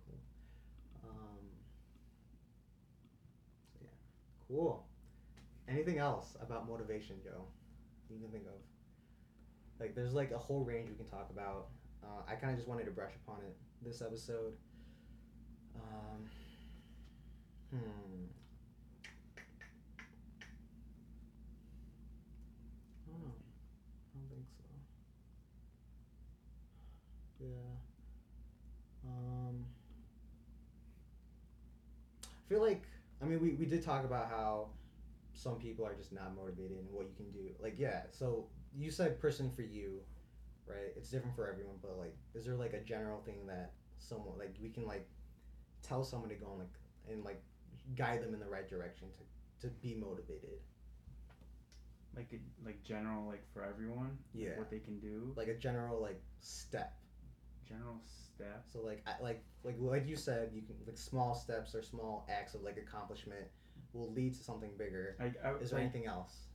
cool. 0.05 0.19
Um, 1.09 1.45
so 3.73 3.79
yeah, 3.83 3.89
cool. 4.47 4.85
Anything 5.69 5.97
else 5.99 6.35
about 6.41 6.67
motivation, 6.67 7.17
Joe? 7.23 7.45
You 8.09 8.19
can 8.19 8.29
think 8.29 8.45
of. 8.45 8.59
Like, 9.79 9.95
there's 9.95 10.13
like 10.13 10.31
a 10.31 10.37
whole 10.37 10.63
range 10.63 10.89
we 10.89 10.95
can 10.95 11.05
talk 11.05 11.29
about. 11.31 11.67
Uh, 12.03 12.21
I 12.27 12.35
kind 12.35 12.51
of 12.51 12.57
just 12.57 12.67
wanted 12.67 12.85
to 12.85 12.91
brush 12.91 13.13
upon 13.25 13.39
it 13.41 13.55
this 13.81 14.01
episode. 14.01 14.53
Um, 15.75 16.29
hmm. 17.71 18.25
Oh, 23.09 23.31
I 24.13 24.19
don't 24.19 24.29
think 24.29 24.45
so. 24.57 24.63
Yeah. 27.43 29.09
Um, 29.09 29.65
I 32.23 32.49
feel 32.49 32.61
like 32.61 32.83
I 33.21 33.25
mean 33.25 33.41
we, 33.41 33.51
we 33.51 33.65
did 33.65 33.83
talk 33.83 34.05
about 34.05 34.29
how 34.29 34.67
some 35.33 35.55
people 35.55 35.85
are 35.85 35.95
just 35.95 36.13
not 36.13 36.35
motivated 36.35 36.77
and 36.77 36.87
what 36.91 37.05
you 37.05 37.13
can 37.15 37.31
do. 37.31 37.49
Like 37.61 37.75
yeah, 37.77 38.03
so 38.11 38.45
you 38.75 38.91
said 38.91 39.19
person 39.19 39.51
for 39.51 39.61
you, 39.63 39.99
right? 40.65 40.93
It's 40.95 41.09
different 41.09 41.35
for 41.35 41.49
everyone, 41.49 41.75
but 41.81 41.97
like 41.97 42.15
is 42.33 42.45
there 42.45 42.55
like 42.55 42.73
a 42.73 42.81
general 42.81 43.19
thing 43.25 43.45
that 43.47 43.73
someone 43.99 44.37
like 44.37 44.55
we 44.61 44.69
can 44.69 44.85
like 44.85 45.07
tell 45.81 46.03
someone 46.03 46.29
to 46.29 46.35
go 46.35 46.47
and 46.51 46.59
like 46.59 46.73
and 47.09 47.23
like 47.25 47.41
guide 47.95 48.21
them 48.23 48.33
in 48.33 48.39
the 48.39 48.47
right 48.47 48.69
direction 48.69 49.07
to, 49.11 49.67
to 49.67 49.73
be 49.81 49.95
motivated? 49.95 50.59
Like 52.15 52.31
a, 52.31 52.65
like 52.65 52.83
general, 52.83 53.25
like 53.27 53.43
for 53.53 53.63
everyone. 53.63 54.17
like, 54.35 54.45
Yeah. 54.45 54.57
what 54.59 54.69
they 54.69 54.77
can 54.79 54.99
do. 54.99 55.33
Like 55.35 55.47
a 55.47 55.55
general 55.55 55.99
like 55.99 56.21
step. 56.39 56.93
General 57.67 57.95
steps. 58.05 58.71
So 58.73 58.81
like 58.81 59.03
I, 59.07 59.21
like 59.23 59.43
like 59.63 59.75
like 59.79 60.07
you 60.07 60.15
said, 60.15 60.49
you 60.53 60.61
can 60.61 60.75
like 60.85 60.97
small 60.97 61.33
steps 61.35 61.73
or 61.75 61.81
small 61.81 62.27
acts 62.29 62.53
of 62.55 62.61
like 62.63 62.77
accomplishment 62.77 63.45
will 63.93 64.11
lead 64.11 64.33
to 64.35 64.43
something 64.43 64.71
bigger. 64.77 65.15
Like 65.19 65.35
I, 65.43 65.53
Is 65.61 65.69
there 65.69 65.79
like, 65.79 65.83
anything 65.89 66.05
else? 66.07 66.47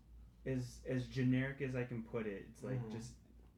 as 0.47 0.81
as 0.89 1.07
generic 1.07 1.61
as 1.61 1.75
I 1.75 1.85
can 1.85 2.03
put 2.03 2.27
it, 2.27 2.47
it's 2.51 2.63
like 2.63 2.81
Mhm. 2.89 2.93
just 2.93 3.13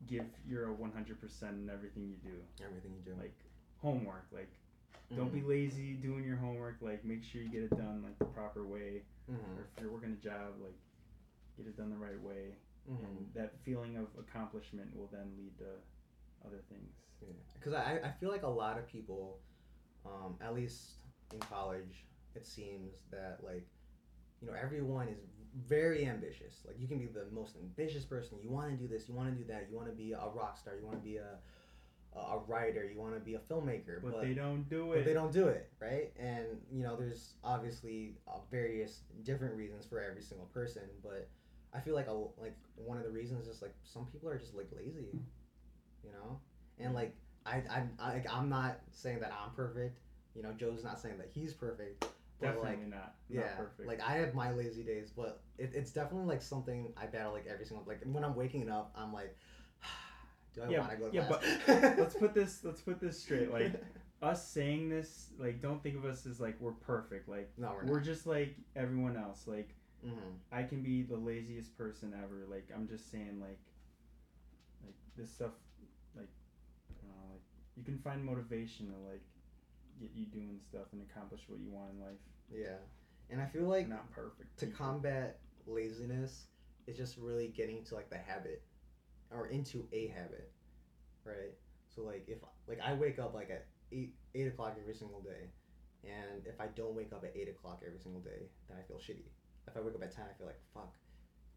give 0.07 0.26
your 0.46 0.72
one 0.72 0.92
hundred 0.92 1.20
percent 1.20 1.55
in 1.57 1.70
everything 1.70 2.09
you 2.09 2.16
do. 2.30 2.64
Everything 2.64 2.92
you 2.94 3.03
do. 3.12 3.18
Like 3.20 3.36
homework, 3.78 4.26
like 4.32 4.51
don't 5.16 5.32
be 5.32 5.42
lazy 5.42 5.94
doing 5.94 6.24
your 6.24 6.36
homework. 6.36 6.76
Like 6.80 7.05
make 7.05 7.22
sure 7.24 7.42
you 7.42 7.48
get 7.48 7.62
it 7.64 7.70
done 7.76 8.03
like 8.03 8.18
the 8.18 8.26
proper 8.26 8.64
way. 8.66 9.03
Mm-hmm. 9.30 9.59
or 9.59 9.66
if 9.76 9.80
you're 9.82 9.92
working 9.92 10.12
a 10.12 10.16
job, 10.24 10.55
like 10.62 10.74
get 11.57 11.66
it 11.66 11.76
done 11.76 11.90
the 11.90 11.96
right 11.96 12.20
way, 12.20 12.55
Mm-hmm. 12.90 13.05
and 13.05 13.28
that 13.34 13.55
feeling 13.64 13.96
of 13.96 14.07
accomplishment 14.18 14.88
will 14.96 15.09
then 15.12 15.30
lead 15.38 15.57
to 15.59 15.64
other 16.47 16.62
things. 16.68 16.95
Because 17.55 17.74
I, 17.74 18.01
I 18.05 18.11
feel 18.18 18.30
like 18.30 18.43
a 18.43 18.49
lot 18.49 18.78
of 18.78 18.86
people, 18.86 19.38
um, 20.07 20.36
at 20.41 20.55
least 20.55 20.93
in 21.32 21.38
college, 21.41 22.05
it 22.34 22.47
seems 22.47 22.95
that 23.11 23.38
like, 23.43 23.66
you 24.41 24.49
know, 24.49 24.55
everyone 24.61 25.09
is 25.09 25.18
very 25.66 26.07
ambitious. 26.07 26.62
Like 26.66 26.76
you 26.78 26.88
can 26.88 26.99
be 26.99 27.07
the 27.07 27.26
most 27.32 27.57
ambitious 27.57 28.05
person. 28.05 28.38
You 28.43 28.51
want 28.51 28.70
to 28.70 28.76
do 28.76 28.88
this. 28.88 29.09
You 29.09 29.14
want 29.14 29.28
to 29.28 29.34
do 29.34 29.45
that. 29.53 29.66
You 29.70 29.76
want 29.76 29.88
to 29.88 29.95
be 29.95 30.12
a 30.12 30.28
rock 30.34 30.57
star. 30.57 30.74
You 30.78 30.86
want 30.86 30.99
to 30.99 31.05
be 31.05 31.16
a 31.16 31.38
a 32.16 32.38
writer. 32.49 32.84
You 32.93 32.99
want 32.99 33.14
to 33.14 33.20
be 33.20 33.34
a 33.34 33.38
filmmaker. 33.38 34.03
But, 34.03 34.12
But, 34.12 34.22
they 34.22 34.34
don't 34.34 34.68
do 34.68 34.93
it. 34.93 34.97
but 34.97 35.05
they 35.05 35.14
don't 35.14 35.32
do 35.32 35.47
it 35.49 35.70
right. 35.80 36.12
And 36.18 36.47
you 36.72 36.82
know, 36.82 36.97
there's 36.97 37.34
obviously 37.45 38.14
uh, 38.26 38.38
various 38.51 39.01
different 39.22 39.55
reasons 39.55 39.86
for 39.86 40.03
every 40.03 40.22
single 40.22 40.47
person. 40.47 40.82
But 41.03 41.28
I 41.72 41.80
feel 41.80 41.95
like 41.95 42.09
a, 42.09 42.14
like 42.41 42.57
one 42.74 42.97
of 42.97 43.05
the 43.05 43.11
reasons 43.11 43.43
is 43.43 43.49
just 43.49 43.62
like 43.62 43.74
some 43.84 44.07
people 44.07 44.28
are 44.28 44.38
just 44.38 44.55
like 44.55 44.68
lazy, 44.76 45.11
you 46.05 46.11
know. 46.12 46.40
And 46.78 46.94
like 46.94 47.14
I 47.46 47.62
I 47.70 47.82
I 47.98 48.24
I'm 48.30 48.48
not 48.48 48.80
saying 48.92 49.20
that 49.20 49.32
I'm 49.32 49.55
perfect. 49.55 49.98
You 50.34 50.42
know, 50.42 50.53
Joe's 50.53 50.84
not 50.84 51.01
saying 51.01 51.18
that 51.18 51.28
he's 51.32 51.53
perfect. 51.53 52.05
But 52.40 52.46
Definitely 52.46 52.70
like 52.70 52.88
not. 52.88 53.14
yeah, 53.28 53.48
perfect. 53.57 53.86
like 53.86 54.01
I 54.01 54.12
have 54.14 54.34
my 54.34 54.51
lazy 54.53 54.82
days, 54.82 55.11
but 55.14 55.40
it, 55.59 55.72
it's 55.74 55.90
definitely 55.90 56.26
like 56.26 56.40
something 56.40 56.92
I 56.96 57.07
battle 57.07 57.32
like 57.32 57.46
every 57.46 57.66
single 57.66 57.84
like 57.86 58.01
when 58.05 58.24
I'm 58.24 58.34
waking 58.34 58.70
up, 58.70 58.92
I'm 58.96 59.12
like, 59.12 59.36
do 60.55 60.62
I 60.62 60.68
Yeah, 60.68 60.80
want 60.80 60.90
to 60.92 60.96
go 60.96 61.09
to 61.11 61.16
yeah, 61.16 61.26
but 61.28 61.42
let's 61.98 62.14
put 62.14 62.32
this 62.34 62.64
let's 62.64 62.80
put 62.80 62.98
this 63.01 63.20
straight. 63.20 63.51
Like 63.53 63.72
us 64.22 64.46
saying 64.48 64.88
this, 64.88 65.30
like 65.38 65.61
don't 65.61 65.82
think 65.82 65.96
of 65.96 66.05
us 66.05 66.24
as 66.26 66.40
like 66.40 66.57
we're 66.61 66.72
perfect. 66.72 67.28
Like 67.28 67.51
no, 67.59 67.72
we're 67.74 67.84
we're 67.88 67.96
not. 67.96 68.05
just 68.05 68.26
like 68.26 68.57
everyone 68.74 69.16
else. 69.16 69.46
Like 69.46 69.74
hmm 70.03 70.11
I 70.51 70.62
can 70.62 70.82
be 70.82 71.03
the 71.03 71.16
laziest 71.16 71.76
person 71.76 72.14
ever. 72.16 72.46
Like 72.51 72.68
I'm 72.74 72.88
just 72.88 73.11
saying 73.11 73.38
like 73.40 73.59
like 74.84 74.94
this 75.16 75.30
stuff 75.30 75.53
you 77.77 77.85
can 77.85 77.99
find 77.99 78.25
motivation 78.25 78.87
to 78.89 78.97
like 79.11 79.23
get 80.01 80.11
you 80.14 80.27
doing 80.27 80.59
stuff 80.68 80.87
and 80.93 81.03
accomplish 81.11 81.41
what 81.49 81.61
you 81.61 81.71
want 81.71 81.93
in 81.93 82.01
life. 82.01 82.18
Yeah, 82.53 82.79
and 83.31 83.41
I 83.41 83.47
feel 83.47 83.64
like 83.64 83.89
We're 83.89 83.95
not 83.95 84.11
perfect. 84.11 84.59
to 84.59 84.66
people. 84.66 84.85
combat 84.87 85.39
laziness 85.66 86.47
is 86.87 86.97
just 86.97 87.16
really 87.18 87.49
getting 87.49 87.85
to 87.85 87.95
like 87.95 88.11
the 88.11 88.18
habit 88.18 88.62
or 89.31 89.47
into 89.49 89.87
a 89.93 90.09
habit, 90.09 90.51
right? 91.25 91.55
So 91.95 92.03
like 92.03 92.25
if 92.29 92.39
like 92.66 92.81
I 92.81 92.95
wake 92.95 93.18
up 93.18 93.35
like 93.35 93.51
at 93.51 93.66
eight 93.93 94.14
eight 94.35 94.47
o'clock 94.47 94.77
every 94.81 94.95
single 94.95 95.21
day, 95.21 95.51
and 96.05 96.47
if 96.47 96.61
I 96.61 96.66
don't 96.68 96.95
wake 96.95 97.12
up 97.12 97.25
at 97.25 97.33
eight 97.37 97.49
o'clock 97.49 97.83
every 97.87 97.99
single 98.01 98.21
day, 98.21 98.49
then 98.68 98.77
I 98.79 98.83
feel 98.87 98.97
shitty. 98.97 99.27
If 99.68 99.77
I 99.77 99.81
wake 99.81 99.95
up 99.95 100.03
at 100.03 100.14
ten, 100.14 100.25
I 100.29 100.37
feel 100.39 100.47
like 100.47 100.61
fuck, 100.75 100.95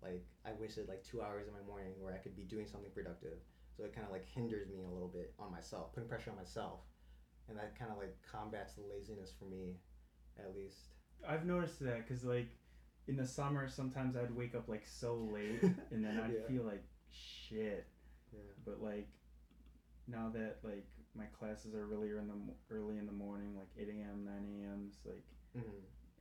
like 0.01 0.23
I 0.45 0.51
wasted 0.59 0.87
like 0.87 1.03
two 1.03 1.21
hours 1.21 1.47
in 1.47 1.53
my 1.53 1.65
morning 1.65 1.93
where 1.99 2.13
I 2.13 2.17
could 2.17 2.35
be 2.35 2.43
doing 2.43 2.67
something 2.67 2.91
productive. 2.93 3.39
So 3.75 3.83
it 3.83 3.93
kind 3.93 4.05
of 4.05 4.11
like 4.11 4.25
hinders 4.25 4.69
me 4.69 4.83
a 4.83 4.89
little 4.89 5.07
bit 5.07 5.33
on 5.39 5.51
myself, 5.51 5.93
putting 5.93 6.09
pressure 6.09 6.29
on 6.31 6.37
myself, 6.37 6.81
and 7.49 7.57
that 7.57 7.77
kind 7.77 7.91
of 7.91 7.97
like 7.97 8.15
combats 8.29 8.73
the 8.73 8.81
laziness 8.83 9.33
for 9.37 9.45
me, 9.45 9.77
at 10.39 10.55
least. 10.55 10.93
I've 11.27 11.45
noticed 11.45 11.79
that 11.79 12.07
because 12.07 12.23
like 12.23 12.49
in 13.07 13.15
the 13.17 13.25
summer 13.25 13.67
sometimes 13.67 14.15
I'd 14.15 14.35
wake 14.35 14.55
up 14.55 14.67
like 14.69 14.85
so 14.85 15.15
late 15.15 15.61
and 15.91 16.03
then 16.03 16.17
I'd 16.17 16.33
Yeah. 16.33 16.47
feel 16.47 16.63
like 16.63 16.83
shit. 17.09 17.87
Yeah. 18.31 18.39
But 18.65 18.81
like 18.81 19.09
now 20.07 20.29
that 20.33 20.59
like 20.63 20.85
my 21.15 21.25
classes 21.37 21.73
are 21.75 21.85
really 21.85 22.09
in 22.09 22.27
the 22.27 22.35
early 22.69 22.97
in 22.97 23.05
the 23.05 23.11
morning, 23.11 23.55
like 23.55 23.69
eight 23.77 23.89
a.m., 23.89 24.23
nine 24.25 24.45
a.m. 24.61 24.85
It's 24.89 25.05
like 25.05 25.23
hmm 25.55 25.69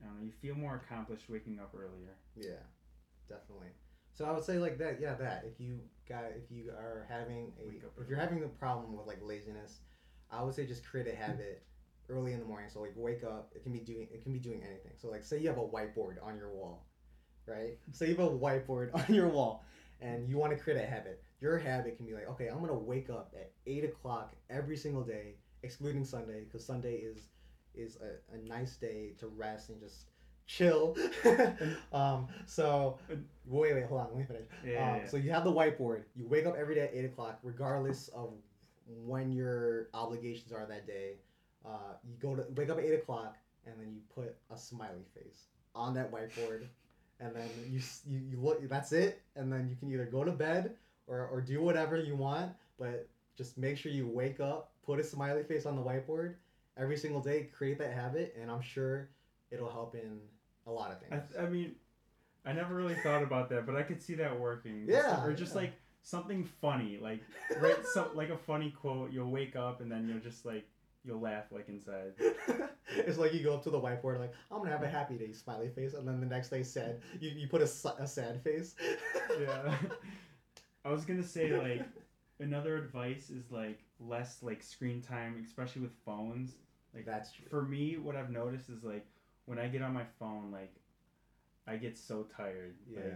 I 0.01 0.05
don't 0.07 0.17
know, 0.17 0.25
you 0.25 0.31
feel 0.31 0.55
more 0.55 0.75
accomplished 0.75 1.29
waking 1.29 1.59
up 1.59 1.73
earlier. 1.75 2.17
Yeah, 2.35 2.63
definitely. 3.29 3.69
So 4.11 4.25
I 4.25 4.31
would 4.31 4.43
say 4.43 4.57
like 4.57 4.77
that. 4.79 4.99
Yeah, 4.99 5.15
that 5.15 5.45
if 5.47 5.59
you 5.59 5.79
got 6.07 6.25
if 6.35 6.51
you 6.51 6.71
are 6.71 7.05
having 7.09 7.53
a 7.59 8.01
if 8.01 8.09
you're 8.09 8.19
having 8.19 8.43
a 8.43 8.47
problem 8.47 8.95
with 8.95 9.07
like 9.07 9.19
laziness, 9.21 9.79
I 10.31 10.43
would 10.43 10.53
say 10.53 10.65
just 10.65 10.85
create 10.85 11.07
a 11.07 11.15
habit 11.15 11.63
early 12.09 12.33
in 12.33 12.39
the 12.39 12.45
morning. 12.45 12.69
So 12.71 12.81
like 12.81 12.93
wake 12.95 13.23
up. 13.23 13.51
It 13.55 13.63
can 13.63 13.71
be 13.71 13.79
doing 13.79 14.07
it 14.11 14.23
can 14.23 14.33
be 14.33 14.39
doing 14.39 14.61
anything. 14.63 14.93
So 14.97 15.09
like 15.09 15.23
say 15.23 15.39
you 15.39 15.47
have 15.49 15.57
a 15.57 15.61
whiteboard 15.61 16.15
on 16.23 16.37
your 16.37 16.49
wall, 16.49 16.85
right? 17.45 17.77
Say 17.91 18.09
you 18.09 18.15
have 18.15 18.27
a 18.27 18.29
whiteboard 18.31 18.93
on 19.09 19.13
your 19.13 19.29
wall, 19.29 19.63
and 20.01 20.27
you 20.29 20.37
want 20.37 20.55
to 20.55 20.61
create 20.61 20.81
a 20.81 20.85
habit. 20.85 21.23
Your 21.41 21.57
habit 21.57 21.97
can 21.97 22.05
be 22.05 22.13
like 22.13 22.29
okay, 22.29 22.47
I'm 22.47 22.59
gonna 22.59 22.73
wake 22.73 23.09
up 23.09 23.33
at 23.35 23.51
eight 23.67 23.83
o'clock 23.83 24.33
every 24.49 24.77
single 24.77 25.03
day, 25.03 25.35
excluding 25.63 26.05
Sunday, 26.05 26.43
because 26.43 26.65
Sunday 26.65 26.95
is 26.95 27.29
is 27.75 27.97
a, 27.97 28.35
a 28.35 28.37
nice 28.47 28.75
day 28.77 29.13
to 29.19 29.27
rest 29.27 29.69
and 29.69 29.79
just 29.79 30.05
chill. 30.45 30.97
um, 31.93 32.27
so 32.45 32.97
wait, 33.45 33.73
wait, 33.73 33.85
hold 33.85 34.01
on, 34.01 34.07
let 34.09 34.17
me 34.17 34.25
finish. 34.25 34.43
Yeah. 34.65 34.93
Um, 34.93 35.01
so 35.07 35.17
you 35.17 35.31
have 35.31 35.43
the 35.43 35.51
whiteboard. 35.51 36.03
You 36.15 36.27
wake 36.27 36.45
up 36.45 36.55
every 36.57 36.75
day 36.75 36.81
at 36.81 36.91
eight 36.93 37.05
o'clock, 37.05 37.39
regardless 37.43 38.09
of 38.09 38.31
when 39.05 39.31
your 39.31 39.89
obligations 39.93 40.51
are 40.51 40.65
that 40.65 40.87
day. 40.87 41.13
Uh, 41.65 41.93
you 42.03 42.15
go 42.21 42.35
to 42.35 42.45
wake 42.55 42.69
up 42.69 42.77
at 42.77 42.83
eight 42.83 42.95
o'clock, 42.95 43.37
and 43.65 43.75
then 43.79 43.93
you 43.93 44.01
put 44.13 44.35
a 44.53 44.57
smiley 44.57 45.05
face 45.13 45.47
on 45.75 45.93
that 45.93 46.11
whiteboard, 46.11 46.65
and 47.19 47.35
then 47.35 47.49
you 47.69 47.79
you, 48.07 48.19
you 48.31 48.39
look. 48.39 48.67
That's 48.67 48.91
it, 48.91 49.21
and 49.35 49.51
then 49.51 49.69
you 49.69 49.75
can 49.75 49.91
either 49.91 50.05
go 50.05 50.23
to 50.23 50.31
bed 50.31 50.75
or 51.07 51.27
or 51.27 51.41
do 51.41 51.61
whatever 51.61 51.97
you 51.97 52.15
want, 52.15 52.51
but 52.77 53.07
just 53.37 53.57
make 53.57 53.77
sure 53.77 53.91
you 53.91 54.07
wake 54.07 54.39
up, 54.39 54.71
put 54.85 54.99
a 54.99 55.03
smiley 55.03 55.43
face 55.43 55.65
on 55.65 55.75
the 55.75 55.81
whiteboard 55.81 56.35
every 56.77 56.97
single 56.97 57.21
day. 57.21 57.49
Create 57.55 57.77
that 57.79 57.93
habit, 57.93 58.35
and 58.39 58.51
I'm 58.51 58.61
sure 58.61 59.09
it'll 59.51 59.71
help 59.71 59.95
in 59.95 60.19
a 60.65 60.71
lot 60.71 60.91
of 60.91 60.97
I, 61.11 61.17
things. 61.17 61.31
I 61.39 61.45
mean, 61.45 61.75
I 62.45 62.53
never 62.53 62.75
really 62.75 62.95
thought 62.95 63.23
about 63.23 63.49
that, 63.49 63.65
but 63.65 63.75
I 63.75 63.83
could 63.83 64.01
see 64.01 64.15
that 64.15 64.39
working. 64.39 64.85
Yeah, 64.87 65.23
Or 65.23 65.33
just 65.33 65.53
yeah. 65.55 65.61
like 65.61 65.73
something 66.01 66.43
funny, 66.43 66.97
like 67.01 67.21
right, 67.59 67.85
some 67.93 68.15
like 68.15 68.29
a 68.29 68.37
funny 68.37 68.71
quote. 68.71 69.11
You'll 69.11 69.31
wake 69.31 69.55
up 69.55 69.81
and 69.81 69.91
then 69.91 70.07
you'll 70.07 70.19
just 70.19 70.45
like 70.45 70.65
you'll 71.05 71.19
laugh 71.21 71.45
like 71.51 71.69
inside. 71.69 72.13
it's 72.89 73.17
like 73.17 73.33
you 73.33 73.43
go 73.43 73.53
up 73.53 73.63
to 73.63 73.69
the 73.69 73.79
whiteboard 73.79 74.19
like 74.19 74.33
I'm 74.51 74.59
gonna 74.59 74.71
have 74.71 74.83
a 74.83 74.89
happy 74.89 75.15
day 75.15 75.31
smiley 75.33 75.69
face, 75.69 75.93
and 75.93 76.07
then 76.07 76.19
the 76.19 76.25
next 76.25 76.49
day 76.49 76.63
sad. 76.63 76.99
You, 77.19 77.31
you 77.31 77.47
put 77.47 77.61
a, 77.61 77.69
a 77.99 78.07
sad 78.07 78.41
face. 78.43 78.75
Yeah. 79.39 79.75
I 80.85 80.91
was 80.91 81.05
gonna 81.05 81.23
say 81.23 81.57
like 81.57 81.87
another 82.39 82.77
advice 82.77 83.29
is 83.29 83.51
like 83.51 83.79
less 83.99 84.43
like 84.43 84.61
screen 84.61 85.01
time, 85.01 85.43
especially 85.47 85.81
with 85.81 85.93
phones. 86.05 86.57
Like 86.93 87.05
That's 87.05 87.31
true. 87.31 87.45
for 87.49 87.63
me, 87.63 87.97
what 87.97 88.15
I've 88.15 88.29
noticed 88.29 88.69
is 88.69 88.83
like 88.83 89.05
when 89.45 89.59
I 89.59 89.67
get 89.67 89.81
on 89.81 89.93
my 89.93 90.05
phone, 90.19 90.49
like 90.51 90.73
I 91.67 91.77
get 91.77 91.97
so 91.97 92.25
tired. 92.35 92.75
Yeah. 92.89 92.99
Like, 93.01 93.13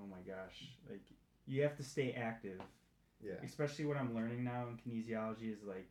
oh 0.00 0.06
my 0.10 0.20
gosh. 0.26 0.70
Like 0.88 1.02
you 1.46 1.62
have 1.62 1.76
to 1.76 1.82
stay 1.82 2.12
active. 2.12 2.60
Yeah. 3.22 3.34
Especially 3.44 3.84
what 3.84 3.96
I'm 3.96 4.14
learning 4.14 4.44
now 4.44 4.66
in 4.68 4.76
kinesiology 4.76 5.52
is 5.52 5.62
like, 5.66 5.88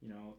you 0.00 0.08
know, 0.08 0.34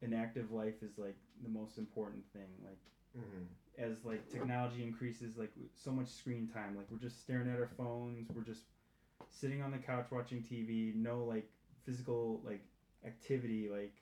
an 0.00 0.12
active 0.14 0.52
life 0.52 0.82
is 0.82 0.98
like 0.98 1.16
the 1.42 1.48
most 1.48 1.78
important 1.78 2.24
thing. 2.32 2.48
Like 2.64 2.78
hmm 3.14 3.44
as 3.78 4.04
like 4.04 4.28
technology 4.30 4.82
increases, 4.82 5.38
like 5.38 5.52
so 5.74 5.90
much 5.90 6.08
screen 6.08 6.46
time. 6.52 6.76
Like 6.76 6.86
we're 6.90 6.98
just 6.98 7.22
staring 7.22 7.50
at 7.50 7.58
our 7.58 7.70
phones. 7.76 8.28
We're 8.34 8.42
just 8.42 8.64
sitting 9.30 9.62
on 9.62 9.70
the 9.70 9.78
couch 9.78 10.06
watching 10.10 10.42
TV. 10.42 10.94
No 10.94 11.24
like 11.24 11.48
physical 11.84 12.40
like 12.44 12.64
activity. 13.06 13.68
Like 13.70 13.94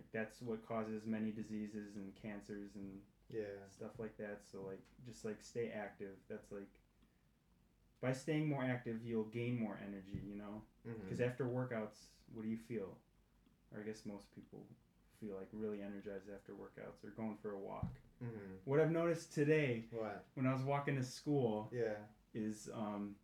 like 0.00 0.10
that's 0.12 0.40
what 0.40 0.66
causes 0.66 1.02
many 1.06 1.30
diseases 1.30 1.96
and 1.96 2.14
cancers 2.14 2.74
and 2.74 3.00
Yeah. 3.28 3.60
stuff 3.68 3.98
like 3.98 4.16
that. 4.16 4.40
So 4.50 4.62
like 4.66 4.80
just 5.04 5.24
like 5.24 5.42
stay 5.42 5.70
active. 5.74 6.16
That's 6.28 6.50
like 6.50 6.80
by 8.00 8.12
staying 8.12 8.48
more 8.48 8.64
active, 8.64 9.04
you'll 9.04 9.24
gain 9.24 9.58
more 9.58 9.78
energy. 9.86 10.22
You 10.26 10.36
know, 10.38 10.62
because 11.04 11.20
after 11.20 11.44
workouts, 11.44 12.06
what 12.32 12.42
do 12.42 12.48
you 12.48 12.56
feel? 12.56 12.96
Or 13.74 13.80
I 13.80 13.84
guess 13.84 14.06
most 14.06 14.34
people 14.34 14.64
feel 15.20 15.36
like 15.36 15.48
really 15.52 15.82
energized 15.82 16.28
after 16.34 16.52
workouts 16.54 17.04
or 17.04 17.10
going 17.10 17.36
for 17.42 17.52
a 17.52 17.58
walk. 17.58 18.00
hmm 18.20 18.56
What 18.64 18.80
I've 18.80 18.90
noticed 18.90 19.34
today 19.34 19.84
What? 19.90 20.24
when 20.34 20.46
I 20.46 20.52
was 20.52 20.62
walking 20.62 20.96
to 20.96 21.02
school 21.04 21.68
Yeah. 21.72 21.96
is 22.34 22.70
um, 22.74 23.16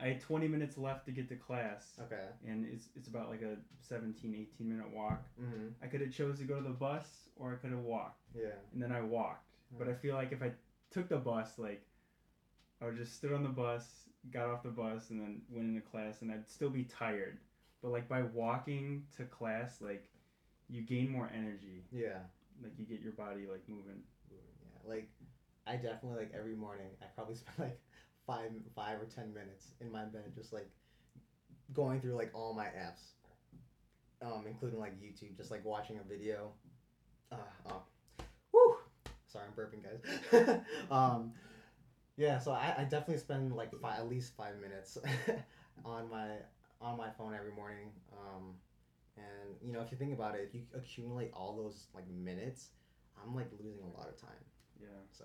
I 0.00 0.08
had 0.08 0.20
20 0.20 0.46
minutes 0.48 0.78
left 0.78 1.06
to 1.06 1.12
get 1.12 1.28
to 1.30 1.36
class, 1.36 1.98
Okay. 2.00 2.24
and 2.46 2.66
it's, 2.66 2.88
it's 2.96 3.08
about 3.08 3.28
like 3.30 3.42
a 3.42 3.56
17, 3.80 4.34
18 4.54 4.68
minute 4.68 4.90
walk. 4.90 5.24
hmm 5.38 5.68
I 5.82 5.86
could 5.86 6.00
have 6.00 6.12
chose 6.12 6.38
to 6.38 6.44
go 6.44 6.56
to 6.56 6.62
the 6.62 6.70
bus 6.70 7.28
or 7.36 7.52
I 7.52 7.56
could 7.56 7.70
have 7.70 7.80
walked, 7.80 8.22
Yeah. 8.34 8.48
and 8.72 8.82
then 8.82 8.92
I 8.92 9.00
walked. 9.00 9.44
But 9.78 9.88
I 9.88 9.94
feel 9.94 10.14
like 10.14 10.32
if 10.32 10.42
I 10.42 10.52
took 10.90 11.08
the 11.08 11.18
bus, 11.18 11.58
like 11.58 11.82
I 12.80 12.86
would 12.86 12.96
just 12.96 13.14
stood 13.14 13.32
on 13.32 13.42
the 13.42 13.48
bus, 13.48 13.84
got 14.30 14.48
off 14.48 14.62
the 14.62 14.70
bus, 14.70 15.10
and 15.10 15.20
then 15.20 15.42
went 15.50 15.68
into 15.68 15.80
class, 15.80 16.22
and 16.22 16.30
I'd 16.32 16.48
still 16.48 16.70
be 16.70 16.84
tired. 16.84 17.38
But 17.82 17.90
like 17.90 18.08
by 18.08 18.22
walking 18.22 19.04
to 19.16 19.24
class, 19.24 19.80
like 19.80 20.08
you 20.68 20.82
gain 20.82 21.10
more 21.10 21.30
energy. 21.34 21.84
Yeah. 21.92 22.18
Like 22.62 22.72
you 22.78 22.84
get 22.86 23.00
your 23.00 23.12
body 23.12 23.46
like 23.50 23.68
moving. 23.68 24.02
Yeah. 24.30 24.38
Like, 24.90 25.08
I 25.66 25.76
definitely 25.76 26.18
like 26.18 26.32
every 26.34 26.54
morning. 26.54 26.88
I 27.02 27.06
probably 27.14 27.34
spend 27.42 27.58
like 27.58 27.80
five, 28.28 28.50
five 28.76 29.00
or 29.00 29.06
ten 29.06 29.34
minutes 29.34 29.72
in 29.80 29.90
my 29.90 30.04
bed, 30.04 30.32
just 30.36 30.52
like 30.52 30.68
going 31.72 32.00
through 32.00 32.14
like 32.14 32.30
all 32.34 32.54
my 32.54 32.66
apps, 32.66 33.14
um, 34.22 34.44
including 34.46 34.78
like 34.78 35.00
YouTube, 35.00 35.36
just 35.36 35.50
like 35.50 35.64
watching 35.64 35.98
a 35.98 36.08
video. 36.08 36.52
Uh, 37.32 37.36
oh. 37.70 37.82
Woo! 38.52 38.76
Sorry, 39.26 39.44
I'm 39.46 39.54
burping, 39.54 39.82
guys. 39.82 40.60
um, 40.90 41.32
yeah, 42.16 42.38
so 42.38 42.52
I, 42.52 42.74
I 42.78 42.82
definitely 42.84 43.18
spend 43.18 43.54
like 43.54 43.74
fi- 43.80 43.96
at 43.96 44.08
least 44.08 44.36
five 44.36 44.56
minutes 44.60 44.98
on 45.84 46.10
my 46.10 46.28
on 46.80 46.96
my 46.96 47.10
phone 47.10 47.34
every 47.34 47.52
morning. 47.52 47.90
Um, 48.12 48.54
and 49.16 49.56
you 49.62 49.72
know, 49.72 49.80
if 49.80 49.90
you 49.90 49.98
think 49.98 50.12
about 50.12 50.34
it, 50.34 50.44
if 50.46 50.54
you 50.54 50.62
accumulate 50.74 51.30
all 51.32 51.56
those 51.56 51.86
like 51.94 52.08
minutes, 52.08 52.68
I'm 53.20 53.34
like 53.34 53.50
losing 53.58 53.84
a 53.84 53.98
lot 53.98 54.08
of 54.08 54.20
time. 54.20 54.44
Yeah. 54.80 54.88
So, 55.10 55.24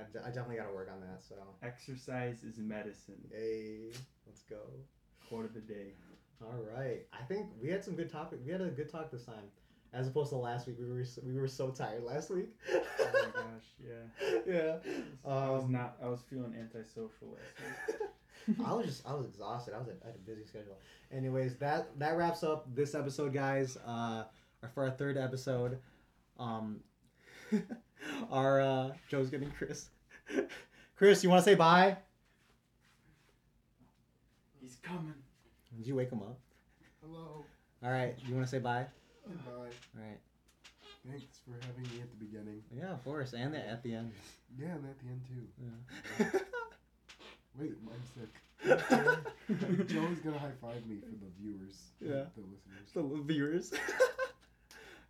I 0.00 0.26
definitely 0.28 0.56
got 0.56 0.66
to 0.68 0.74
work 0.74 0.90
on 0.92 1.00
that. 1.00 1.24
So, 1.28 1.34
Exercise 1.62 2.42
is 2.44 2.58
medicine. 2.58 3.16
hey, 3.32 3.90
let's 4.26 4.42
go. 4.42 4.60
Quote 5.28 5.44
of 5.44 5.54
the 5.54 5.60
day. 5.60 5.92
All 6.42 6.54
right, 6.76 7.00
I 7.12 7.22
think 7.24 7.46
we 7.60 7.68
had 7.68 7.84
some 7.84 7.94
good 7.96 8.10
topic. 8.10 8.38
We 8.46 8.52
had 8.52 8.60
a 8.60 8.68
good 8.68 8.88
talk 8.88 9.10
this 9.10 9.24
time, 9.24 9.50
as 9.92 10.06
opposed 10.06 10.30
to 10.30 10.36
last 10.36 10.66
week. 10.68 10.76
We 10.78 10.90
were 10.90 11.04
so, 11.04 11.20
we 11.26 11.34
were 11.34 11.48
so 11.48 11.70
tired 11.70 12.04
last 12.04 12.30
week. 12.30 12.48
Oh 13.00 13.30
my 13.34 13.42
gosh, 13.42 13.64
yeah. 13.82 14.38
yeah. 14.46 14.76
I 15.24 15.50
was 15.50 15.64
Um, 15.64 15.72
not. 15.72 15.96
I 16.02 16.08
was 16.08 16.20
feeling 16.28 16.54
antisocial 16.58 17.08
last 17.36 17.98
week. 18.48 18.58
I 18.66 18.72
was 18.74 18.86
just 18.86 19.06
I 19.06 19.14
was 19.14 19.26
exhausted. 19.26 19.74
I 19.74 19.78
was 19.78 19.88
at, 19.88 19.96
I 20.04 20.08
had 20.08 20.14
a 20.16 20.18
busy 20.18 20.44
schedule. 20.44 20.76
Anyways, 21.12 21.56
that 21.56 21.88
that 21.98 22.16
wraps 22.16 22.42
up 22.42 22.66
this 22.74 22.94
episode, 22.94 23.32
guys. 23.32 23.76
Uh, 23.86 24.24
or 24.62 24.68
for 24.68 24.84
our 24.84 24.90
third 24.90 25.16
episode, 25.16 25.78
um, 26.38 26.80
our 28.30 28.60
uh, 28.60 28.90
Joe's 29.08 29.30
getting 29.30 29.50
Chris. 29.50 29.88
Chris, 30.96 31.22
you 31.22 31.30
want 31.30 31.44
to 31.44 31.50
say 31.50 31.54
bye? 31.54 31.96
He's 34.60 34.76
coming. 34.82 35.14
Did 35.76 35.86
you 35.86 35.94
wake 35.94 36.10
him 36.10 36.20
up? 36.20 36.38
Hello. 37.02 37.44
All 37.84 37.90
right, 37.90 38.14
you 38.26 38.34
want 38.34 38.46
to 38.46 38.50
say 38.50 38.58
bye? 38.58 38.86
Goodbye. 39.26 39.52
All 39.52 40.02
right. 40.02 40.18
Thanks 41.08 41.40
for 41.44 41.54
having 41.66 41.84
me 41.94 42.02
at 42.02 42.10
the 42.10 42.24
beginning. 42.24 42.62
Yeah, 42.76 42.92
of 42.92 43.04
course, 43.04 43.32
and 43.32 43.54
the, 43.54 43.58
at 43.58 43.82
the 43.82 43.94
end. 43.94 44.12
Yeah, 44.58 44.74
and 44.74 44.84
at 44.84 44.98
the 44.98 45.08
end 45.08 45.22
too. 45.28 46.32
Yeah. 46.34 46.40
Wait, 47.58 47.72
I'm 47.86 48.02
sick. 48.14 49.86
Joe's 49.86 50.18
gonna 50.18 50.38
high 50.38 50.50
five 50.60 50.84
me 50.86 50.98
for 51.00 51.06
the 51.06 51.30
viewers. 51.40 51.92
Yeah. 52.00 52.24
The 52.36 52.42
listeners. 52.42 53.16
the 53.16 53.22
viewers. 53.22 53.72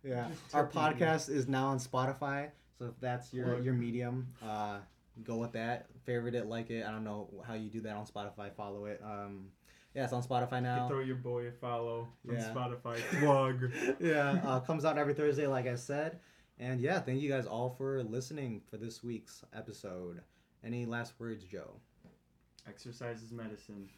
Yeah, 0.03 0.27
our 0.53 0.67
podcast 0.67 1.29
is 1.29 1.47
now 1.47 1.67
on 1.67 1.79
Spotify, 1.79 2.49
so 2.77 2.85
if 2.85 2.99
that's 2.99 3.33
your 3.33 3.59
your 3.59 3.73
medium, 3.73 4.27
uh, 4.43 4.79
go 5.23 5.37
with 5.37 5.51
that. 5.53 5.87
Favorite 6.05 6.35
it, 6.35 6.47
like 6.47 6.69
it. 6.69 6.85
I 6.85 6.91
don't 6.91 7.03
know 7.03 7.29
how 7.45 7.53
you 7.53 7.69
do 7.69 7.81
that 7.81 7.95
on 7.95 8.05
Spotify. 8.05 8.51
Follow 8.55 8.85
it. 8.85 9.01
Um, 9.03 9.47
yeah, 9.93 10.03
it's 10.05 10.13
on 10.13 10.23
Spotify 10.23 10.57
You 10.57 10.61
now. 10.61 10.87
throw 10.87 10.99
your 10.99 11.15
boy 11.17 11.47
a 11.47 11.51
follow 11.51 12.07
on 12.27 12.35
Yeah. 12.35 12.53
Spotify. 12.53 12.97
Plug. 13.19 13.71
yeah, 13.99 14.41
uh, 14.45 14.59
comes 14.61 14.85
out 14.85 14.97
every 14.97 15.13
Thursday, 15.13 15.47
like 15.47 15.67
I 15.67 15.75
said. 15.75 16.19
And 16.59 16.79
yeah, 16.81 16.99
thank 16.99 17.21
you 17.21 17.29
guys 17.29 17.45
all 17.45 17.69
for 17.77 18.03
listening 18.03 18.61
for 18.69 18.77
this 18.77 19.03
week's 19.03 19.43
episode. 19.53 20.21
Any 20.63 20.85
last 20.85 21.13
words, 21.19 21.43
Joe? 21.45 21.71
Exercise 22.67 23.21
is 23.23 23.31
medicine. 23.31 23.89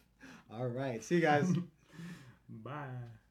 All 0.52 0.68
right, 0.68 1.02
see 1.02 1.16
you 1.16 1.20
guys. 1.20 1.50
Bye. 2.48 3.21